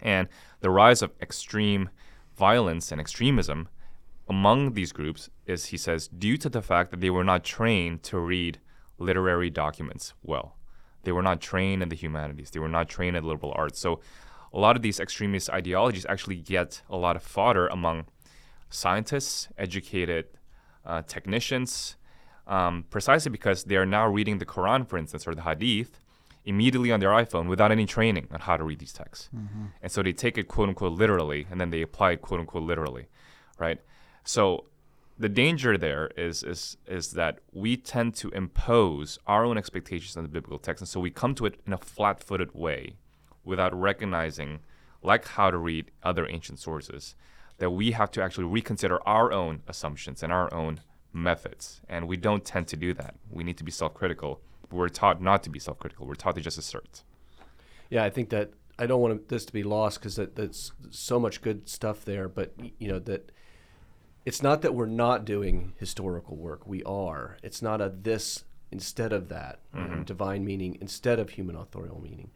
And 0.00 0.28
the 0.60 0.70
rise 0.70 1.02
of 1.02 1.12
extreme 1.20 1.90
violence 2.36 2.92
and 2.92 3.00
extremism 3.00 3.68
among 4.28 4.74
these 4.74 4.92
groups 4.92 5.30
is, 5.46 5.66
he 5.66 5.76
says, 5.76 6.08
due 6.08 6.36
to 6.36 6.48
the 6.48 6.62
fact 6.62 6.90
that 6.90 7.00
they 7.00 7.10
were 7.10 7.24
not 7.24 7.44
trained 7.44 8.02
to 8.04 8.18
read 8.18 8.60
literary 8.98 9.50
documents 9.50 10.14
well. 10.22 10.56
They 11.04 11.12
were 11.12 11.22
not 11.22 11.40
trained 11.40 11.82
in 11.82 11.88
the 11.88 11.96
humanities, 11.96 12.50
they 12.50 12.60
were 12.60 12.68
not 12.68 12.88
trained 12.88 13.16
in 13.16 13.24
liberal 13.24 13.52
arts. 13.56 13.78
So 13.78 14.00
a 14.52 14.58
lot 14.58 14.76
of 14.76 14.82
these 14.82 15.00
extremist 15.00 15.50
ideologies 15.50 16.06
actually 16.08 16.36
get 16.36 16.82
a 16.88 16.96
lot 16.96 17.16
of 17.16 17.22
fodder 17.22 17.68
among 17.68 18.06
scientists, 18.70 19.48
educated 19.56 20.26
uh, 20.84 21.02
technicians, 21.02 21.96
um, 22.46 22.84
precisely 22.90 23.30
because 23.30 23.64
they 23.64 23.76
are 23.76 23.86
now 23.86 24.06
reading 24.08 24.38
the 24.38 24.46
Quran, 24.46 24.88
for 24.88 24.98
instance, 24.98 25.26
or 25.26 25.34
the 25.34 25.42
Hadith 25.42 26.00
immediately 26.44 26.90
on 26.90 27.00
their 27.00 27.10
iPhone 27.10 27.46
without 27.46 27.70
any 27.70 27.84
training 27.84 28.26
on 28.32 28.40
how 28.40 28.56
to 28.56 28.64
read 28.64 28.78
these 28.78 28.92
texts. 28.92 29.28
Mm-hmm. 29.36 29.66
And 29.82 29.92
so 29.92 30.02
they 30.02 30.12
take 30.12 30.38
it 30.38 30.48
quote 30.48 30.68
unquote 30.68 30.92
literally 30.92 31.46
and 31.50 31.60
then 31.60 31.70
they 31.70 31.82
apply 31.82 32.12
it 32.12 32.22
quote 32.22 32.40
unquote 32.40 32.62
literally, 32.62 33.08
right? 33.58 33.78
So 34.28 34.66
the 35.18 35.30
danger 35.30 35.78
there 35.78 36.10
is 36.14 36.42
is 36.42 36.76
is 36.86 37.12
that 37.12 37.38
we 37.50 37.78
tend 37.78 38.14
to 38.16 38.28
impose 38.32 39.18
our 39.26 39.42
own 39.42 39.56
expectations 39.56 40.18
on 40.18 40.22
the 40.22 40.28
biblical 40.28 40.58
text, 40.58 40.82
and 40.82 40.88
so 40.88 41.00
we 41.00 41.10
come 41.10 41.34
to 41.36 41.46
it 41.46 41.58
in 41.66 41.72
a 41.72 41.78
flat-footed 41.78 42.54
way, 42.54 42.98
without 43.42 43.72
recognizing, 43.74 44.58
like 45.02 45.24
how 45.28 45.50
to 45.50 45.56
read 45.56 45.90
other 46.02 46.28
ancient 46.28 46.58
sources, 46.58 47.14
that 47.56 47.70
we 47.70 47.92
have 47.92 48.10
to 48.10 48.22
actually 48.22 48.44
reconsider 48.44 48.98
our 49.08 49.32
own 49.32 49.62
assumptions 49.66 50.22
and 50.22 50.30
our 50.30 50.52
own 50.52 50.80
methods, 51.10 51.80
and 51.88 52.06
we 52.06 52.18
don't 52.18 52.44
tend 52.44 52.68
to 52.68 52.76
do 52.76 52.92
that. 52.92 53.14
We 53.30 53.44
need 53.44 53.56
to 53.56 53.64
be 53.64 53.72
self-critical. 53.72 54.42
We're 54.70 54.90
taught 54.90 55.22
not 55.22 55.42
to 55.44 55.50
be 55.50 55.58
self-critical. 55.58 56.06
We're 56.06 56.16
taught 56.16 56.34
to 56.34 56.42
just 56.42 56.58
assert. 56.58 57.02
Yeah, 57.88 58.04
I 58.04 58.10
think 58.10 58.28
that 58.28 58.50
I 58.78 58.84
don't 58.84 59.00
want 59.00 59.30
this 59.30 59.46
to 59.46 59.54
be 59.54 59.62
lost 59.62 60.00
because 60.00 60.16
that, 60.16 60.36
that's 60.36 60.72
so 60.90 61.18
much 61.18 61.40
good 61.40 61.66
stuff 61.66 62.04
there, 62.04 62.28
but 62.28 62.52
you 62.78 62.88
know 62.88 62.98
that 62.98 63.32
it's 64.24 64.42
not 64.42 64.62
that 64.62 64.74
we're 64.74 64.86
not 64.86 65.24
doing 65.24 65.72
historical 65.78 66.36
work. 66.36 66.66
We 66.66 66.82
are. 66.84 67.38
It's 67.42 67.62
not 67.62 67.80
a 67.80 67.88
this 67.88 68.44
instead 68.70 69.12
of 69.12 69.28
that, 69.28 69.60
mm-hmm. 69.74 70.02
divine 70.02 70.44
meaning 70.44 70.78
instead 70.80 71.18
of 71.18 71.30
human 71.30 71.56
authorial 71.56 72.00
meaning. 72.00 72.30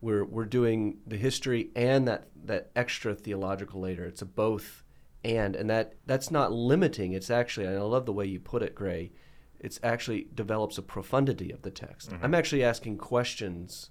We're 0.00 0.24
we're 0.24 0.44
doing 0.44 0.98
the 1.06 1.16
history 1.16 1.70
and 1.74 2.06
that 2.08 2.28
that 2.44 2.70
extra 2.74 3.14
theological 3.14 3.80
later. 3.80 4.04
It's 4.04 4.22
a 4.22 4.26
both 4.26 4.84
and 5.24 5.56
and 5.56 5.68
that 5.70 5.94
that's 6.06 6.30
not 6.30 6.52
limiting. 6.52 7.12
It's 7.12 7.30
actually 7.30 7.66
and 7.66 7.76
I 7.76 7.82
love 7.82 8.06
the 8.06 8.12
way 8.12 8.26
you 8.26 8.40
put 8.40 8.62
it, 8.62 8.74
Gray. 8.74 9.12
It's 9.60 9.80
actually 9.82 10.28
develops 10.34 10.78
a 10.78 10.82
profundity 10.82 11.50
of 11.50 11.62
the 11.62 11.70
text. 11.70 12.10
Mm-hmm. 12.10 12.24
I'm 12.24 12.34
actually 12.34 12.62
asking 12.62 12.98
questions 12.98 13.90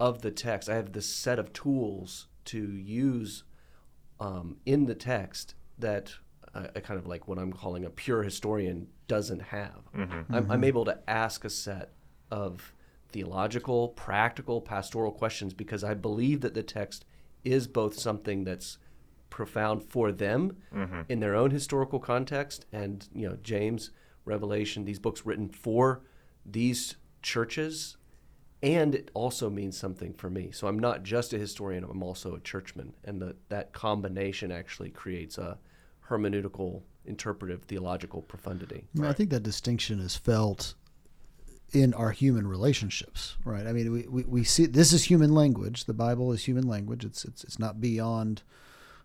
of 0.00 0.22
the 0.22 0.30
text. 0.30 0.68
I 0.68 0.76
have 0.76 0.92
this 0.92 1.08
set 1.08 1.38
of 1.38 1.52
tools 1.52 2.28
to 2.46 2.58
use 2.58 3.44
um, 4.20 4.56
in 4.64 4.86
the 4.86 4.94
text 4.94 5.54
that 5.78 6.14
a, 6.54 6.70
a, 6.76 6.80
kind 6.80 6.98
of 6.98 7.06
like 7.06 7.28
what 7.28 7.38
I'm 7.38 7.52
calling 7.52 7.84
a 7.84 7.90
pure 7.90 8.22
historian 8.22 8.88
doesn't 9.06 9.40
have. 9.40 9.80
Mm-hmm. 9.96 10.34
I'm, 10.34 10.42
mm-hmm. 10.42 10.52
I'm 10.52 10.64
able 10.64 10.84
to 10.86 10.98
ask 11.08 11.44
a 11.44 11.50
set 11.50 11.92
of 12.30 12.72
theological, 13.10 13.88
practical, 13.88 14.60
pastoral 14.60 15.12
questions 15.12 15.54
because 15.54 15.82
I 15.82 15.94
believe 15.94 16.40
that 16.42 16.54
the 16.54 16.62
text 16.62 17.04
is 17.44 17.66
both 17.66 17.98
something 17.98 18.44
that's 18.44 18.78
profound 19.30 19.84
for 19.84 20.12
them 20.12 20.56
mm-hmm. 20.74 21.02
in 21.08 21.20
their 21.20 21.34
own 21.34 21.50
historical 21.50 21.98
context 21.98 22.66
and 22.72 23.08
you 23.14 23.28
know 23.28 23.36
James 23.42 23.90
Revelation 24.24 24.84
these 24.84 24.98
books 24.98 25.24
written 25.26 25.48
for 25.48 26.02
these 26.44 26.96
churches 27.22 27.96
and 28.62 28.94
it 28.94 29.10
also 29.14 29.50
means 29.50 29.76
something 29.76 30.14
for 30.14 30.30
me 30.30 30.50
so 30.50 30.66
I'm 30.66 30.78
not 30.78 31.02
just 31.02 31.32
a 31.32 31.38
historian 31.38 31.84
I'm 31.84 32.02
also 32.02 32.34
a 32.34 32.40
churchman 32.40 32.94
and 33.04 33.20
the, 33.20 33.36
that 33.50 33.72
combination 33.72 34.50
actually 34.50 34.90
creates 34.90 35.36
a 35.36 35.58
hermeneutical, 36.08 36.82
interpretive, 37.04 37.62
theological 37.64 38.22
profundity. 38.22 38.84
I, 38.96 39.00
mean, 39.00 39.10
I 39.10 39.12
think 39.12 39.30
that 39.30 39.42
distinction 39.42 40.00
is 40.00 40.16
felt 40.16 40.74
in 41.72 41.92
our 41.94 42.10
human 42.10 42.46
relationships, 42.46 43.36
right? 43.44 43.66
I 43.66 43.72
mean, 43.72 43.92
we, 43.92 44.06
we, 44.08 44.22
we 44.24 44.44
see 44.44 44.66
this 44.66 44.92
is 44.92 45.04
human 45.04 45.34
language. 45.34 45.84
The 45.84 45.94
Bible 45.94 46.32
is 46.32 46.44
human 46.44 46.66
language. 46.66 47.04
It's 47.04 47.24
it's 47.24 47.44
it's 47.44 47.58
not 47.58 47.80
beyond. 47.80 48.42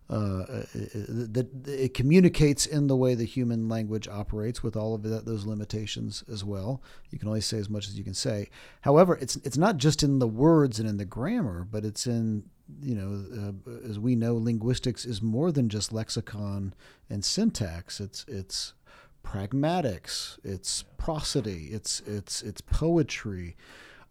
Uh, 0.09 0.65
that 0.73 1.47
it, 1.65 1.69
it, 1.69 1.93
communicates 1.93 2.65
in 2.65 2.87
the 2.87 2.95
way 2.95 3.15
the 3.15 3.23
human 3.23 3.69
language 3.69 4.07
operates 4.07 4.61
with 4.61 4.75
all 4.75 4.93
of 4.93 5.01
that, 5.03 5.25
those 5.25 5.45
limitations 5.45 6.25
as 6.31 6.43
well. 6.43 6.83
You 7.09 7.17
can 7.17 7.29
only 7.29 7.39
say 7.41 7.57
as 7.57 7.69
much 7.69 7.87
as 7.87 7.97
you 7.97 8.03
can 8.03 8.13
say. 8.13 8.49
However, 8.81 9.17
it's 9.21 9.37
it's 9.37 9.57
not 9.57 9.77
just 9.77 10.03
in 10.03 10.19
the 10.19 10.27
words 10.27 10.77
and 10.77 10.89
in 10.89 10.97
the 10.97 11.05
grammar, 11.05 11.65
but 11.69 11.85
it's 11.85 12.05
in 12.05 12.43
you 12.81 12.95
know, 12.95 13.53
uh, 13.65 13.89
as 13.89 13.97
we 13.97 14.15
know, 14.15 14.35
linguistics 14.35 15.05
is 15.05 15.21
more 15.21 15.51
than 15.51 15.69
just 15.69 15.93
lexicon 15.93 16.73
and 17.09 17.23
syntax. 17.23 17.99
It's 17.99 18.25
it's 18.27 18.73
pragmatics, 19.25 20.37
it's 20.43 20.83
prosody, 20.97 21.69
it's 21.71 22.01
it's 22.01 22.41
it's 22.41 22.61
poetry, 22.61 23.55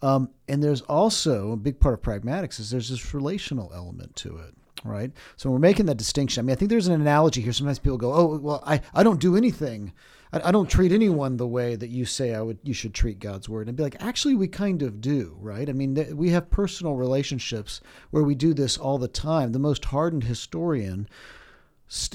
um, 0.00 0.30
and 0.48 0.62
there's 0.62 0.82
also 0.82 1.52
a 1.52 1.56
big 1.56 1.80
part 1.80 1.94
of 1.94 2.02
pragmatics 2.02 2.58
is 2.58 2.70
there's 2.70 2.88
this 2.88 3.14
relational 3.14 3.70
element 3.74 4.16
to 4.16 4.38
it 4.38 4.54
right? 4.84 5.10
So 5.36 5.50
we're 5.50 5.58
making 5.58 5.86
that 5.86 5.96
distinction. 5.96 6.40
I 6.40 6.42
mean, 6.44 6.52
I 6.52 6.56
think 6.56 6.70
there's 6.70 6.88
an 6.88 7.00
analogy 7.00 7.40
here. 7.40 7.52
Sometimes 7.52 7.78
people 7.78 7.98
go, 7.98 8.12
"Oh, 8.12 8.38
well, 8.38 8.62
I, 8.66 8.80
I 8.94 9.02
don't 9.02 9.20
do 9.20 9.36
anything. 9.36 9.92
I, 10.32 10.48
I 10.48 10.50
don't 10.50 10.70
treat 10.70 10.92
anyone 10.92 11.36
the 11.36 11.46
way 11.46 11.76
that 11.76 11.90
you 11.90 12.04
say 12.04 12.34
I 12.34 12.40
would. 12.40 12.58
You 12.62 12.74
should 12.74 12.94
treat 12.94 13.18
God's 13.20 13.48
word." 13.48 13.68
And 13.68 13.76
be 13.76 13.82
like, 13.82 14.02
actually, 14.02 14.34
we 14.34 14.48
kind 14.48 14.82
of 14.82 15.00
do, 15.00 15.36
right? 15.40 15.68
I 15.68 15.72
mean, 15.72 15.94
th- 15.94 16.14
we 16.14 16.30
have 16.30 16.50
personal 16.50 16.94
relationships 16.94 17.80
where 18.10 18.24
we 18.24 18.34
do 18.34 18.54
this 18.54 18.76
all 18.76 18.98
the 18.98 19.08
time. 19.08 19.52
The 19.52 19.58
most 19.58 19.86
hardened 19.86 20.24
historian. 20.24 21.08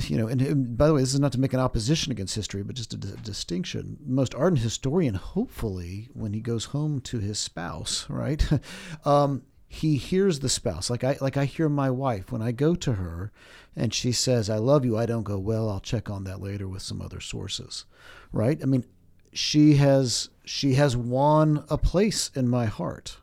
You 0.08 0.18
know, 0.18 0.28
and, 0.28 0.42
and 0.42 0.76
by 0.76 0.88
the 0.88 0.94
way, 0.96 1.02
this 1.02 1.14
is 1.14 1.20
not 1.20 1.34
to 1.34 1.40
make 1.40 1.54
an 1.54 1.60
opposition 1.60 2.12
against 2.12 2.34
history, 2.34 2.64
but 2.64 2.76
just 2.76 2.96
a 2.96 2.98
d- 2.98 3.10
distinction. 3.22 3.98
Most 4.04 4.34
ardent 4.34 4.62
historian, 4.64 5.14
hopefully, 5.14 6.10
when 6.14 6.34
he 6.34 6.40
goes 6.40 6.66
home 6.66 7.00
to 7.02 7.20
his 7.20 7.38
spouse, 7.38 8.10
right, 8.10 8.44
um, 9.06 9.44
he 9.68 9.98
hears 9.98 10.40
the 10.40 10.50
spouse. 10.50 10.90
Like 10.90 11.04
i 11.04 11.18
like 11.22 11.38
i 11.38 11.46
hear 11.46 11.70
my 11.70 11.90
wife. 11.90 12.32
When 12.32 12.42
i 12.42 12.52
go 12.52 12.76
to 12.76 12.94
her 12.94 13.32
and 13.76 13.94
she 13.94 14.12
says 14.12 14.50
i 14.50 14.58
love 14.58 14.86
you 14.86 14.98
i 14.98 15.06
don't 15.06 15.24
go 15.24 15.38
well 15.38 15.70
i'll 15.70 15.80
check 15.80 16.10
on 16.10 16.24
that 16.24 16.42
later 16.42 16.68
with 16.68 16.82
some 16.82 17.02
other 17.02 17.20
sources 17.20 17.86
right? 18.32 18.60
I 18.62 18.66
mean 18.66 18.86
she 19.34 19.76
has 19.76 20.30
she 20.46 20.74
has 20.76 20.98
won 20.98 21.64
a 21.70 21.78
place 21.78 22.32
in 22.36 22.48
my 22.48 22.66
heart 22.66 23.18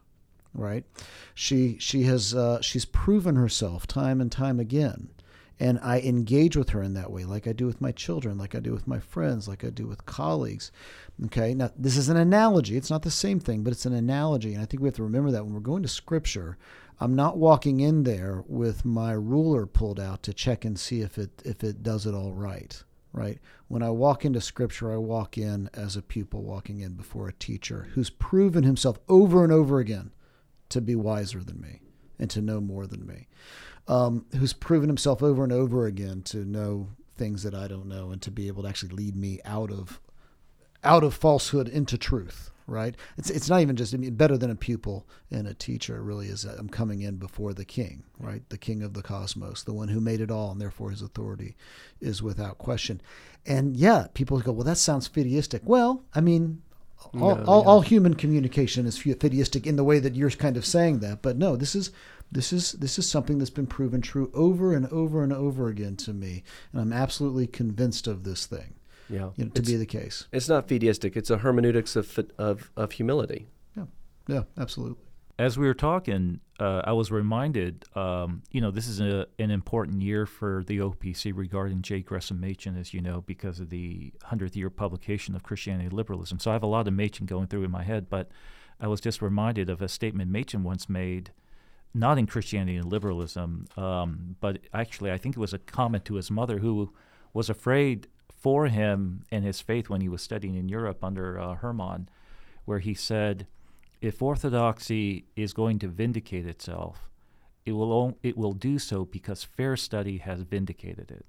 right? 0.54 0.84
She 1.34 1.76
she 1.80 2.04
has 2.04 2.34
uh, 2.34 2.60
she's 2.60 2.84
proven 2.84 3.36
herself 3.36 3.86
time 3.86 4.20
and 4.20 4.30
time 4.30 4.60
again 4.60 5.08
and 5.60 5.78
I 5.82 6.00
engage 6.00 6.56
with 6.56 6.70
her 6.70 6.82
in 6.82 6.94
that 6.94 7.12
way, 7.12 7.24
like 7.24 7.46
I 7.46 7.52
do 7.52 7.66
with 7.66 7.80
my 7.80 7.92
children, 7.92 8.38
like 8.38 8.54
I 8.54 8.60
do 8.60 8.72
with 8.72 8.88
my 8.88 8.98
friends, 8.98 9.46
like 9.46 9.64
I 9.64 9.70
do 9.70 9.86
with 9.86 10.04
colleagues. 10.04 10.72
Okay, 11.26 11.54
now 11.54 11.70
this 11.76 11.96
is 11.96 12.08
an 12.08 12.16
analogy. 12.16 12.76
It's 12.76 12.90
not 12.90 13.02
the 13.02 13.10
same 13.10 13.38
thing, 13.38 13.62
but 13.62 13.72
it's 13.72 13.86
an 13.86 13.92
analogy. 13.92 14.54
And 14.54 14.62
I 14.62 14.66
think 14.66 14.82
we 14.82 14.88
have 14.88 14.96
to 14.96 15.04
remember 15.04 15.30
that 15.30 15.44
when 15.44 15.54
we're 15.54 15.60
going 15.60 15.82
to 15.82 15.88
scripture, 15.88 16.58
I'm 17.00 17.14
not 17.14 17.38
walking 17.38 17.80
in 17.80 18.02
there 18.02 18.42
with 18.48 18.84
my 18.84 19.12
ruler 19.12 19.66
pulled 19.66 20.00
out 20.00 20.22
to 20.24 20.34
check 20.34 20.64
and 20.64 20.78
see 20.78 21.02
if 21.02 21.18
it 21.18 21.42
if 21.44 21.62
it 21.62 21.82
does 21.82 22.06
it 22.06 22.14
all 22.14 22.32
right. 22.32 22.82
Right? 23.12 23.38
When 23.68 23.84
I 23.84 23.90
walk 23.90 24.24
into 24.24 24.40
scripture, 24.40 24.92
I 24.92 24.96
walk 24.96 25.38
in 25.38 25.70
as 25.72 25.96
a 25.96 26.02
pupil 26.02 26.42
walking 26.42 26.80
in 26.80 26.94
before 26.94 27.28
a 27.28 27.32
teacher 27.32 27.86
who's 27.94 28.10
proven 28.10 28.64
himself 28.64 28.98
over 29.08 29.44
and 29.44 29.52
over 29.52 29.78
again 29.78 30.10
to 30.70 30.80
be 30.80 30.96
wiser 30.96 31.38
than 31.38 31.60
me 31.60 31.80
and 32.18 32.28
to 32.30 32.40
know 32.40 32.60
more 32.60 32.88
than 32.88 33.06
me 33.06 33.28
um, 33.88 34.26
who's 34.36 34.52
proven 34.52 34.88
himself 34.88 35.22
over 35.22 35.44
and 35.44 35.52
over 35.52 35.86
again 35.86 36.22
to 36.22 36.38
know 36.38 36.88
things 37.16 37.42
that 37.42 37.54
I 37.54 37.68
don't 37.68 37.86
know 37.86 38.10
and 38.10 38.20
to 38.22 38.30
be 38.30 38.48
able 38.48 38.62
to 38.62 38.68
actually 38.68 38.94
lead 38.94 39.16
me 39.16 39.40
out 39.44 39.70
of 39.70 40.00
out 40.82 41.04
of 41.04 41.14
falsehood 41.14 41.68
into 41.68 41.96
truth. 41.96 42.50
Right? 42.66 42.94
It's 43.18 43.28
it's 43.28 43.50
not 43.50 43.60
even 43.60 43.76
just 43.76 43.92
I 43.92 43.98
mean, 43.98 44.14
better 44.14 44.38
than 44.38 44.50
a 44.50 44.54
pupil 44.54 45.06
and 45.30 45.46
a 45.46 45.52
teacher. 45.52 46.02
Really 46.02 46.28
is. 46.28 46.44
I'm 46.44 46.70
coming 46.70 47.02
in 47.02 47.16
before 47.16 47.52
the 47.52 47.66
King, 47.66 48.04
right? 48.18 48.42
The 48.48 48.56
King 48.56 48.82
of 48.82 48.94
the 48.94 49.02
cosmos, 49.02 49.62
the 49.62 49.74
one 49.74 49.88
who 49.88 50.00
made 50.00 50.22
it 50.22 50.30
all, 50.30 50.50
and 50.50 50.58
therefore 50.58 50.90
his 50.90 51.02
authority 51.02 51.56
is 52.00 52.22
without 52.22 52.56
question. 52.56 53.02
And 53.44 53.76
yeah, 53.76 54.06
people 54.14 54.40
go, 54.40 54.52
well, 54.52 54.64
that 54.64 54.78
sounds 54.78 55.10
fideistic. 55.10 55.60
Well, 55.64 56.04
I 56.14 56.22
mean, 56.22 56.62
all, 57.12 57.36
no, 57.36 57.44
all, 57.44 57.62
yeah. 57.62 57.68
all, 57.68 57.80
human 57.82 58.14
communication 58.14 58.86
is 58.86 58.98
fideistic 58.98 59.66
in 59.66 59.76
the 59.76 59.84
way 59.84 59.98
that 59.98 60.14
you're 60.14 60.30
kind 60.30 60.56
of 60.56 60.64
saying 60.64 61.00
that. 61.00 61.20
But 61.20 61.36
no, 61.36 61.56
this 61.56 61.74
is 61.74 61.90
this 62.32 62.52
is 62.52 62.72
this 62.72 62.98
is 62.98 63.08
something 63.08 63.38
that's 63.38 63.50
been 63.50 63.66
proven 63.66 64.00
true 64.00 64.30
over 64.34 64.74
and 64.74 64.86
over 64.88 65.22
and 65.22 65.32
over 65.32 65.68
again 65.68 65.96
to 65.96 66.12
me, 66.12 66.42
and 66.72 66.80
I'm 66.80 66.92
absolutely 66.92 67.46
convinced 67.46 68.06
of 68.06 68.24
this 68.24 68.46
thing. 68.46 68.74
Yeah, 69.08 69.30
you 69.36 69.44
know, 69.44 69.50
to 69.52 69.62
be 69.62 69.76
the 69.76 69.86
case. 69.86 70.26
It's 70.32 70.48
not 70.48 70.66
fideistic; 70.66 71.16
it's 71.16 71.30
a 71.30 71.38
hermeneutics 71.38 71.96
of 71.96 72.18
of, 72.38 72.70
of 72.76 72.92
humility. 72.92 73.48
Yeah, 73.76 73.84
yeah, 74.26 74.42
absolutely. 74.58 75.04
As 75.36 75.58
we 75.58 75.66
were 75.66 75.74
talking, 75.74 76.40
uh, 76.60 76.82
I 76.84 76.92
was 76.92 77.10
reminded, 77.10 77.84
um, 77.96 78.44
you 78.52 78.60
know, 78.60 78.70
this 78.70 78.86
is 78.86 79.00
a, 79.00 79.26
an 79.40 79.50
important 79.50 80.00
year 80.00 80.26
for 80.26 80.62
the 80.64 80.78
OPC 80.78 81.32
regarding 81.34 81.82
J. 81.82 82.00
Gresham 82.00 82.40
Machen, 82.40 82.76
as 82.76 82.94
you 82.94 83.00
know, 83.00 83.20
because 83.20 83.58
of 83.58 83.68
the 83.68 84.12
100th 84.30 84.54
year 84.54 84.70
publication 84.70 85.34
of 85.34 85.42
Christianity 85.42 85.86
and 85.86 85.92
Liberalism. 85.92 86.38
So 86.38 86.52
I 86.52 86.54
have 86.54 86.62
a 86.62 86.68
lot 86.68 86.86
of 86.86 86.94
Machen 86.94 87.26
going 87.26 87.48
through 87.48 87.64
in 87.64 87.72
my 87.72 87.82
head, 87.82 88.08
but 88.08 88.28
I 88.80 88.86
was 88.86 89.00
just 89.00 89.20
reminded 89.20 89.68
of 89.68 89.82
a 89.82 89.88
statement 89.88 90.30
Machen 90.30 90.62
once 90.62 90.88
made 90.88 91.32
not 91.94 92.18
in 92.18 92.26
Christianity 92.26 92.76
and 92.76 92.90
liberalism, 92.90 93.66
um, 93.76 94.36
but 94.40 94.58
actually, 94.72 95.12
I 95.12 95.18
think 95.18 95.36
it 95.36 95.40
was 95.40 95.54
a 95.54 95.58
comment 95.58 96.04
to 96.06 96.14
his 96.14 96.30
mother 96.30 96.58
who 96.58 96.92
was 97.32 97.48
afraid 97.48 98.08
for 98.28 98.66
him 98.66 99.24
and 99.30 99.44
his 99.44 99.60
faith 99.60 99.88
when 99.88 100.00
he 100.00 100.08
was 100.08 100.20
studying 100.20 100.56
in 100.56 100.68
Europe 100.68 101.04
under 101.04 101.38
uh, 101.38 101.54
Herrmann, 101.56 102.08
where 102.64 102.80
he 102.80 102.94
said, 102.94 103.46
if 104.00 104.20
orthodoxy 104.20 105.24
is 105.36 105.52
going 105.52 105.78
to 105.78 105.88
vindicate 105.88 106.46
itself, 106.46 107.08
it 107.64 107.72
will, 107.72 108.18
it 108.22 108.36
will 108.36 108.52
do 108.52 108.78
so 108.78 109.04
because 109.04 109.44
fair 109.44 109.76
study 109.76 110.18
has 110.18 110.42
vindicated 110.42 111.10
it. 111.10 111.24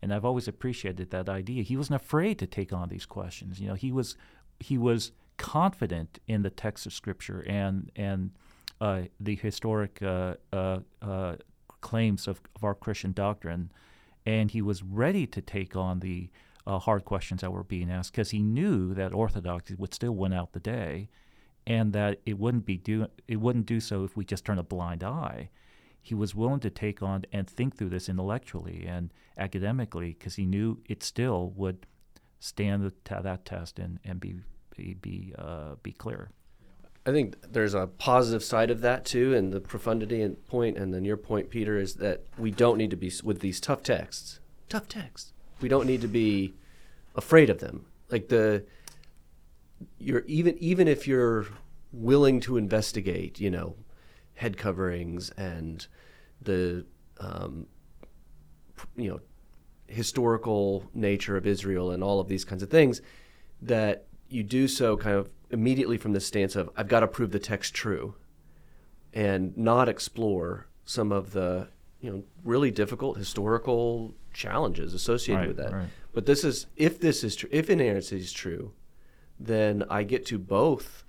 And 0.00 0.12
I've 0.12 0.24
always 0.24 0.46
appreciated 0.46 1.10
that 1.10 1.28
idea. 1.28 1.62
He 1.62 1.76
wasn't 1.76 2.02
afraid 2.02 2.38
to 2.40 2.46
take 2.46 2.72
on 2.72 2.88
these 2.88 3.06
questions. 3.06 3.60
You 3.60 3.68
know, 3.68 3.74
he 3.74 3.92
was 3.92 4.16
he 4.58 4.76
was 4.76 5.12
confident 5.36 6.18
in 6.26 6.42
the 6.42 6.50
text 6.50 6.86
of 6.86 6.92
Scripture 6.92 7.44
and 7.46 7.90
and 7.94 8.32
uh, 8.82 9.02
the 9.20 9.36
historic 9.36 10.02
uh, 10.02 10.34
uh, 10.52 10.80
uh, 11.00 11.36
claims 11.80 12.26
of, 12.26 12.40
of, 12.56 12.64
our 12.64 12.74
Christian 12.74 13.12
doctrine, 13.12 13.70
and 14.26 14.50
he 14.50 14.60
was 14.60 14.82
ready 14.82 15.24
to 15.24 15.40
take 15.40 15.76
on 15.76 16.00
the 16.00 16.28
uh, 16.66 16.80
hard 16.80 17.04
questions 17.04 17.42
that 17.42 17.52
were 17.52 17.62
being 17.62 17.92
asked 17.92 18.10
because 18.10 18.30
he 18.30 18.42
knew 18.42 18.92
that 18.92 19.14
orthodoxy 19.14 19.76
would 19.76 19.94
still 19.94 20.16
win 20.16 20.32
out 20.32 20.52
the 20.52 20.58
day, 20.58 21.08
and 21.64 21.92
that 21.92 22.18
it 22.26 22.40
wouldn't 22.40 22.66
be 22.66 22.76
do 22.76 23.06
it 23.28 23.36
wouldn't 23.36 23.66
do 23.66 23.78
so 23.78 24.02
if 24.02 24.16
we 24.16 24.24
just 24.24 24.44
turn 24.44 24.58
a 24.58 24.64
blind 24.64 25.04
eye. 25.04 25.48
He 26.04 26.16
was 26.16 26.34
willing 26.34 26.58
to 26.60 26.70
take 26.70 27.04
on 27.04 27.24
and 27.32 27.48
think 27.48 27.76
through 27.76 27.90
this 27.90 28.08
intellectually 28.08 28.84
and 28.84 29.14
academically 29.38 30.16
because 30.18 30.34
he 30.34 30.44
knew 30.44 30.80
it 30.88 31.04
still 31.04 31.50
would 31.54 31.86
stand 32.40 32.82
the 32.82 32.92
that 33.22 33.44
test 33.44 33.78
and, 33.78 34.00
and 34.04 34.18
be 34.18 34.40
be 34.76 34.94
be, 34.94 35.32
be 35.84 35.92
clear. 35.92 36.32
I 37.04 37.10
think 37.10 37.34
there's 37.52 37.74
a 37.74 37.88
positive 37.88 38.44
side 38.44 38.70
of 38.70 38.80
that 38.82 39.04
too, 39.04 39.34
and 39.34 39.52
the 39.52 39.60
profundity 39.60 40.22
and 40.22 40.44
point, 40.46 40.76
and 40.78 40.94
then 40.94 41.04
your 41.04 41.16
point, 41.16 41.50
Peter, 41.50 41.76
is 41.78 41.94
that 41.94 42.22
we 42.38 42.50
don't 42.50 42.78
need 42.78 42.90
to 42.90 42.96
be 42.96 43.10
with 43.24 43.40
these 43.40 43.60
tough 43.60 43.82
texts. 43.82 44.38
Tough 44.68 44.88
texts. 44.88 45.32
We 45.60 45.68
don't 45.68 45.86
need 45.86 46.00
to 46.02 46.08
be 46.08 46.54
afraid 47.16 47.50
of 47.50 47.58
them. 47.58 47.86
Like 48.08 48.28
the, 48.28 48.64
you're 49.98 50.24
even 50.26 50.56
even 50.58 50.86
if 50.86 51.08
you're 51.08 51.46
willing 51.92 52.40
to 52.40 52.56
investigate, 52.56 53.40
you 53.40 53.50
know, 53.50 53.74
head 54.34 54.56
coverings 54.56 55.30
and 55.30 55.86
the, 56.40 56.84
um, 57.18 57.66
you 58.96 59.10
know, 59.10 59.20
historical 59.88 60.88
nature 60.94 61.36
of 61.36 61.46
Israel 61.46 61.90
and 61.90 62.02
all 62.02 62.20
of 62.20 62.28
these 62.28 62.44
kinds 62.44 62.62
of 62.62 62.70
things, 62.70 63.02
that 63.60 64.06
you 64.28 64.42
do 64.42 64.66
so 64.66 64.96
kind 64.96 65.16
of 65.16 65.30
immediately 65.52 65.96
from 65.96 66.12
the 66.12 66.20
stance 66.20 66.56
of 66.56 66.70
I've 66.76 66.88
got 66.88 67.00
to 67.00 67.08
prove 67.08 67.30
the 67.30 67.38
text 67.38 67.74
true, 67.74 68.14
and 69.12 69.56
not 69.56 69.88
explore 69.88 70.66
some 70.84 71.12
of 71.12 71.32
the 71.32 71.68
you 72.00 72.10
know 72.10 72.24
really 72.42 72.70
difficult 72.70 73.16
historical 73.18 74.14
challenges 74.32 74.94
associated 74.94 75.40
right, 75.40 75.48
with 75.48 75.56
that. 75.58 75.72
Right. 75.72 75.88
But 76.12 76.26
this 76.26 76.44
is 76.44 76.66
if 76.76 76.98
this 76.98 77.22
is 77.22 77.36
true, 77.36 77.48
if 77.52 77.70
inerrancy 77.70 78.18
is 78.18 78.32
true, 78.32 78.72
then 79.38 79.84
I 79.88 80.02
get 80.02 80.26
to 80.26 80.38
both. 80.38 81.04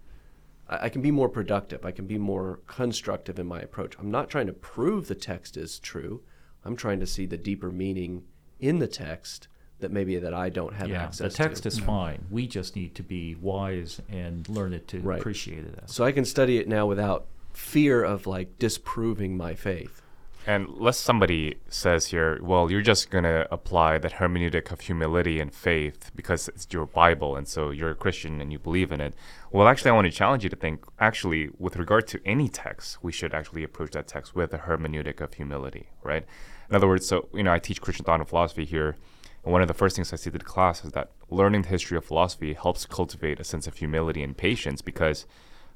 I, 0.67 0.86
I 0.86 0.89
can 0.89 1.01
be 1.01 1.12
more 1.12 1.29
productive. 1.29 1.86
I 1.86 1.91
can 1.91 2.06
be 2.06 2.17
more 2.17 2.60
constructive 2.67 3.39
in 3.39 3.47
my 3.47 3.62
approach. 3.62 3.95
I'm 3.97 4.12
not 4.12 4.29
trying 4.29 4.47
to 4.47 4.53
prove 4.53 5.08
the 5.08 5.15
text 5.15 5.58
is 5.58 5.79
true. 5.79 6.21
I'm 6.65 6.75
trying 6.75 6.99
to 6.99 7.08
see 7.08 7.25
the 7.25 7.38
deeper 7.38 7.71
meaning 7.71 8.23
in 8.60 8.79
the 8.79 8.88
text 8.88 9.47
that 9.84 9.91
maybe 9.91 10.17
that 10.17 10.34
I 10.34 10.50
don't 10.50 10.74
have 10.74 10.89
yeah, 10.89 11.04
access 11.04 11.32
the 11.32 11.43
text 11.43 11.63
to. 11.63 11.67
is 11.67 11.80
fine. 11.80 12.26
We 12.32 12.48
just 12.48 12.76
need 12.76 12.96
to 12.96 13.04
be 13.04 13.36
wise 13.36 14.02
and 14.10 14.48
learn 14.50 14.74
it 14.74 14.88
to 14.89 15.00
right. 15.00 15.19
appreciate 15.19 15.65
it. 15.65 15.84
So 15.86 16.04
I 16.04 16.12
can 16.12 16.26
study 16.26 16.58
it 16.58 16.67
now 16.67 16.88
without 16.88 17.28
fear 17.54 18.04
of 18.04 18.26
like 18.26 18.58
disproving 18.60 19.38
my 19.38 19.54
faith. 19.54 20.02
And 20.46 20.67
lest 20.67 21.02
somebody 21.02 21.56
says 21.69 22.08
here, 22.08 22.38
well, 22.41 22.69
you're 22.69 22.82
just 22.82 23.10
going 23.10 23.24
to 23.24 23.48
apply 23.50 23.98
that 24.00 24.13
hermeneutic 24.13 24.72
of 24.72 24.82
humility 24.82 25.39
and 25.39 25.54
faith 25.54 26.12
because 26.15 26.50
it's 26.50 26.67
your 26.69 26.86
Bible 26.86 27.38
and 27.38 27.48
so 27.48 27.69
you're 27.69 27.91
a 27.91 27.96
Christian 27.96 28.41
and 28.41 28.52
you 28.52 28.60
believe 28.60 28.91
in 28.91 29.00
it. 29.00 29.13
Well, 29.52 29.69
actually, 29.69 29.91
I 29.91 29.93
want 29.93 30.06
to 30.06 30.12
challenge 30.12 30.43
you 30.43 30.50
to 30.50 30.56
think 30.56 30.84
actually, 31.00 31.50
with 31.58 31.78
regard 31.78 32.08
to 32.08 32.19
any 32.26 32.50
text, 32.50 33.02
we 33.02 33.13
should 33.13 33.34
actually 33.34 33.63
approach 33.63 33.91
that 33.91 34.08
text 34.08 34.36
with 34.36 34.54
a 34.54 34.60
hermeneutic 34.60 35.22
of 35.22 35.34
humility, 35.36 35.88
right? 36.02 36.26
In 36.69 36.76
other 36.76 36.88
words, 36.88 37.08
so, 37.08 37.30
you 37.34 37.43
know, 37.43 37.54
I 37.54 37.60
teach 37.60 37.80
Christian 37.80 38.04
thought 38.04 38.19
and 38.19 38.28
philosophy 38.28 38.65
here. 38.65 38.98
And 39.43 39.51
one 39.51 39.62
of 39.62 39.67
the 39.67 39.73
first 39.73 39.95
things 39.95 40.13
I 40.13 40.15
say 40.15 40.32
to 40.32 40.38
the 40.38 40.43
class 40.43 40.86
is 40.86 40.91
that 40.91 41.12
learning 41.29 41.63
the 41.63 41.69
history 41.69 41.97
of 41.97 42.06
philosophy 42.06 42.53
helps 42.53 42.86
cultivate 42.86 43.39
a 43.39 43.43
sense 43.43 43.67
of 43.67 43.77
humility 43.77 44.23
and 44.23 44.38
patience 44.38 44.82
because, 44.82 45.25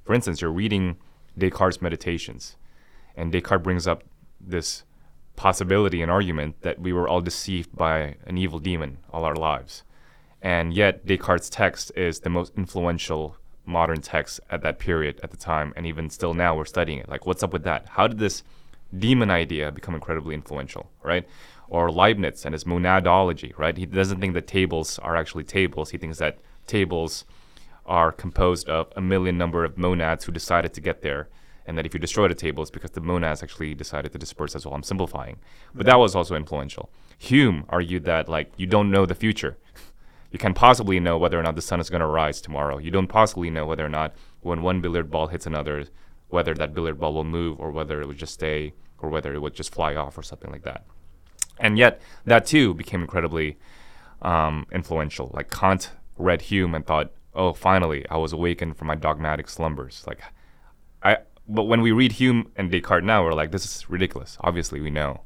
for 0.04 0.14
instance, 0.14 0.42
you're 0.42 0.52
reading 0.52 0.98
Descartes' 1.38 1.82
Meditations, 1.82 2.56
and 3.16 3.32
Descartes 3.32 3.64
brings 3.64 3.88
up 3.88 4.04
this 4.40 4.84
possibility 5.36 6.02
and 6.02 6.10
argument 6.10 6.62
that 6.62 6.80
we 6.80 6.94
were 6.94 7.08
all 7.08 7.22
deceived 7.22 7.76
by 7.76 8.16
an 8.26 8.38
evil 8.38 8.60
demon 8.60 8.98
all 9.12 9.24
our 9.24 9.36
lives. 9.36 9.84
And 10.42 10.74
yet, 10.74 11.06
Descartes' 11.06 11.50
text 11.50 11.92
is 11.96 12.22
the 12.22 12.30
most 12.30 12.54
influential 12.56 13.38
modern 13.66 14.02
text 14.02 14.40
at 14.50 14.62
that 14.62 14.80
period 14.80 15.20
at 15.24 15.32
the 15.32 15.38
time. 15.38 15.74
And 15.76 15.86
even 15.86 16.10
still 16.10 16.34
now, 16.34 16.56
we're 16.56 16.66
studying 16.66 17.00
it. 17.00 17.10
Like, 17.10 17.26
what's 17.26 17.44
up 17.44 17.54
with 17.54 17.64
that? 17.64 17.88
How 17.90 18.08
did 18.08 18.20
this 18.20 18.44
demon 18.98 19.30
idea 19.30 19.72
become 19.72 19.96
incredibly 19.96 20.36
influential, 20.36 20.90
right? 21.04 21.28
Or 21.70 21.92
Leibniz 21.92 22.46
and 22.46 22.54
his 22.54 22.64
monadology, 22.64 23.58
right? 23.58 23.78
He 23.78 23.86
doesn't 23.86 24.20
think 24.20 24.34
that 24.34 24.48
tables 24.48 25.00
are 25.00 25.16
actually 25.16 25.44
tables. 25.44 25.90
He 25.92 25.98
thinks 25.98 26.18
that 26.20 26.40
tables 26.66 27.26
are 27.86 28.12
composed 28.12 28.68
of 28.70 28.92
a 28.96 29.02
million 29.02 29.38
number 29.38 29.64
of 29.64 29.78
monads 29.78 30.26
who 30.26 30.32
decided 30.32 30.74
to 30.74 30.82
get 30.82 31.02
there 31.02 31.30
and 31.68 31.78
that 31.78 31.86
if 31.86 31.94
you 31.94 32.00
destroy 32.00 32.30
the 32.30 32.34
table, 32.34 32.64
it's 32.64 32.72
because 32.72 32.92
the 32.92 33.02
monads 33.02 33.44
actually 33.44 33.76
decided 33.76 34.14
to 34.14 34.18
disperse 34.18 34.56
as 34.56 34.66
well. 34.66 34.74
I'm 34.74 34.84
simplifying, 34.84 35.38
but 35.76 35.86
that 35.86 36.00
was 36.00 36.16
also 36.16 36.36
influential. 36.36 36.90
Hume 37.18 37.66
argued 37.68 38.06
that 38.06 38.30
like 38.30 38.52
you 38.56 38.66
don't 38.66 38.90
know 38.90 39.06
the 39.06 39.16
future. 39.16 39.58
You 40.30 40.38
can 40.38 40.54
possibly 40.54 41.00
know 41.00 41.18
whether 41.18 41.40
or 41.40 41.42
not 41.42 41.56
the 41.56 41.62
sun 41.62 41.80
is 41.80 41.90
going 41.90 42.02
to 42.02 42.06
rise 42.06 42.42
tomorrow. 42.42 42.80
You 42.80 42.92
don't 42.92 43.08
possibly 43.08 43.50
know 43.50 43.66
whether 43.66 43.86
or 43.86 43.90
not 43.90 44.14
when 44.42 44.62
one 44.62 44.82
billiard 44.82 45.10
ball 45.10 45.28
hits 45.28 45.46
another, 45.46 45.86
whether 46.30 46.54
that 46.54 46.74
billiard 46.74 47.00
ball 47.00 47.14
will 47.14 47.24
move 47.24 47.60
or 47.60 47.72
whether 47.72 48.02
it 48.02 48.08
would 48.08 48.18
just 48.18 48.34
stay 48.34 48.74
or 49.00 49.10
whether 49.10 49.34
it 49.34 49.40
would 49.40 49.54
just 49.54 49.74
fly 49.74 49.96
off 49.96 50.18
or 50.18 50.24
something 50.24 50.52
like 50.52 50.64
that. 50.64 50.86
And 51.60 51.78
yet, 51.78 52.02
that 52.26 52.46
too 52.46 52.74
became 52.74 53.02
incredibly 53.02 53.58
um, 54.22 54.68
influential. 54.72 55.32
Like 55.34 55.50
Kant 55.50 55.92
read 56.18 56.44
Hume 56.44 56.76
and 56.76 56.86
thought, 56.86 57.12
"Oh, 57.34 57.54
finally, 57.54 58.06
I 58.10 58.18
was 58.18 58.34
awakened 58.34 58.78
from 58.78 58.88
my 58.88 58.96
dogmatic 58.96 59.50
slumbers." 59.50 60.04
Like, 60.08 60.22
I 61.02 61.18
but 61.48 61.64
when 61.64 61.82
we 61.82 61.92
read 61.92 62.14
Hume 62.14 62.52
and 62.56 62.70
Descartes 62.70 63.06
now, 63.06 63.24
we're 63.24 63.34
like, 63.34 63.52
this 63.52 63.66
is 63.66 63.90
ridiculous. 63.90 64.38
Obviously, 64.42 64.82
we 64.82 64.90
know 64.90 65.22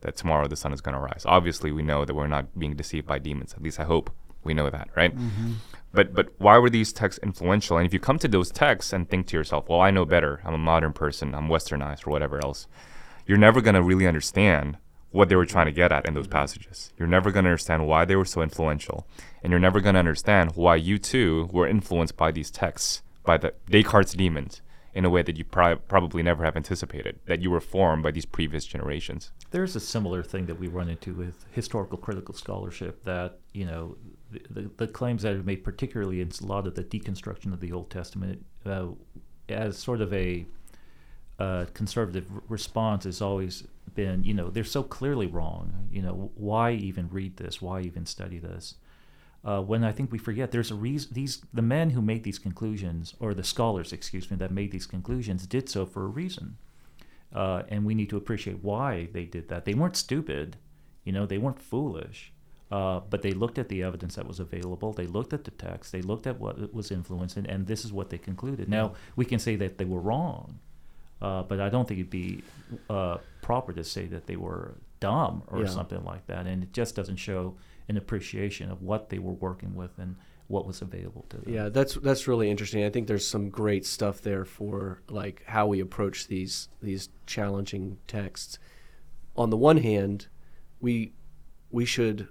that 0.00 0.16
tomorrow 0.16 0.46
the 0.48 0.56
sun 0.56 0.72
is 0.72 0.80
going 0.80 0.94
to 0.94 1.00
rise. 1.00 1.22
Obviously, 1.26 1.70
we 1.70 1.82
know 1.82 2.04
that 2.04 2.14
we're 2.14 2.26
not 2.26 2.58
being 2.58 2.74
deceived 2.74 3.06
by 3.06 3.18
demons. 3.18 3.52
At 3.52 3.62
least 3.62 3.78
I 3.78 3.84
hope 3.84 4.10
we 4.42 4.54
know 4.54 4.70
that, 4.70 4.88
right? 4.96 5.14
Mm-hmm. 5.14 5.52
But 5.96 6.14
but 6.14 6.28
why 6.38 6.58
were 6.58 6.70
these 6.70 6.92
texts 6.92 7.18
influential? 7.22 7.78
And 7.78 7.86
if 7.86 7.92
you 7.92 7.98
come 7.98 8.18
to 8.20 8.28
those 8.28 8.50
texts 8.50 8.92
and 8.92 9.08
think 9.08 9.26
to 9.28 9.36
yourself, 9.36 9.68
well, 9.68 9.80
I 9.80 9.90
know 9.90 10.04
better. 10.04 10.40
I'm 10.44 10.54
a 10.54 10.58
modern 10.58 10.92
person. 10.92 11.34
I'm 11.34 11.48
westernized 11.48 12.06
or 12.06 12.10
whatever 12.10 12.38
else. 12.44 12.68
You're 13.26 13.38
never 13.38 13.60
going 13.60 13.74
to 13.74 13.82
really 13.82 14.06
understand 14.06 14.76
what 15.10 15.28
they 15.28 15.36
were 15.36 15.46
trying 15.46 15.66
to 15.66 15.72
get 15.72 15.92
at 15.92 16.06
in 16.06 16.14
those 16.14 16.28
passages. 16.28 16.92
You're 16.98 17.08
never 17.08 17.32
going 17.32 17.44
to 17.44 17.50
understand 17.50 17.88
why 17.88 18.04
they 18.04 18.16
were 18.16 18.26
so 18.26 18.42
influential, 18.42 19.08
and 19.42 19.50
you're 19.50 19.58
never 19.58 19.80
going 19.80 19.94
to 19.94 19.98
understand 19.98 20.52
why 20.54 20.76
you 20.76 20.98
too 20.98 21.48
were 21.50 21.66
influenced 21.66 22.16
by 22.16 22.30
these 22.30 22.50
texts, 22.50 23.02
by 23.24 23.38
the 23.38 23.54
Descartes' 23.70 24.12
demons 24.12 24.60
in 24.92 25.04
a 25.04 25.10
way 25.10 25.22
that 25.22 25.36
you 25.36 25.44
pri- 25.44 25.74
probably 25.74 26.22
never 26.22 26.44
have 26.44 26.56
anticipated, 26.56 27.18
that 27.26 27.40
you 27.40 27.50
were 27.50 27.60
formed 27.60 28.02
by 28.02 28.10
these 28.10 28.26
previous 28.26 28.64
generations. 28.64 29.32
There's 29.50 29.76
a 29.76 29.80
similar 29.80 30.22
thing 30.22 30.46
that 30.46 30.58
we 30.58 30.68
run 30.68 30.88
into 30.88 31.14
with 31.14 31.44
historical 31.50 31.98
critical 31.98 32.34
scholarship 32.34 33.04
that, 33.04 33.38
you 33.52 33.66
know, 33.66 33.96
the, 34.30 34.70
the, 34.76 34.86
claims 34.86 35.22
that 35.22 35.34
are 35.34 35.42
made, 35.42 35.62
particularly 35.64 36.20
in 36.20 36.30
a 36.40 36.46
lot 36.46 36.66
of 36.66 36.74
the 36.74 36.84
deconstruction 36.84 37.52
of 37.52 37.60
the 37.60 37.72
Old 37.72 37.90
Testament, 37.90 38.44
uh, 38.64 38.88
as 39.48 39.78
sort 39.78 40.00
of 40.00 40.12
a 40.12 40.46
uh, 41.38 41.66
conservative 41.74 42.26
r- 42.34 42.42
response 42.48 43.04
has 43.04 43.22
always 43.22 43.66
been, 43.94 44.24
you 44.24 44.34
know, 44.34 44.50
they're 44.50 44.64
so 44.64 44.82
clearly 44.82 45.26
wrong. 45.26 45.88
You 45.90 46.02
know, 46.02 46.30
why 46.34 46.72
even 46.72 47.08
read 47.10 47.36
this? 47.36 47.62
Why 47.62 47.80
even 47.82 48.06
study 48.06 48.38
this? 48.38 48.74
uh, 49.46 49.60
when 49.60 49.84
I 49.84 49.92
think 49.92 50.10
we 50.10 50.18
forget 50.18 50.50
there's 50.50 50.72
a 50.72 50.74
reason 50.74 51.10
these 51.12 51.40
the 51.54 51.62
men 51.62 51.90
who 51.90 52.02
made 52.02 52.24
these 52.24 52.38
conclusions 52.38 53.14
or 53.20 53.32
the 53.32 53.44
scholars 53.44 53.92
excuse 53.92 54.30
me 54.30 54.36
that 54.38 54.50
made 54.50 54.72
these 54.72 54.86
conclusions 54.86 55.46
did 55.46 55.68
so 55.68 55.86
for 55.86 56.04
a 56.04 56.08
reason 56.08 56.58
uh, 57.32 57.62
and 57.68 57.84
we 57.84 57.94
need 57.94 58.10
to 58.10 58.16
appreciate 58.16 58.62
why 58.62 59.08
they 59.12 59.24
did 59.24 59.48
that 59.48 59.64
they 59.64 59.74
weren't 59.74 59.96
stupid 59.96 60.56
you 61.04 61.12
know 61.12 61.24
they 61.24 61.38
weren't 61.38 61.62
foolish 61.62 62.32
uh, 62.70 63.00
but 63.10 63.22
they 63.22 63.32
looked 63.32 63.58
at 63.58 63.68
the 63.68 63.82
evidence 63.82 64.16
that 64.16 64.26
was 64.26 64.40
available 64.40 64.92
they 64.92 65.06
looked 65.06 65.32
at 65.32 65.44
the 65.44 65.50
text 65.52 65.92
they 65.92 66.02
looked 66.02 66.26
at 66.26 66.38
what 66.40 66.72
was 66.74 66.90
influencing 66.90 67.46
and 67.46 67.66
this 67.66 67.84
is 67.84 67.92
what 67.92 68.10
they 68.10 68.18
concluded 68.18 68.68
now 68.68 68.92
we 69.14 69.24
can 69.24 69.38
say 69.38 69.56
that 69.56 69.78
they 69.78 69.84
were 69.84 70.00
wrong 70.00 70.58
uh, 71.22 71.42
but 71.42 71.60
I 71.60 71.70
don't 71.70 71.88
think 71.88 72.00
it'd 72.00 72.10
be 72.10 72.42
uh, 72.90 73.18
proper 73.40 73.72
to 73.72 73.82
say 73.82 74.04
that 74.06 74.26
they 74.26 74.36
were 74.36 74.74
dumb 75.00 75.42
or 75.46 75.60
yeah. 75.60 75.66
something 75.66 76.04
like 76.04 76.26
that 76.26 76.46
and 76.46 76.62
it 76.62 76.72
just 76.72 76.94
doesn't 76.94 77.16
show 77.16 77.54
an 77.88 77.96
appreciation 77.96 78.70
of 78.70 78.82
what 78.82 79.10
they 79.10 79.18
were 79.18 79.32
working 79.32 79.74
with 79.74 79.98
and 79.98 80.16
what 80.48 80.66
was 80.66 80.80
available 80.80 81.24
to 81.28 81.38
them. 81.38 81.52
Yeah, 81.52 81.68
that's 81.68 81.94
that's 81.94 82.28
really 82.28 82.50
interesting. 82.50 82.84
I 82.84 82.90
think 82.90 83.08
there's 83.08 83.26
some 83.26 83.50
great 83.50 83.84
stuff 83.84 84.20
there 84.20 84.44
for 84.44 85.02
like 85.08 85.42
how 85.46 85.66
we 85.66 85.80
approach 85.80 86.28
these 86.28 86.68
these 86.80 87.08
challenging 87.26 87.98
texts. 88.06 88.58
On 89.36 89.50
the 89.50 89.56
one 89.56 89.78
hand, 89.78 90.28
we 90.80 91.12
we 91.70 91.84
should 91.84 92.28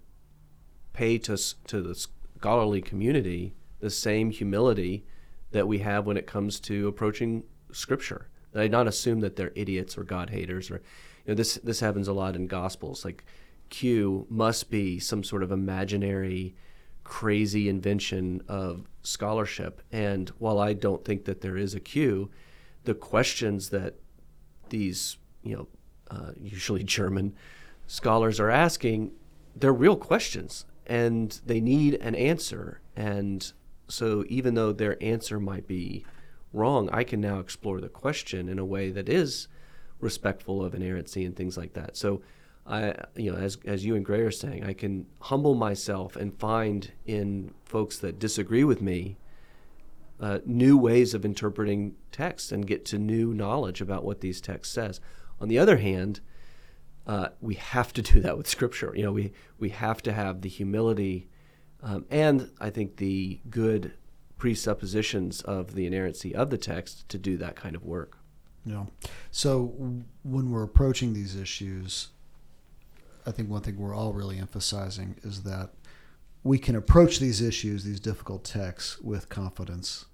pay 0.96 1.18
to 1.18 1.38
to 1.68 1.82
the 1.82 2.08
scholarly 2.38 2.82
community 2.82 3.54
the 3.82 3.90
same 3.90 4.32
humility 4.32 5.06
that 5.52 5.68
we 5.68 5.80
have 5.80 6.06
when 6.06 6.18
it 6.18 6.26
comes 6.26 6.60
to 6.60 6.88
approaching 6.88 7.44
scripture. 7.72 8.30
I 8.56 8.64
do 8.64 8.70
not 8.70 8.88
assume 8.88 9.20
that 9.20 9.36
they're 9.36 9.52
idiots 9.56 9.98
or 9.98 10.06
God 10.06 10.30
haters 10.30 10.72
or 10.72 10.76
you 11.26 11.32
know 11.32 11.36
this 11.36 11.56
this 11.56 11.82
happens 11.82 12.08
a 12.08 12.14
lot 12.14 12.36
in 12.36 12.48
gospels 12.48 13.04
like 13.04 13.26
Q 13.70 14.26
must 14.30 14.70
be 14.70 15.00
some 15.00 15.24
sort 15.24 15.44
of 15.44 15.52
imaginary, 15.52 16.56
crazy 17.04 17.68
invention 17.68 18.42
of 18.48 18.88
scholarship. 19.04 19.82
And 19.92 20.30
while 20.40 20.60
I 20.60 20.74
don't 20.74 21.04
think 21.04 21.26
that 21.26 21.42
there 21.42 21.58
is 21.58 21.74
a 21.76 21.80
Q, 21.80 22.30
the 22.86 22.94
questions 22.94 23.70
that 23.70 23.96
these, 24.70 25.18
you 25.44 25.56
know, 25.58 25.68
uh, 26.10 26.32
usually 26.40 26.84
German 27.00 27.36
scholars 27.88 28.40
are 28.40 28.52
asking, 28.52 29.12
they're 29.56 29.74
real 29.74 29.98
questions 29.98 30.66
and 30.86 31.40
they 31.46 31.60
need 31.60 31.96
an 31.96 32.16
answer. 32.16 32.82
And 32.96 33.52
so 33.88 34.24
even 34.28 34.56
though 34.56 34.72
their 34.72 35.02
answer 35.04 35.40
might 35.40 35.68
be 35.68 36.06
wrong, 36.54 36.90
I 36.92 37.04
can 37.04 37.22
now 37.22 37.40
explore 37.40 37.82
the 37.82 37.90
question 37.90 38.50
in 38.50 38.60
a 38.60 38.66
way 38.66 38.92
that 38.92 39.10
is 39.10 39.48
respectful 40.00 40.64
of 40.64 40.74
inerrancy 40.76 41.26
and 41.26 41.36
things 41.36 41.58
like 41.58 41.74
that. 41.74 41.98
So 41.98 42.22
I, 42.66 42.96
you 43.16 43.32
know, 43.32 43.38
as 43.38 43.58
as 43.66 43.86
you 43.86 43.96
and 43.96 44.04
Gray 44.04 44.22
are 44.22 44.32
saying, 44.32 44.64
I 44.64 44.74
can 44.74 45.06
humble 45.22 45.54
myself 45.54 46.16
and 46.16 46.38
find 46.40 46.92
in 47.06 47.54
folks 47.64 48.00
that 48.00 48.18
disagree 48.18 48.64
with 48.64 48.82
me 48.82 49.18
uh, 50.20 50.40
new 50.46 50.78
ways 50.78 51.14
of 51.14 51.26
interpreting 51.26 51.96
text 52.12 52.52
and 52.52 52.66
get 52.66 52.86
to 52.86 52.98
new 52.98 53.34
knowledge 53.34 53.82
about 53.82 54.04
what 54.04 54.22
these 54.22 54.42
texts 54.42 54.74
says. 54.74 55.00
On 55.40 55.48
the 55.48 55.60
other 55.60 55.78
hand, 55.78 56.22
uh, 57.08 57.30
we 57.42 57.56
have 57.56 57.94
to 57.94 58.02
do 58.02 58.20
that 58.22 58.38
with 58.38 58.48
Scripture. 58.48 58.94
You 58.96 59.04
know, 59.04 59.12
we 59.12 59.32
we 59.60 59.70
have 59.70 60.02
to 60.04 60.14
have 60.14 60.42
the 60.42 60.50
humility 60.50 61.30
um, 61.86 62.06
and 62.10 62.50
I 62.60 62.72
think 62.72 62.98
the 62.98 63.40
good 63.48 63.94
presuppositions 64.38 65.42
of 65.42 65.76
the 65.76 65.86
inerrancy 65.86 66.34
of 66.34 66.50
the 66.50 66.58
text 66.58 67.08
to 67.10 67.20
do 67.20 67.38
that 67.38 67.56
kind 67.56 67.76
of 67.76 67.84
work. 67.84 68.18
Yeah. 68.66 68.86
So 69.30 69.76
when 70.24 70.50
we're 70.50 70.64
approaching 70.64 71.14
these 71.14 71.36
issues, 71.36 72.10
I 73.28 73.32
think 73.32 73.50
one 73.50 73.62
thing 73.62 73.78
we're 73.78 73.96
all 73.96 74.14
really 74.14 74.40
emphasizing 74.40 75.18
is 75.22 75.44
that 75.44 75.74
we 76.44 76.58
can 76.58 76.76
approach 76.76 77.20
these 77.20 77.40
issues, 77.40 77.84
these 77.84 78.00
difficult 78.00 78.44
texts, 78.44 79.00
with 79.00 79.30
confidence. 79.30 80.06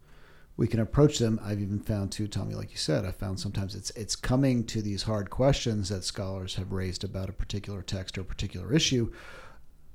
We 0.57 0.67
can 0.67 0.79
approach 0.79 1.17
them. 1.17 1.39
I've 1.43 1.61
even 1.61 1.79
found 1.79 2.11
too, 2.11 2.27
Tommy, 2.27 2.53
like 2.53 2.71
you 2.71 2.77
said, 2.77 3.05
I 3.05 3.11
found 3.11 3.39
sometimes 3.39 3.73
it's 3.73 3.89
it's 3.91 4.15
coming 4.15 4.63
to 4.65 4.81
these 4.81 5.03
hard 5.03 5.29
questions 5.29 5.89
that 5.89 6.03
scholars 6.03 6.55
have 6.55 6.71
raised 6.71 7.03
about 7.03 7.29
a 7.29 7.33
particular 7.33 7.81
text 7.81 8.17
or 8.17 8.21
a 8.21 8.25
particular 8.25 8.73
issue. 8.73 9.11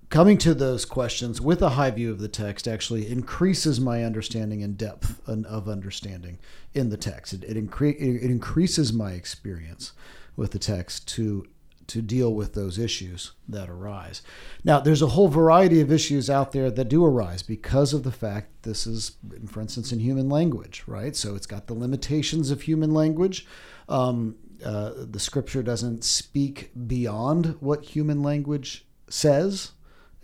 Coming 0.09 0.39
to 0.39 0.55
those 0.55 0.85
questions 0.85 1.41
with 1.41 1.61
a 1.63 1.71
high 1.71 1.91
view 1.91 2.13
of 2.13 2.21
the 2.21 2.29
text 2.29 2.69
actually 2.69 3.11
increases 3.11 3.81
my 3.81 4.05
understanding 4.05 4.63
and 4.63 4.79
depth 4.79 5.21
of 5.29 5.69
understanding 5.69 6.39
in 6.75 6.91
the 6.91 6.97
text. 6.97 7.33
It, 7.33 7.43
it, 7.43 7.57
incre- 7.57 8.01
it 8.01 8.31
increases 8.31 8.93
my 8.93 9.13
experience 9.13 9.93
with 10.37 10.53
the 10.53 10.61
text 10.61 11.09
to 11.09 11.47
to 11.89 12.03
deal 12.03 12.35
with 12.35 12.55
those 12.55 12.79
issues 12.79 13.33
that 13.49 13.69
arise. 13.69 14.23
Now, 14.65 14.81
there's 14.81 15.03
a 15.03 15.09
whole 15.09 15.29
variety 15.29 15.81
of 15.81 15.93
issues 15.93 16.29
out 16.29 16.53
there 16.53 16.71
that 16.71 16.89
do 16.89 17.05
arise 17.05 17.43
because 17.43 17.93
of 17.93 18.03
the 18.03 18.13
fact 18.13 18.63
this 18.63 18.87
is 18.87 19.17
for 19.47 19.61
instance, 19.61 19.93
in 19.93 20.01
human 20.01 20.29
language, 20.29 20.83
right? 20.87 21.15
So 21.17 21.35
it's 21.35 21.47
got 21.47 21.67
the 21.67 21.75
limitations 21.75 22.51
of 22.51 22.63
human 22.63 22.93
language. 22.93 23.47
Um, 23.89 24.37
uh, 24.65 24.93
the 24.97 25.21
scripture 25.21 25.63
doesn't 25.63 26.05
speak 26.05 26.71
beyond 26.87 27.57
what 27.61 27.85
human 27.85 28.23
language 28.23 28.87
says, 29.09 29.73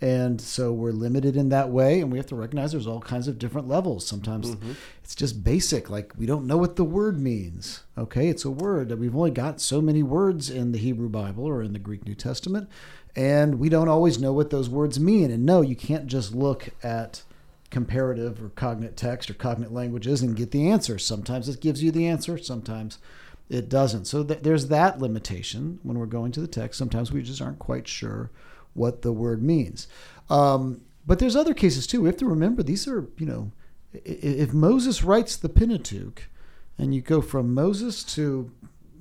and 0.03 0.41
so 0.41 0.73
we're 0.73 0.91
limited 0.91 1.37
in 1.37 1.47
that 1.47 1.69
way 1.69 2.01
and 2.01 2.11
we 2.11 2.17
have 2.17 2.27
to 2.27 2.35
recognize 2.35 2.73
there's 2.73 2.87
all 2.87 2.99
kinds 2.99 3.29
of 3.29 3.39
different 3.39 3.69
levels 3.69 4.05
sometimes 4.05 4.51
mm-hmm. 4.51 4.73
it's 5.01 5.15
just 5.15 5.45
basic 5.45 5.89
like 5.89 6.11
we 6.17 6.25
don't 6.25 6.45
know 6.45 6.57
what 6.57 6.75
the 6.75 6.83
word 6.83 7.17
means 7.17 7.83
okay 7.97 8.27
it's 8.27 8.43
a 8.43 8.51
word 8.51 8.89
that 8.89 8.97
we've 8.97 9.15
only 9.15 9.31
got 9.31 9.61
so 9.61 9.81
many 9.81 10.03
words 10.03 10.49
in 10.49 10.73
the 10.73 10.77
hebrew 10.77 11.07
bible 11.07 11.45
or 11.45 11.63
in 11.63 11.71
the 11.71 11.79
greek 11.79 12.05
new 12.05 12.13
testament 12.13 12.69
and 13.15 13.59
we 13.59 13.69
don't 13.69 13.87
always 13.87 14.19
know 14.19 14.33
what 14.33 14.49
those 14.49 14.69
words 14.69 14.99
mean 14.99 15.31
and 15.31 15.45
no 15.45 15.61
you 15.61 15.75
can't 15.75 16.07
just 16.07 16.35
look 16.35 16.69
at 16.83 17.23
comparative 17.69 18.43
or 18.43 18.49
cognate 18.49 18.97
text 18.97 19.31
or 19.31 19.33
cognate 19.33 19.71
languages 19.71 20.21
and 20.21 20.35
get 20.35 20.51
the 20.51 20.69
answer 20.69 20.99
sometimes 20.99 21.47
it 21.47 21.61
gives 21.61 21.81
you 21.81 21.91
the 21.91 22.05
answer 22.05 22.37
sometimes 22.37 22.97
it 23.49 23.67
doesn't. 23.67 24.05
So 24.05 24.23
th- 24.23 24.39
there's 24.41 24.69
that 24.69 24.99
limitation 24.99 25.79
when 25.83 25.99
we're 25.99 26.05
going 26.05 26.31
to 26.31 26.39
the 26.39 26.47
text. 26.47 26.77
Sometimes 26.79 27.11
we 27.11 27.21
just 27.21 27.41
aren't 27.41 27.59
quite 27.59 27.87
sure 27.87 28.31
what 28.73 29.01
the 29.01 29.11
word 29.11 29.43
means. 29.43 29.87
Um, 30.29 30.81
but 31.05 31.19
there's 31.19 31.35
other 31.35 31.53
cases 31.53 31.85
too. 31.85 32.01
We 32.01 32.09
have 32.09 32.17
to 32.17 32.25
remember 32.25 32.63
these 32.63 32.87
are, 32.87 33.07
you 33.17 33.25
know, 33.25 33.51
if 33.93 34.53
Moses 34.53 35.03
writes 35.03 35.35
the 35.35 35.49
Pentateuch, 35.49 36.29
and 36.77 36.95
you 36.95 37.01
go 37.01 37.21
from 37.21 37.53
Moses 37.53 38.03
to 38.15 38.51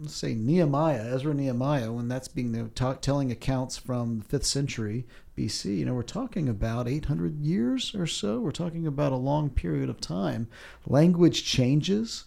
let's 0.02 0.14
say 0.14 0.34
Nehemiah, 0.34 1.14
Ezra 1.14 1.32
Nehemiah, 1.32 1.92
when 1.92 2.08
that's 2.08 2.28
being 2.28 2.52
know, 2.52 2.68
telling 3.00 3.30
accounts 3.30 3.78
from 3.78 4.18
the 4.18 4.24
fifth 4.24 4.46
century 4.46 5.06
BC, 5.38 5.78
you 5.78 5.84
know, 5.84 5.94
we're 5.94 6.02
talking 6.02 6.48
about 6.48 6.88
800 6.88 7.38
years 7.38 7.94
or 7.94 8.06
so. 8.06 8.40
We're 8.40 8.50
talking 8.50 8.86
about 8.86 9.12
a 9.12 9.16
long 9.16 9.48
period 9.48 9.88
of 9.88 10.00
time. 10.00 10.48
Language 10.86 11.44
changes, 11.44 12.24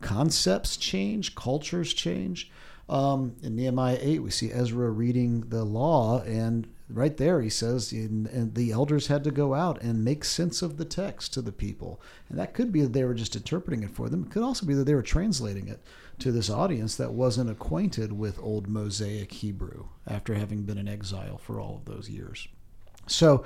concepts 0.00 0.76
change, 0.76 1.34
cultures 1.34 1.92
change. 1.92 2.50
Um, 2.88 3.34
in 3.42 3.56
Nehemiah 3.56 3.98
8, 4.00 4.20
we 4.20 4.30
see 4.30 4.52
Ezra 4.52 4.90
reading 4.90 5.40
the 5.48 5.64
law, 5.64 6.22
and 6.22 6.68
right 6.88 7.16
there 7.16 7.40
he 7.40 7.50
says 7.50 7.90
and 7.90 8.54
the 8.54 8.70
elders 8.70 9.08
had 9.08 9.24
to 9.24 9.30
go 9.30 9.54
out 9.54 9.82
and 9.82 10.04
make 10.04 10.24
sense 10.24 10.62
of 10.62 10.76
the 10.76 10.84
text 10.84 11.34
to 11.34 11.42
the 11.42 11.52
people. 11.52 12.00
And 12.28 12.38
that 12.38 12.54
could 12.54 12.72
be 12.72 12.80
that 12.82 12.92
they 12.92 13.04
were 13.04 13.14
just 13.14 13.36
interpreting 13.36 13.82
it 13.82 13.90
for 13.90 14.08
them. 14.08 14.24
It 14.24 14.30
could 14.30 14.42
also 14.42 14.66
be 14.66 14.74
that 14.74 14.84
they 14.84 14.94
were 14.94 15.02
translating 15.02 15.68
it 15.68 15.80
to 16.20 16.32
this 16.32 16.48
audience 16.48 16.94
that 16.96 17.12
wasn't 17.12 17.50
acquainted 17.50 18.12
with 18.12 18.38
Old 18.40 18.68
Mosaic 18.68 19.32
Hebrew 19.32 19.86
after 20.06 20.34
having 20.34 20.62
been 20.62 20.78
in 20.78 20.88
exile 20.88 21.38
for 21.38 21.60
all 21.60 21.76
of 21.76 21.84
those 21.84 22.08
years. 22.08 22.48
So 23.06 23.44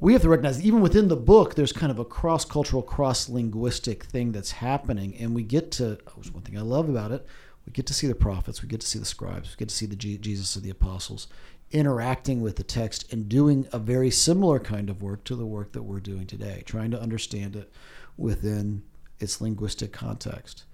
we 0.00 0.12
have 0.12 0.22
to 0.22 0.28
recognize 0.28 0.64
even 0.64 0.80
within 0.80 1.08
the 1.08 1.16
book, 1.16 1.54
there's 1.54 1.72
kind 1.72 1.90
of 1.90 1.98
a 1.98 2.04
cross 2.04 2.44
cultural, 2.44 2.82
cross 2.82 3.28
linguistic 3.28 4.04
thing 4.04 4.32
that's 4.32 4.52
happening. 4.52 5.16
And 5.16 5.34
we 5.34 5.42
get 5.42 5.72
to, 5.72 5.98
oh, 6.06 6.22
one 6.32 6.44
thing 6.44 6.56
I 6.56 6.62
love 6.62 6.88
about 6.88 7.10
it, 7.10 7.26
we 7.66 7.72
get 7.72 7.86
to 7.86 7.94
see 7.94 8.06
the 8.06 8.14
prophets, 8.14 8.62
we 8.62 8.68
get 8.68 8.80
to 8.80 8.86
see 8.86 8.98
the 8.98 9.04
scribes, 9.04 9.50
we 9.50 9.56
get 9.56 9.68
to 9.68 9.74
see 9.74 9.86
the 9.86 9.96
Jesus 9.96 10.56
of 10.56 10.62
the 10.62 10.70
apostles 10.70 11.26
interacting 11.70 12.40
with 12.40 12.56
the 12.56 12.62
text 12.62 13.12
and 13.12 13.28
doing 13.28 13.66
a 13.72 13.78
very 13.78 14.10
similar 14.10 14.58
kind 14.58 14.88
of 14.88 15.02
work 15.02 15.24
to 15.24 15.36
the 15.36 15.46
work 15.46 15.72
that 15.72 15.82
we're 15.82 16.00
doing 16.00 16.26
today, 16.26 16.62
trying 16.66 16.90
to 16.90 17.00
understand 17.00 17.56
it 17.56 17.72
within 18.16 18.82
its 19.20 19.40
linguistic 19.40 19.92
context. 19.92 20.64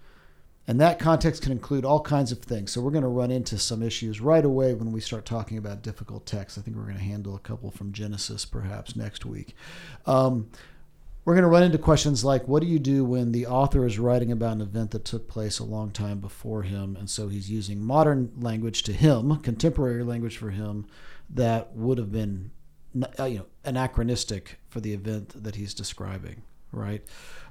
And 0.66 0.80
that 0.80 0.98
context 0.98 1.42
can 1.42 1.52
include 1.52 1.85
all 1.85 2.00
kinds 2.00 2.33
of 2.33 2.38
things. 2.38 2.72
So 2.72 2.80
we're 2.80 2.90
going 2.90 3.02
to 3.02 3.09
run 3.09 3.30
into 3.30 3.59
some 3.59 3.83
issues 3.83 4.20
right 4.20 4.44
away 4.44 4.72
when 4.72 4.92
we 4.92 5.00
start 5.00 5.26
talking 5.26 5.59
about 5.59 5.83
difficult 5.83 6.24
texts. 6.24 6.59
I 6.59 6.62
think 6.62 6.76
we're 6.76 6.85
going 6.85 6.96
to 6.96 7.02
handle 7.02 7.37
a 7.37 7.40
couple 7.40 7.70
from 7.70 7.92
Genesis 7.92 8.46
perhaps 8.46 8.96
next 8.96 9.26
week. 9.26 9.54
Um, 10.07 10.48
we're 11.24 11.34
going 11.34 11.42
to 11.42 11.48
run 11.48 11.62
into 11.62 11.78
questions 11.78 12.24
like 12.24 12.46
what 12.46 12.60
do 12.60 12.68
you 12.68 12.78
do 12.78 13.04
when 13.04 13.32
the 13.32 13.46
author 13.46 13.87
is 13.87 13.98
writing 13.98 14.30
about 14.30 14.52
an 14.52 14.60
event 14.60 14.90
that 14.90 15.04
took 15.04 15.28
place 15.28 15.58
a 15.58 15.64
long 15.64 15.90
time 15.90 16.18
before 16.18 16.62
him 16.62 16.96
and 16.96 17.08
so 17.08 17.28
he's 17.28 17.50
using 17.50 17.82
modern 17.82 18.30
language 18.38 18.82
to 18.82 18.92
him 18.92 19.37
contemporary 19.40 20.02
language 20.02 20.37
for 20.37 20.50
him 20.50 20.87
that 21.30 21.74
would 21.74 21.98
have 21.98 22.12
been 22.12 22.50
uh, 23.18 23.24
you 23.24 23.38
know 23.38 23.46
anachronistic 23.64 24.58
for 24.68 24.80
the 24.80 24.92
event 24.92 25.42
that 25.42 25.56
he's 25.56 25.74
describing 25.74 26.42
right? 26.72 27.04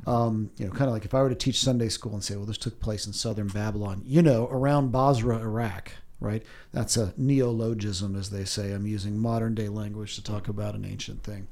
Um, 0.05 0.51
you 0.57 0.65
know 0.65 0.71
kind 0.71 0.89
of 0.89 0.91
like 0.91 1.05
if 1.05 1.13
i 1.13 1.21
were 1.21 1.29
to 1.29 1.35
teach 1.35 1.59
sunday 1.59 1.89
school 1.89 2.13
and 2.13 2.23
say 2.23 2.35
well 2.35 2.45
this 2.45 2.57
took 2.57 2.79
place 2.79 3.07
in 3.07 3.13
southern 3.13 3.47
babylon 3.47 4.01
you 4.05 4.21
know 4.21 4.47
around 4.51 4.91
basra 4.91 5.37
iraq 5.37 5.93
right? 6.23 6.43
That's 6.71 6.95
a 6.95 7.13
neologism 7.17 8.15
as 8.15 8.29
they 8.29 8.45
say. 8.45 8.71
I'm 8.71 8.87
using 8.87 9.17
modern 9.17 9.53
day 9.53 9.67
language 9.67 10.15
to 10.15 10.23
talk 10.23 10.47
about 10.47 10.73
an 10.73 10.85
ancient 10.85 11.21
thing. 11.21 11.47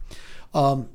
Um, 0.53 0.89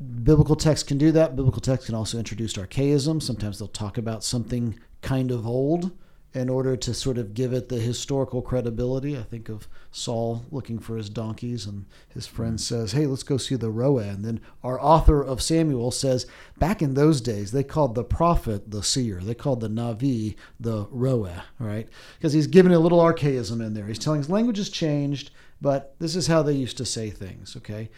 biblical 0.00 0.56
text 0.56 0.86
can 0.86 0.98
do 0.98 1.12
that. 1.12 1.36
Biblical 1.36 1.60
text 1.60 1.86
can 1.86 1.94
also 1.94 2.18
introduce 2.18 2.56
archaism. 2.56 3.20
Sometimes 3.20 3.58
they'll 3.58 3.68
talk 3.68 3.98
about 3.98 4.24
something 4.24 4.78
kind 5.02 5.30
of 5.30 5.46
old 5.46 5.92
in 6.32 6.48
order 6.48 6.76
to 6.76 6.94
sort 6.94 7.18
of 7.18 7.34
give 7.34 7.52
it 7.52 7.68
the 7.68 7.80
historical 7.80 8.40
credibility. 8.40 9.18
I 9.18 9.22
think 9.22 9.48
of 9.48 9.66
Saul 9.90 10.44
looking 10.52 10.78
for 10.78 10.96
his 10.96 11.10
donkeys, 11.10 11.66
and 11.66 11.86
his 12.08 12.26
friend 12.26 12.52
hmm. 12.52 12.58
says, 12.58 12.92
Hey, 12.92 13.06
let's 13.06 13.24
go 13.24 13.36
see 13.36 13.56
the 13.56 13.72
Roeh. 13.72 14.08
And 14.08 14.24
then 14.24 14.40
our 14.62 14.80
author 14.80 15.22
of 15.22 15.42
Samuel 15.42 15.90
says, 15.90 16.26
Back 16.58 16.82
in 16.82 16.94
those 16.94 17.20
days, 17.20 17.50
they 17.50 17.64
called 17.64 17.94
the 17.94 18.04
prophet 18.04 18.70
the 18.70 18.82
seer, 18.82 19.20
they 19.20 19.34
called 19.34 19.60
the 19.60 19.68
Navi 19.68 20.36
the 20.58 20.86
Roeh, 20.86 21.42
right? 21.58 21.88
Because 22.18 22.32
he's 22.32 22.46
giving 22.46 22.72
a 22.72 22.78
little 22.78 23.00
archaism 23.00 23.60
in 23.60 23.74
there. 23.74 23.86
He's 23.86 23.98
telling 23.98 24.20
his 24.20 24.30
language 24.30 24.58
has 24.58 24.70
changed, 24.70 25.32
but 25.60 25.96
this 25.98 26.14
is 26.14 26.28
how 26.28 26.42
they 26.42 26.54
used 26.54 26.76
to 26.78 26.86
say 26.86 27.10
things, 27.10 27.56
okay? 27.56 27.90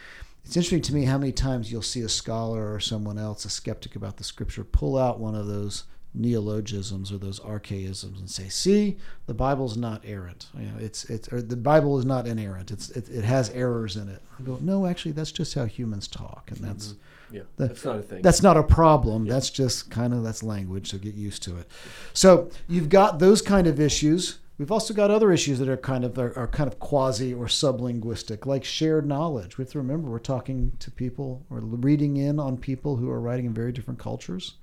It's 0.45 0.57
interesting 0.57 0.81
to 0.81 0.93
me 0.93 1.05
how 1.05 1.17
many 1.17 1.31
times 1.31 1.71
you'll 1.71 1.81
see 1.81 2.01
a 2.01 2.09
scholar 2.09 2.73
or 2.73 2.79
someone 2.79 3.17
else, 3.17 3.45
a 3.45 3.49
skeptic 3.49 3.95
about 3.95 4.17
the 4.17 4.23
scripture, 4.23 4.63
pull 4.63 4.97
out 4.97 5.19
one 5.19 5.35
of 5.35 5.47
those 5.47 5.85
neologisms 6.13 7.11
or 7.11 7.17
those 7.17 7.39
archaisms 7.39 8.19
and 8.19 8.29
say, 8.29 8.47
"See, 8.49 8.97
the 9.25 9.33
Bible's 9.33 9.77
not 9.77 10.01
errant. 10.05 10.47
You 10.57 10.67
know, 10.67 10.77
it's 10.79 11.05
it's 11.05 11.31
or 11.31 11.41
the 11.41 11.55
Bible 11.55 11.97
is 11.97 12.05
not 12.05 12.27
inerrant. 12.27 12.71
It's 12.71 12.89
it, 12.91 13.09
it 13.09 13.23
has 13.23 13.49
errors 13.49 13.95
in 13.95 14.09
it." 14.09 14.21
I 14.39 14.43
go, 14.43 14.57
"No, 14.61 14.85
actually, 14.85 15.13
that's 15.13 15.31
just 15.31 15.55
how 15.55 15.65
humans 15.65 16.07
talk, 16.07 16.51
and 16.51 16.59
that's 16.59 16.89
mm-hmm. 16.89 17.35
yeah, 17.35 17.41
the, 17.57 17.67
that's 17.67 17.85
not 17.85 17.97
a 17.97 18.01
thing. 18.01 18.21
That's 18.21 18.43
not 18.43 18.57
a 18.57 18.63
problem. 18.63 19.25
Yeah. 19.25 19.33
That's 19.33 19.49
just 19.49 19.89
kind 19.89 20.13
of 20.13 20.23
that's 20.23 20.43
language. 20.43 20.91
So 20.91 20.97
get 20.97 21.15
used 21.15 21.41
to 21.43 21.57
it. 21.57 21.67
So 22.13 22.49
you've 22.67 22.89
got 22.89 23.19
those 23.19 23.41
kind 23.41 23.67
of 23.67 23.79
issues. 23.79 24.39
We've 24.57 24.71
also 24.71 24.93
got 24.93 25.09
other 25.09 25.31
issues 25.31 25.57
that 25.59 25.67
are 25.67 25.77
kind 25.77 26.05
of 26.05 26.17
are, 26.19 26.37
are, 26.37 26.47
kind 26.47 26.67
of 26.67 26.79
quasi 26.79 27.33
or 27.33 27.47
sublinguistic, 27.47 28.45
like 28.45 28.63
shared 28.63 29.07
knowledge. 29.07 29.57
We 29.57 29.63
have 29.63 29.71
to 29.71 29.79
remember 29.79 30.09
we're 30.09 30.19
talking 30.19 30.73
to 30.79 30.91
people 30.91 31.43
or 31.49 31.59
reading 31.59 32.17
in 32.17 32.39
on 32.39 32.57
people 32.57 32.97
who 32.97 33.09
are 33.09 33.19
writing 33.19 33.45
in 33.45 33.53
very 33.53 33.71
different 33.71 33.99
cultures, 33.99 34.55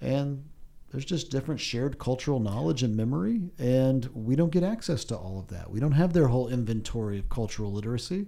and 0.00 0.44
there's 0.90 1.06
just 1.06 1.30
different 1.30 1.60
shared 1.60 1.98
cultural 1.98 2.38
knowledge 2.38 2.82
and 2.82 2.94
memory, 2.94 3.40
and 3.58 4.06
we 4.12 4.36
don't 4.36 4.50
get 4.50 4.62
access 4.62 5.04
to 5.04 5.16
all 5.16 5.38
of 5.38 5.48
that. 5.48 5.70
We 5.70 5.80
don't 5.80 5.92
have 5.92 6.12
their 6.12 6.28
whole 6.28 6.48
inventory 6.48 7.18
of 7.18 7.30
cultural 7.30 7.72
literacy, 7.72 8.26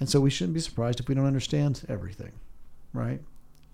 and 0.00 0.08
so 0.08 0.18
we 0.18 0.30
shouldn't 0.30 0.54
be 0.54 0.60
surprised 0.60 0.98
if 0.98 1.08
we 1.08 1.14
don't 1.14 1.26
understand 1.26 1.84
everything, 1.88 2.32
right? 2.94 3.20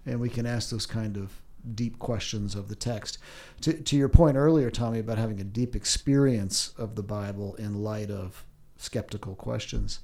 And 0.06 0.18
we 0.18 0.28
can 0.28 0.44
ask 0.44 0.70
those 0.70 0.86
kind 0.86 1.16
of 1.16 1.40
deep 1.74 1.98
questions 1.98 2.54
of 2.54 2.68
the 2.68 2.74
text. 2.74 3.18
To, 3.62 3.72
to 3.72 3.96
your 3.96 4.08
point 4.08 4.36
earlier, 4.36 4.70
Tommy, 4.70 4.98
about 4.98 5.18
having 5.18 5.40
a 5.40 5.44
deep 5.44 5.74
experience 5.74 6.72
of 6.78 6.94
the 6.94 7.02
Bible 7.02 7.54
in 7.56 7.82
light 7.82 8.10
of 8.10 8.44
skeptical 8.76 9.34
questions, 9.34 10.00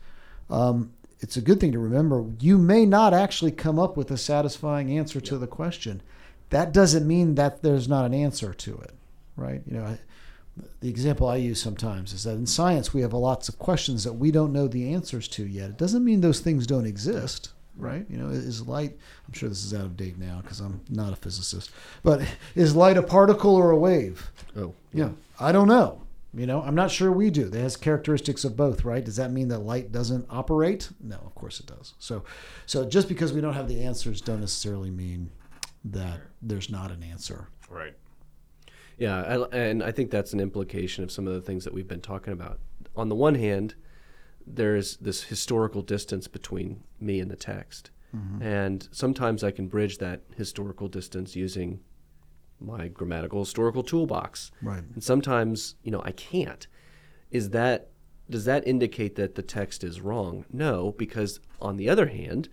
um, 0.50 0.92
it's 1.20 1.36
a 1.36 1.42
good 1.42 1.60
thing 1.60 1.72
to 1.72 1.78
remember. 1.78 2.24
You 2.40 2.58
may 2.58 2.84
not 2.84 3.14
actually 3.14 3.52
come 3.52 3.78
up 3.78 3.96
with 3.96 4.10
a 4.10 4.18
satisfying 4.18 4.96
answer 4.96 5.20
to 5.22 5.38
the 5.38 5.46
question. 5.46 6.02
That 6.50 6.72
doesn't 6.72 7.06
mean 7.06 7.36
that 7.36 7.62
there's 7.62 7.88
not 7.88 8.04
an 8.04 8.14
answer 8.14 8.52
to 8.52 8.76
it, 8.78 8.92
right? 9.36 9.62
You 9.66 9.74
know, 9.74 9.98
the 10.80 10.88
example 10.88 11.26
I 11.26 11.36
use 11.36 11.60
sometimes 11.60 12.12
is 12.12 12.24
that 12.24 12.34
in 12.34 12.46
science 12.46 12.92
we 12.92 13.00
have 13.00 13.12
lots 13.12 13.48
of 13.48 13.58
questions 13.58 14.04
that 14.04 14.12
we 14.12 14.30
don't 14.30 14.52
know 14.52 14.68
the 14.68 14.92
answers 14.92 15.26
to 15.28 15.46
yet. 15.46 15.70
It 15.70 15.78
doesn't 15.78 16.04
mean 16.04 16.20
those 16.20 16.40
things 16.40 16.66
don't 16.66 16.86
exist 16.86 17.53
right? 17.76 18.06
You 18.08 18.18
know, 18.18 18.28
is 18.28 18.66
light, 18.66 18.96
I'm 19.26 19.32
sure 19.32 19.48
this 19.48 19.64
is 19.64 19.74
out 19.74 19.82
of 19.82 19.96
date 19.96 20.18
now 20.18 20.40
because 20.42 20.60
I'm 20.60 20.80
not 20.88 21.12
a 21.12 21.16
physicist, 21.16 21.70
but 22.02 22.22
is 22.54 22.74
light 22.76 22.96
a 22.96 23.02
particle 23.02 23.54
or 23.54 23.70
a 23.70 23.76
wave? 23.76 24.30
Oh. 24.56 24.74
Yeah. 24.92 25.10
I 25.38 25.52
don't 25.52 25.68
know. 25.68 26.00
You 26.36 26.46
know, 26.46 26.62
I'm 26.62 26.74
not 26.74 26.90
sure 26.90 27.12
we 27.12 27.30
do. 27.30 27.46
It 27.46 27.54
has 27.54 27.76
characteristics 27.76 28.44
of 28.44 28.56
both, 28.56 28.84
right? 28.84 29.04
Does 29.04 29.16
that 29.16 29.30
mean 29.30 29.48
that 29.48 29.60
light 29.60 29.92
doesn't 29.92 30.26
operate? 30.28 30.90
No, 31.00 31.16
of 31.24 31.34
course 31.36 31.60
it 31.60 31.66
does. 31.66 31.94
So, 32.00 32.24
so 32.66 32.84
just 32.84 33.08
because 33.08 33.32
we 33.32 33.40
don't 33.40 33.54
have 33.54 33.68
the 33.68 33.82
answers, 33.82 34.20
don't 34.20 34.40
necessarily 34.40 34.90
mean 34.90 35.30
that 35.84 36.20
there's 36.42 36.70
not 36.70 36.90
an 36.90 37.04
answer. 37.04 37.48
Right. 37.70 37.94
Yeah, 38.98 39.16
I, 39.16 39.56
and 39.56 39.82
I 39.82 39.92
think 39.92 40.10
that's 40.10 40.32
an 40.32 40.40
implication 40.40 41.04
of 41.04 41.12
some 41.12 41.28
of 41.28 41.34
the 41.34 41.40
things 41.40 41.64
that 41.64 41.72
we've 41.72 41.88
been 41.88 42.00
talking 42.00 42.32
about. 42.32 42.58
On 42.96 43.08
the 43.08 43.14
one 43.14 43.36
hand, 43.36 43.74
there's 44.46 44.96
this 44.98 45.24
historical 45.24 45.82
distance 45.82 46.28
between 46.28 46.82
me 47.00 47.20
and 47.20 47.30
the 47.30 47.36
text. 47.36 47.90
Mm-hmm. 48.14 48.42
And 48.42 48.88
sometimes 48.92 49.42
I 49.42 49.50
can 49.50 49.68
bridge 49.68 49.98
that 49.98 50.22
historical 50.36 50.88
distance 50.88 51.34
using 51.34 51.80
my 52.60 52.88
grammatical 52.88 53.40
historical 53.40 53.82
toolbox. 53.82 54.50
Right. 54.62 54.82
And 54.94 55.02
sometimes, 55.02 55.74
you 55.82 55.90
know, 55.90 56.02
I 56.04 56.12
can't. 56.12 56.66
Is 57.30 57.50
that 57.50 57.90
does 58.30 58.46
that 58.46 58.66
indicate 58.66 59.16
that 59.16 59.34
the 59.34 59.42
text 59.42 59.84
is 59.84 60.00
wrong? 60.00 60.46
No, 60.50 60.92
because 60.92 61.40
on 61.60 61.76
the 61.76 61.90
other 61.90 62.06
hand, 62.06 62.48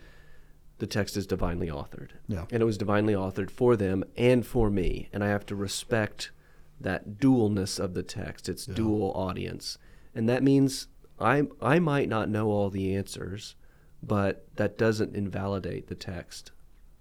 the 0.79 0.87
text 0.87 1.15
is 1.15 1.25
divinely 1.25 1.67
authored. 1.67 2.09
Yeah. 2.27 2.45
And 2.51 2.61
it 2.61 2.65
was 2.65 2.77
divinely 2.77 3.13
authored 3.13 3.49
for 3.49 3.77
them 3.77 4.03
and 4.17 4.45
for 4.45 4.69
me, 4.69 5.07
and 5.13 5.23
I 5.23 5.27
have 5.27 5.45
to 5.45 5.55
respect 5.55 6.31
that 6.79 7.19
dualness 7.19 7.79
of 7.79 7.93
the 7.93 8.03
text, 8.03 8.49
its 8.49 8.67
yeah. 8.67 8.73
dual 8.73 9.13
audience. 9.15 9.77
And 10.13 10.27
that 10.27 10.43
means 10.43 10.87
I 11.21 11.43
I 11.61 11.79
might 11.79 12.09
not 12.09 12.29
know 12.29 12.49
all 12.49 12.69
the 12.69 12.95
answers, 12.95 13.55
but 14.03 14.45
that 14.55 14.77
doesn't 14.77 15.15
invalidate 15.15 15.87
the 15.87 15.95
text. 15.95 16.51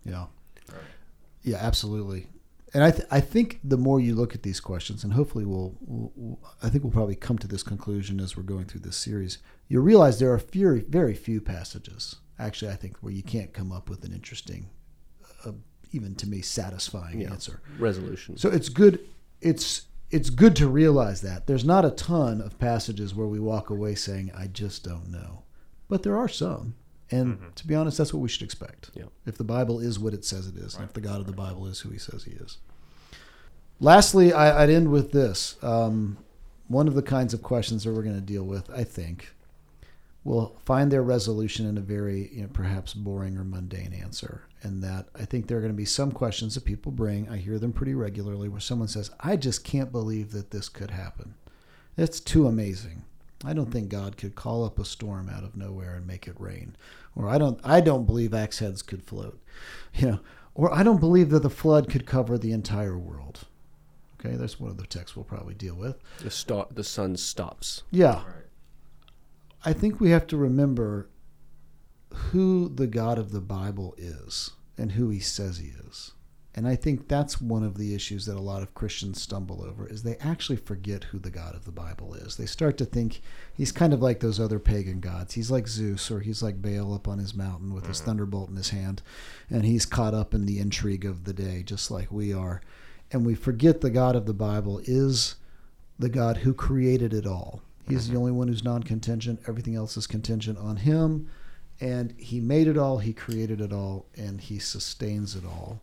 Yeah. 0.05 0.27
Right. 0.69 0.83
Yeah, 1.43 1.59
absolutely. 1.61 2.27
And 2.73 2.85
I, 2.85 2.93
th- 2.93 3.09
I 3.11 3.21
think 3.21 3.59
the 3.65 3.77
more 3.77 3.99
you 3.99 4.15
look 4.15 4.35
at 4.35 4.45
these 4.45 4.61
questions, 4.61 5.03
and 5.03 5.13
hopefully 5.13 5.45
we'll, 5.45 5.75
we'll, 5.81 6.39
I 6.63 6.69
think 6.69 6.85
we'll 6.85 6.93
probably 6.93 7.17
come 7.17 7.37
to 7.39 7.49
this 7.49 7.65
conclusion 7.65 8.21
as 8.21 8.37
we're 8.37 8.45
going 8.45 8.67
through 8.67 8.83
this 8.83 8.97
series. 8.97 9.39
You'll 9.69 9.83
realize 9.83 10.21
there 10.21 10.33
are 10.33 10.39
very, 10.39 10.83
very 10.83 11.15
few 11.15 11.41
passages, 11.41 12.17
actually, 12.39 12.71
I 12.71 12.77
think, 12.77 12.99
where 12.99 13.13
you 13.13 13.25
can't 13.25 13.53
come 13.53 13.73
up 13.73 13.91
with 13.91 14.05
an 14.05 14.13
interesting, 14.13 14.71
uh, 15.45 15.53
even 15.91 16.15
to 16.17 16.29
me, 16.29 16.43
satisfying 16.43 17.23
yeah. 17.23 17.33
answer. 17.33 17.61
Resolution. 17.79 18.37
So 18.37 18.49
it's 18.51 18.69
good. 18.69 19.01
It's 19.41 19.87
it's 20.11 20.31
good 20.31 20.57
to 20.57 20.69
realize 20.69 21.21
that 21.23 21.47
there's 21.47 21.65
not 21.65 21.85
a 21.85 21.91
ton 21.91 22.41
of 22.41 22.59
passages 22.59 23.15
where 23.15 23.27
we 23.27 23.41
walk 23.41 23.71
away 23.71 23.95
saying, 23.95 24.31
"I 24.35 24.47
just 24.47 24.85
don't 24.85 25.09
know," 25.09 25.45
but 25.89 26.03
there 26.03 26.17
are 26.17 26.29
some. 26.29 26.75
And 27.13 27.57
to 27.57 27.67
be 27.67 27.75
honest, 27.75 27.99
that's 27.99 28.15
what 28.15 28.21
we 28.21 28.29
should 28.29 28.43
expect. 28.43 28.91
Yeah. 28.95 29.07
If 29.27 29.37
the 29.37 29.45
Bible 29.45 29.81
is 29.81 29.99
what 29.99 30.15
it 30.15 30.25
says 30.25 30.47
it 30.47 30.57
is, 30.57 30.77
and 30.77 30.85
if 30.85 30.93
the 30.93 31.01
God 31.01 31.19
of 31.21 31.27
the 31.27 31.33
Bible 31.33 31.67
is 31.67 31.81
who 31.81 31.91
He 31.91 31.99
says 31.99 32.25
He 32.25 32.33
is. 32.33 32.59
Lastly, 33.81 34.33
I, 34.33 34.63
I'd 34.63 34.71
end 34.71 34.91
with 34.91 35.11
this. 35.11 35.57
Um, 35.63 36.19
one 36.69 36.87
of 36.87 36.95
the 36.95 37.03
kinds 37.03 37.35
of 37.35 37.43
questions 37.43 37.83
that 37.83 37.93
we're 37.93 38.03
going 38.03 38.15
to 38.15 38.21
deal 38.21 38.45
with, 38.45 38.71
I 38.71 38.85
think, 38.85 39.35
will 40.25 40.57
find 40.65 40.91
their 40.91 41.03
resolution 41.03 41.67
in 41.67 41.79
a 41.79 41.83
very, 41.83 42.31
you 42.33 42.43
know, 42.43 42.49
perhaps 42.53 42.93
boring 42.95 43.37
or 43.37 43.45
mundane 43.45 43.93
answer. 43.93 44.43
And 44.63 44.83
that 44.85 45.09
I 45.15 45.25
think 45.25 45.47
there 45.47 45.57
are 45.57 45.63
going 45.63 45.73
to 45.73 45.77
be 45.77 45.87
some 45.87 46.13
questions 46.13 46.55
that 46.55 46.65
people 46.65 46.93
bring. 46.93 47.29
I 47.29 47.39
hear 47.39 47.59
them 47.59 47.73
pretty 47.73 47.95
regularly 47.95 48.49
where 48.49 48.61
someone 48.61 48.89
says, 48.89 49.11
I 49.21 49.37
just 49.37 49.65
can't 49.65 49.91
believe 49.91 50.33
that 50.33 50.51
this 50.51 50.69
could 50.69 50.91
happen. 50.91 51.35
It's 51.97 52.21
too 52.21 52.47
amazing. 52.47 53.05
I 53.45 53.55
don't 53.55 53.71
think 53.71 53.89
God 53.89 54.19
could 54.19 54.35
call 54.35 54.65
up 54.65 54.79
a 54.79 54.85
storm 54.85 55.31
out 55.31 55.45
of 55.45 55.57
nowhere 55.57 55.95
and 55.95 56.07
make 56.07 56.27
it 56.27 56.39
rain. 56.39 56.77
Or 57.17 57.29
I 57.29 57.39
don't 57.39 57.59
I 57.65 57.81
don't 57.81 58.07
believe 58.07 58.35
axe 58.35 58.59
heads 58.59 58.83
could 58.83 59.03
float. 59.03 59.41
You 59.95 60.11
know, 60.11 60.21
or 60.55 60.73
I 60.73 60.83
don't 60.83 61.01
believe 61.01 61.31
that 61.31 61.43
the 61.43 61.51
flood 61.51 61.89
could 61.89 62.07
cover 62.07 62.37
the 62.37 62.53
entire 62.53 62.99
world. 62.99 63.41
Okay, 64.19 64.37
that's 64.37 64.61
one 64.61 64.71
of 64.71 64.77
the 64.77 64.87
texts 64.87 65.17
we'll 65.17 65.25
probably 65.25 65.55
deal 65.55 65.75
with. 65.75 65.97
The 66.19 66.31
sto- 66.31 66.69
the 66.71 66.85
sun 66.85 67.17
stops. 67.17 67.83
Yeah. 67.91 68.23
I 69.65 69.73
think 69.73 70.01
we 70.01 70.11
have 70.11 70.27
to 70.29 70.37
remember 70.37 71.11
who 72.13 72.69
the 72.69 72.87
God 72.87 73.19
of 73.19 73.31
the 73.31 73.41
Bible 73.41 73.95
is 73.99 74.53
and 74.79 74.93
who 74.93 75.11
he 75.11 75.21
says 75.21 75.59
he 75.59 75.73
is. 75.87 76.13
And 76.55 76.67
I 76.67 76.75
think 76.75 77.07
that's 77.07 77.41
one 77.41 77.63
of 77.63 77.79
the 77.79 77.95
issues 77.95 78.27
that 78.27 78.37
a 78.37 78.41
lot 78.41 78.63
of 78.63 78.75
Christians 78.75 79.23
stumble 79.23 79.63
over 79.63 79.87
is 79.87 80.03
they 80.03 80.17
actually 80.17 80.57
forget 80.57 81.05
who 81.05 81.19
the 81.19 81.31
God 81.31 81.55
of 81.55 81.65
the 81.65 81.71
Bible 81.71 82.15
is. 82.15 82.37
They 82.37 82.47
start 82.47 82.77
to 82.79 82.85
think 82.85 83.21
he's 83.55 83.71
kind 83.71 83.93
of 83.93 84.03
like 84.03 84.19
those 84.19 84.41
other 84.41 84.59
pagan 84.59 84.99
gods. 84.99 85.35
He's 85.35 85.51
like 85.51 85.69
Zeus 85.69 86.11
or 86.11 86.21
he's 86.21 86.43
like 86.43 86.61
Baal 86.61 86.93
up 86.93 87.07
on 87.07 87.19
his 87.19 87.35
mountain 87.35 87.73
with 87.73 87.87
his 87.87 87.99
mm-hmm. 87.99 88.07
thunderbolt 88.07 88.51
in 88.51 88.57
his 88.57 88.71
hand 88.71 89.01
and 89.49 89.65
he's 89.65 89.87
caught 89.87 90.15
up 90.15 90.35
in 90.35 90.47
the 90.47 90.59
intrigue 90.59 91.05
of 91.05 91.25
the 91.25 91.33
day 91.33 91.63
just 91.63 91.91
like 91.91 92.11
we 92.11 92.33
are. 92.33 92.63
And 93.13 93.25
we 93.25 93.35
forget 93.37 93.81
the 93.81 93.91
God 93.91 94.17
of 94.17 94.27
the 94.27 94.35
Bible 94.35 94.81
is 94.85 95.37
the 95.99 96.09
God 96.09 96.39
who 96.39 96.53
created 96.53 97.15
it 97.15 97.27
all. 97.27 97.63
He's 97.89 98.09
the 98.09 98.17
only 98.17 98.33
one 98.33 98.49
who's 98.49 98.65
non 98.65 98.83
contingent. 98.83 99.41
Everything 99.49 99.75
else 99.75 99.97
is 99.97 100.07
contingent 100.07 100.59
on 100.59 100.77
him. 100.77 101.29
And 101.81 102.15
he 102.19 102.41
made 102.41 102.69
it 102.69 102.77
all, 102.77 102.99
he 102.99 103.15
created 103.15 103.61
it 103.61 103.73
all, 103.73 104.07
and 104.15 104.41
he 104.41 104.59
sustains 104.59 105.35
it 105.35 105.45
all. 105.47 105.81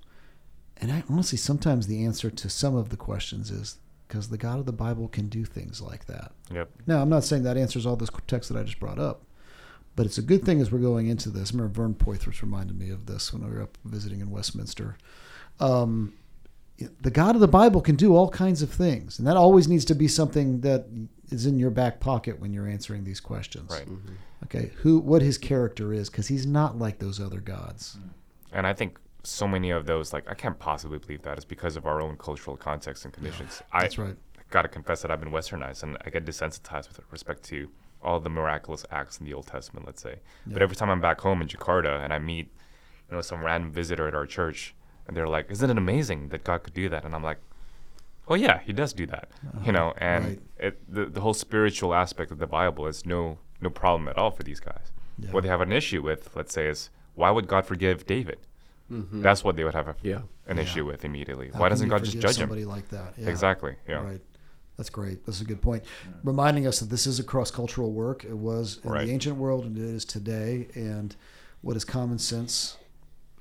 And 0.80 0.92
I 0.92 1.04
honestly, 1.10 1.40
sometimes 1.40 1.88
the 1.88 2.06
answer 2.06 2.30
to 2.30 2.50
some 2.50 2.76
of 2.76 2.90
the 2.90 2.98
questions 2.98 3.50
is 3.50 3.78
because 4.08 4.30
the 4.30 4.38
God 4.38 4.60
of 4.60 4.66
the 4.66 4.72
Bible 4.72 5.08
can 5.08 5.28
do 5.28 5.44
things 5.44 5.82
like 5.82 6.06
that. 6.06 6.32
Yep. 6.52 6.70
Now, 6.86 7.02
I'm 7.02 7.10
not 7.10 7.24
saying 7.24 7.44
that 7.44 7.58
answers 7.58 7.86
all 7.86 7.96
this 7.96 8.12
text 8.28 8.50
that 8.50 8.60
I 8.60 8.64
just 8.64 8.80
brought 8.80 9.00
up, 9.00 9.24
but 9.96 10.06
it's 10.06 10.20
a 10.20 10.22
good 10.22 10.46
thing 10.46 10.62
as 10.62 10.72
we're 10.72 10.80
going 10.80 11.08
into 11.08 11.30
this. 11.30 11.52
I 11.52 11.58
remember 11.58 11.74
Vern 11.74 11.96
Poythress 11.96 12.42
reminded 12.42 12.78
me 12.78 12.92
of 12.92 13.08
this 13.08 13.34
when 13.34 13.44
we 13.44 13.54
were 13.54 13.64
up 13.64 13.78
visiting 13.84 14.22
in 14.22 14.30
Westminster. 14.30 14.98
Um, 15.60 16.14
the 17.02 17.12
God 17.12 17.36
of 17.36 17.42
the 17.42 17.48
Bible 17.48 17.82
can 17.82 17.96
do 17.96 18.16
all 18.16 18.30
kinds 18.30 18.62
of 18.62 18.70
things, 18.70 19.18
and 19.18 19.28
that 19.28 19.38
always 19.38 19.68
needs 19.68 19.86
to 19.86 19.96
be 19.96 20.08
something 20.08 20.62
that 20.62 20.86
is 21.32 21.46
in 21.46 21.60
your 21.60 21.72
back 21.72 22.00
pocket 22.00 22.40
when 22.40 22.54
you're 22.54 22.68
answering 22.68 23.04
these 23.04 23.20
questions. 23.20 23.72
Right. 23.72 23.86
Mm-hmm. 23.88 24.14
Okay, 24.44 24.72
who, 24.78 25.00
what 25.00 25.22
his 25.22 25.38
character 25.38 25.92
is, 25.92 26.10
because 26.10 26.28
he's 26.28 26.46
not 26.46 26.78
like 26.78 27.00
those 27.00 27.20
other 27.20 27.40
gods. 27.40 27.98
And 28.54 28.68
I 28.68 28.74
think 28.74 29.00
so 29.24 29.48
many 29.48 29.72
of 29.72 29.88
those, 29.88 30.14
like, 30.14 30.30
I 30.30 30.36
can't 30.36 30.58
possibly 30.60 31.00
believe 31.00 31.24
that 31.24 31.38
is 31.38 31.46
because 31.46 31.76
of 31.76 31.86
our 31.86 32.02
own 32.02 32.18
cultural 32.18 32.56
context 32.56 33.04
and 33.04 33.14
conditions. 33.14 33.62
That's 33.74 33.98
I 33.98 34.04
right. 34.04 34.16
gotta 34.52 34.68
confess 34.68 35.02
that 35.02 35.10
I've 35.10 35.20
been 35.20 35.32
westernized 35.32 35.84
and 35.84 35.98
I 36.06 36.12
get 36.12 36.24
desensitized 36.26 36.88
with 36.88 37.02
respect 37.12 37.44
to 37.46 37.70
all 38.02 38.20
the 38.20 38.30
miraculous 38.30 38.86
acts 38.92 39.20
in 39.20 39.26
the 39.26 39.34
Old 39.34 39.48
Testament, 39.48 39.86
let's 39.86 40.02
say. 40.02 40.20
But 40.46 40.62
every 40.62 40.76
time 40.76 40.90
I'm 40.90 41.02
back 41.02 41.20
home 41.20 41.42
in 41.42 41.48
Jakarta 41.48 42.04
and 42.04 42.14
I 42.14 42.20
meet, 42.20 42.54
you 43.10 43.16
know, 43.16 43.22
some 43.22 43.44
random 43.44 43.72
visitor 43.72 44.08
at 44.08 44.14
our 44.14 44.28
church, 44.28 44.76
and 45.08 45.16
they're 45.16 45.28
like, 45.28 45.50
"Isn't 45.52 45.70
it 45.70 45.78
amazing 45.78 46.30
that 46.30 46.44
God 46.44 46.64
could 46.64 46.74
do 46.74 46.90
that?" 46.90 47.06
And 47.06 47.16
I'm 47.16 47.24
like, 47.24 47.40
"Oh 48.28 48.36
yeah, 48.36 48.60
He 48.60 48.74
does 48.74 48.94
do 48.94 49.06
that." 49.08 49.30
You 49.66 49.72
know, 49.72 49.90
uh-huh. 49.90 50.00
and 50.06 50.26
right. 50.26 50.40
it, 50.60 50.94
the 50.94 51.06
the 51.06 51.22
whole 51.22 51.34
spiritual 51.34 51.94
aspect 51.94 52.32
of 52.32 52.40
the 52.40 52.48
Bible 52.48 52.88
is 52.88 53.06
no 53.06 53.40
no 53.62 53.70
problem 53.70 54.08
at 54.08 54.18
all 54.18 54.32
for 54.32 54.44
these 54.44 54.60
guys. 54.60 54.92
Yeah. 55.20 55.32
What 55.32 55.44
they 55.44 55.50
have 55.50 55.62
an 55.62 55.72
issue 55.72 56.02
with, 56.04 56.36
let's 56.36 56.54
say, 56.54 56.68
is 56.68 56.90
why 57.16 57.32
would 57.32 57.48
God 57.48 57.66
forgive 57.66 58.06
David? 58.06 58.38
Mm-hmm. 58.92 59.22
That's 59.22 59.44
what 59.44 59.56
they 59.56 59.64
would 59.64 59.74
have 59.74 59.88
a, 59.88 59.96
Yeah. 60.04 60.22
an 60.48 60.58
Yeah. 60.58 60.64
issue 60.64 60.86
with 60.86 61.04
immediately. 61.04 61.50
How 61.52 61.60
why 61.62 61.70
doesn't 61.70 61.90
God 61.90 62.04
just 62.04 62.20
judge 62.20 62.36
somebody 62.38 62.62
him? 62.62 62.70
like 62.70 62.88
that? 62.90 63.16
Yeah. 63.18 63.30
Exactly. 63.30 63.76
Yeah. 63.88 64.04
Right. 64.04 64.22
That's 64.78 64.92
great. 64.92 65.26
That's 65.26 65.42
a 65.42 65.44
good 65.44 65.62
point. 65.62 65.84
Reminding 66.24 66.68
us 66.68 66.80
that 66.80 66.90
this 66.92 67.08
is 67.08 67.20
a 67.20 67.24
cross 67.24 67.50
cultural 67.50 67.92
work. 67.92 68.24
It 68.24 68.38
was 68.38 68.80
in 68.84 68.92
Right. 68.92 69.08
the 69.08 69.12
ancient 69.12 69.38
world 69.38 69.66
and 69.66 69.76
it 69.76 69.84
is 69.84 70.06
today. 70.06 70.68
And 70.76 71.16
what 71.62 71.76
is 71.76 71.84
common 71.84 72.20
sense 72.20 72.78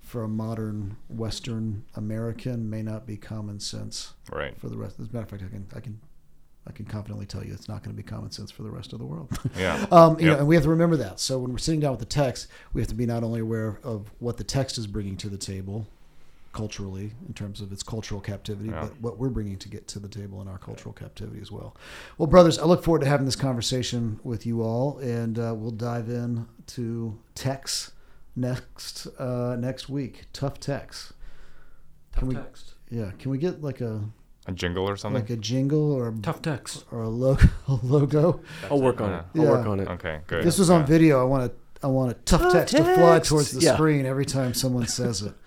for 0.07 0.23
a 0.23 0.29
modern 0.29 0.97
Western 1.09 1.85
American 1.97 2.71
may 2.71 2.81
not 2.81 3.07
be 3.07 3.17
common 3.17 3.59
sense 3.59 4.13
Right. 4.31 4.57
for 4.59 4.69
the 4.69 4.79
rest. 4.79 5.01
As 5.01 5.09
a 5.09 5.13
matter 5.13 5.25
of 5.25 5.31
fact, 5.31 5.43
I 5.43 5.49
can 5.49 5.67
I 5.75 5.81
can 5.81 6.01
I 6.69 6.73
can 6.73 6.85
confidently 6.85 7.27
tell 7.27 7.45
you 7.45 7.53
it's 7.53 7.69
not 7.69 7.83
going 7.83 7.95
to 7.95 8.03
be 8.03 8.09
common 8.09 8.31
sense 8.31 8.51
for 8.51 8.63
the 8.63 8.71
rest 8.71 8.93
of 8.93 8.99
the 9.01 9.05
world. 9.05 9.29
Yeah. 9.59 9.85
Um, 9.93 10.19
you 10.21 10.27
know, 10.27 10.39
and 10.39 10.47
we 10.47 10.55
have 10.55 10.65
to 10.65 10.71
remember 10.71 10.97
that. 10.97 11.19
So 11.21 11.39
when 11.39 11.51
we're 11.53 11.59
sitting 11.59 11.81
down 11.81 11.91
with 11.91 12.01
the 12.01 12.07
text, 12.07 12.47
we 12.73 12.81
have 12.81 12.89
to 12.89 12.95
be 12.95 13.05
not 13.07 13.23
only 13.25 13.41
aware 13.41 13.79
of 13.85 14.11
what 14.21 14.37
the 14.37 14.45
text 14.45 14.79
is 14.79 14.87
bringing 14.87 15.17
to 15.19 15.29
the 15.29 15.37
table 15.39 15.87
culturally 16.53 17.13
in 17.29 17.35
terms 17.35 17.61
of 17.61 17.71
its 17.73 17.83
cultural 17.83 18.21
captivity, 18.21 18.71
Yeah. 18.71 18.83
but 18.83 19.01
what 19.01 19.19
we're 19.19 19.29
bringing 19.29 19.59
to 19.59 19.69
get 19.69 19.87
to 19.89 19.99
the 19.99 20.09
table 20.09 20.41
in 20.41 20.49
our 20.49 20.57
cultural 20.59 20.93
captivity 20.93 21.41
as 21.41 21.53
well. 21.53 21.77
Well, 22.17 22.27
brothers, 22.29 22.59
I 22.59 22.65
look 22.65 22.83
forward 22.83 23.01
to 23.03 23.07
having 23.09 23.27
this 23.27 23.37
conversation 23.37 24.19
with 24.25 24.47
you 24.47 24.63
all, 24.63 24.99
and 24.99 25.39
uh, 25.39 25.53
we'll 25.57 25.71
dive 25.73 26.09
in 26.09 26.47
to 26.69 27.19
text 27.35 27.93
next 28.37 29.07
uh, 29.19 29.57
next 29.59 29.89
week. 29.89 30.27
Tough 30.33 30.61
text. 30.61 31.13
Can 32.17 32.29
we? 32.29 32.35
text. 32.35 32.75
Yeah. 32.91 33.11
Can 33.19 33.31
we 33.31 33.39
get 33.39 33.63
like 33.63 33.81
a 33.81 34.03
A 34.47 34.53
jingle 34.53 34.89
or 34.89 34.97
something? 34.97 35.21
like 35.23 35.31
a 35.31 35.37
jingle 35.37 35.93
or 35.93 36.15
Tough 36.23 36.43
text. 36.43 36.85
or 36.93 37.03
a 37.03 37.09
logo? 37.09 37.43
A 37.69 37.73
logo. 37.83 38.41
I'll 38.71 38.81
work 38.81 39.01
on 39.01 39.13
it. 39.13 39.25
I'll 39.35 39.43
Yeah. 39.45 39.51
work 39.51 39.67
on 39.67 39.81
it. 39.81 39.89
okay. 39.89 40.17
If 40.17 40.27
Good. 40.27 40.45
this 40.45 40.59
was 40.59 40.71
on 40.71 40.81
Yeah. 40.83 40.87
video, 40.87 41.21
I 41.21 41.25
want 41.25 41.51
to 41.51 41.57
I 41.83 41.89
want 41.89 42.11
a 42.11 42.15
tough 42.15 42.41
Tough 42.41 42.53
text, 42.53 42.77
to 42.77 42.83
fly 42.83 43.19
towards 43.19 43.53
the 43.53 43.61
Yeah. 43.61 43.75
screen 43.75 44.07
every 44.07 44.25
time 44.25 44.55
someone 44.55 44.87
says 44.87 45.23
it. 45.23 45.35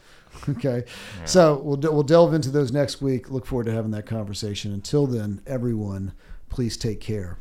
Okay, 0.48 0.86
so 1.26 1.60
we'll 1.66 1.78
we'll 1.92 2.04
delve 2.04 2.34
into 2.34 2.50
those 2.50 2.72
next 2.72 3.02
week. 3.02 3.30
Look 3.30 3.46
forward 3.46 3.66
to 3.66 3.74
having 3.74 3.92
that 3.92 4.06
conversation. 4.06 4.72
Until 4.72 5.06
then, 5.06 5.42
everyone, 5.46 6.14
please 6.50 6.78
take 6.78 7.02
care. 7.02 7.38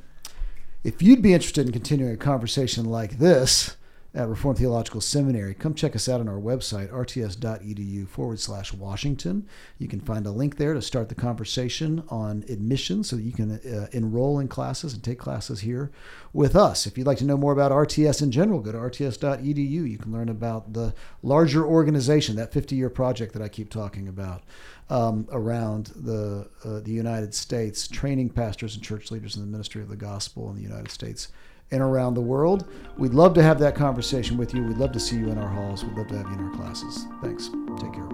If 0.82 1.00
you'd 1.00 1.22
be 1.22 1.32
interested 1.32 1.66
in 1.66 1.72
continuing 1.72 2.12
a 2.12 2.16
conversation 2.16 2.86
like 2.86 3.18
this 3.18 3.76
at 4.14 4.26
Reformed 4.26 4.58
Theological 4.58 5.02
Seminary, 5.02 5.52
come 5.52 5.74
check 5.74 5.94
us 5.94 6.08
out 6.08 6.20
on 6.20 6.28
our 6.28 6.40
website, 6.40 6.90
rts.edu 6.90 8.08
forward 8.08 8.40
slash 8.40 8.72
Washington. 8.72 9.46
You 9.78 9.86
can 9.86 10.00
find 10.00 10.26
a 10.26 10.30
link 10.30 10.56
there 10.56 10.72
to 10.72 10.80
start 10.80 11.10
the 11.10 11.14
conversation 11.14 12.02
on 12.08 12.42
admission 12.48 13.04
so 13.04 13.16
that 13.16 13.22
you 13.22 13.32
can 13.32 13.52
uh, 13.52 13.88
enroll 13.92 14.38
in 14.38 14.48
classes 14.48 14.94
and 14.94 15.04
take 15.04 15.18
classes 15.18 15.60
here 15.60 15.90
with 16.32 16.56
us. 16.56 16.86
If 16.86 16.96
you'd 16.96 17.06
like 17.06 17.18
to 17.18 17.26
know 17.26 17.36
more 17.36 17.52
about 17.52 17.70
RTS 17.70 18.22
in 18.22 18.30
general, 18.30 18.60
go 18.60 18.72
to 18.72 18.78
rts.edu. 18.78 19.90
You 19.90 19.98
can 19.98 20.10
learn 20.10 20.30
about 20.30 20.72
the 20.72 20.94
larger 21.22 21.66
organization, 21.66 22.36
that 22.36 22.50
50 22.50 22.76
year 22.76 22.90
project 22.90 23.34
that 23.34 23.42
I 23.42 23.48
keep 23.48 23.68
talking 23.68 24.08
about 24.08 24.42
um, 24.88 25.28
around 25.30 25.92
the, 25.94 26.48
uh, 26.64 26.80
the 26.80 26.92
United 26.92 27.34
States, 27.34 27.86
training 27.86 28.30
pastors 28.30 28.74
and 28.74 28.82
church 28.82 29.10
leaders 29.10 29.36
in 29.36 29.42
the 29.42 29.48
ministry 29.48 29.82
of 29.82 29.90
the 29.90 29.96
gospel 29.96 30.48
in 30.48 30.56
the 30.56 30.62
United 30.62 30.90
States 30.90 31.28
and 31.70 31.82
around 31.82 32.14
the 32.14 32.20
world. 32.20 32.66
We'd 32.96 33.14
love 33.14 33.34
to 33.34 33.42
have 33.42 33.58
that 33.60 33.74
conversation 33.74 34.36
with 34.36 34.54
you. 34.54 34.62
We'd 34.64 34.78
love 34.78 34.92
to 34.92 35.00
see 35.00 35.16
you 35.16 35.30
in 35.30 35.38
our 35.38 35.48
halls. 35.48 35.84
We'd 35.84 35.96
love 35.96 36.08
to 36.08 36.16
have 36.16 36.26
you 36.26 36.34
in 36.34 36.44
our 36.44 36.54
classes. 36.54 37.06
Thanks. 37.22 37.50
Take 37.80 37.92
care. 37.92 38.08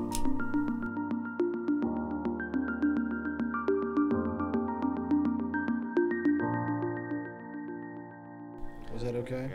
Was 8.92 9.02
that 9.02 9.14
okay? 9.16 9.50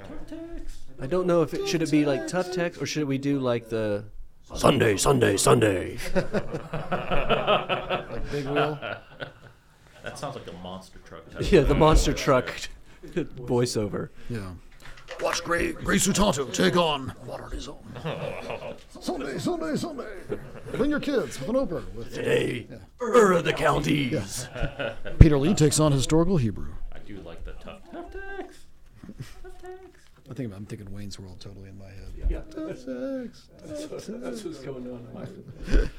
I 1.02 1.08
don't 1.08 1.28
know 1.28 1.42
if 1.42 1.54
it 1.54 1.68
should 1.68 1.82
it 1.82 1.92
be 1.92 2.06
like 2.06 2.28
tough 2.28 2.52
text 2.52 2.82
or 2.82 2.86
should 2.86 3.06
we 3.06 3.18
do 3.18 3.40
like 3.40 3.70
the 3.70 4.06
Sunday, 4.56 4.98
Sunday, 4.98 5.38
Sunday. 5.38 5.98
Like 8.10 8.32
big 8.32 8.46
wheel? 8.48 8.80
That 10.04 10.18
sounds 10.18 10.36
like 10.36 10.48
a 10.48 10.58
monster 10.64 10.98
truck. 11.06 11.30
Type 11.30 11.52
yeah, 11.52 11.62
the 11.62 11.76
monster 11.76 12.12
truck 12.12 12.52
voiceover. 13.36 14.10
Yeah. 14.30 14.52
Watch 15.22 15.44
Gray, 15.44 15.74
Gray 15.74 15.98
Sutanto 15.98 16.52
take 16.54 16.78
on 16.78 17.14
Water 17.26 17.46
on 17.46 17.52
his 17.52 17.68
own. 17.68 17.84
Sunday, 19.02 19.38
Sunday, 19.38 19.76
Sunday. 19.76 20.08
Bring 20.74 20.90
your 20.92 21.00
kids 21.00 21.40
with 21.40 21.50
an 21.50 21.56
opener. 21.58 21.84
With 21.96 22.14
Today, 22.14 22.68
Ur 23.02 23.34
of 23.34 23.44
the 23.44 23.52
counties. 23.54 24.48
Peter 25.20 25.38
Lee 25.38 25.54
takes 25.54 25.80
on 25.80 25.92
historical 25.92 26.38
Hebrew. 26.38 26.74
I 26.94 27.00
do 27.00 27.18
like 27.22 27.44
the 27.44 27.54
tough. 27.54 27.82
Tough 27.92 28.14
text. 28.14 28.60
I 30.30 30.34
think 30.36 30.54
I'm 30.56 30.66
thinking 30.66 30.94
Wayne's 30.94 31.20
World 31.20 31.40
totally 31.40 31.70
in 31.70 31.78
my 31.78 31.86
head. 31.86 32.14
Yeah, 32.30 32.42
Tough 32.52 32.78
text, 32.78 32.86
tough 32.86 33.90
text. 33.90 34.22
that's 34.22 34.44
what's 34.46 34.60
going 34.60 34.88
on. 34.90 35.90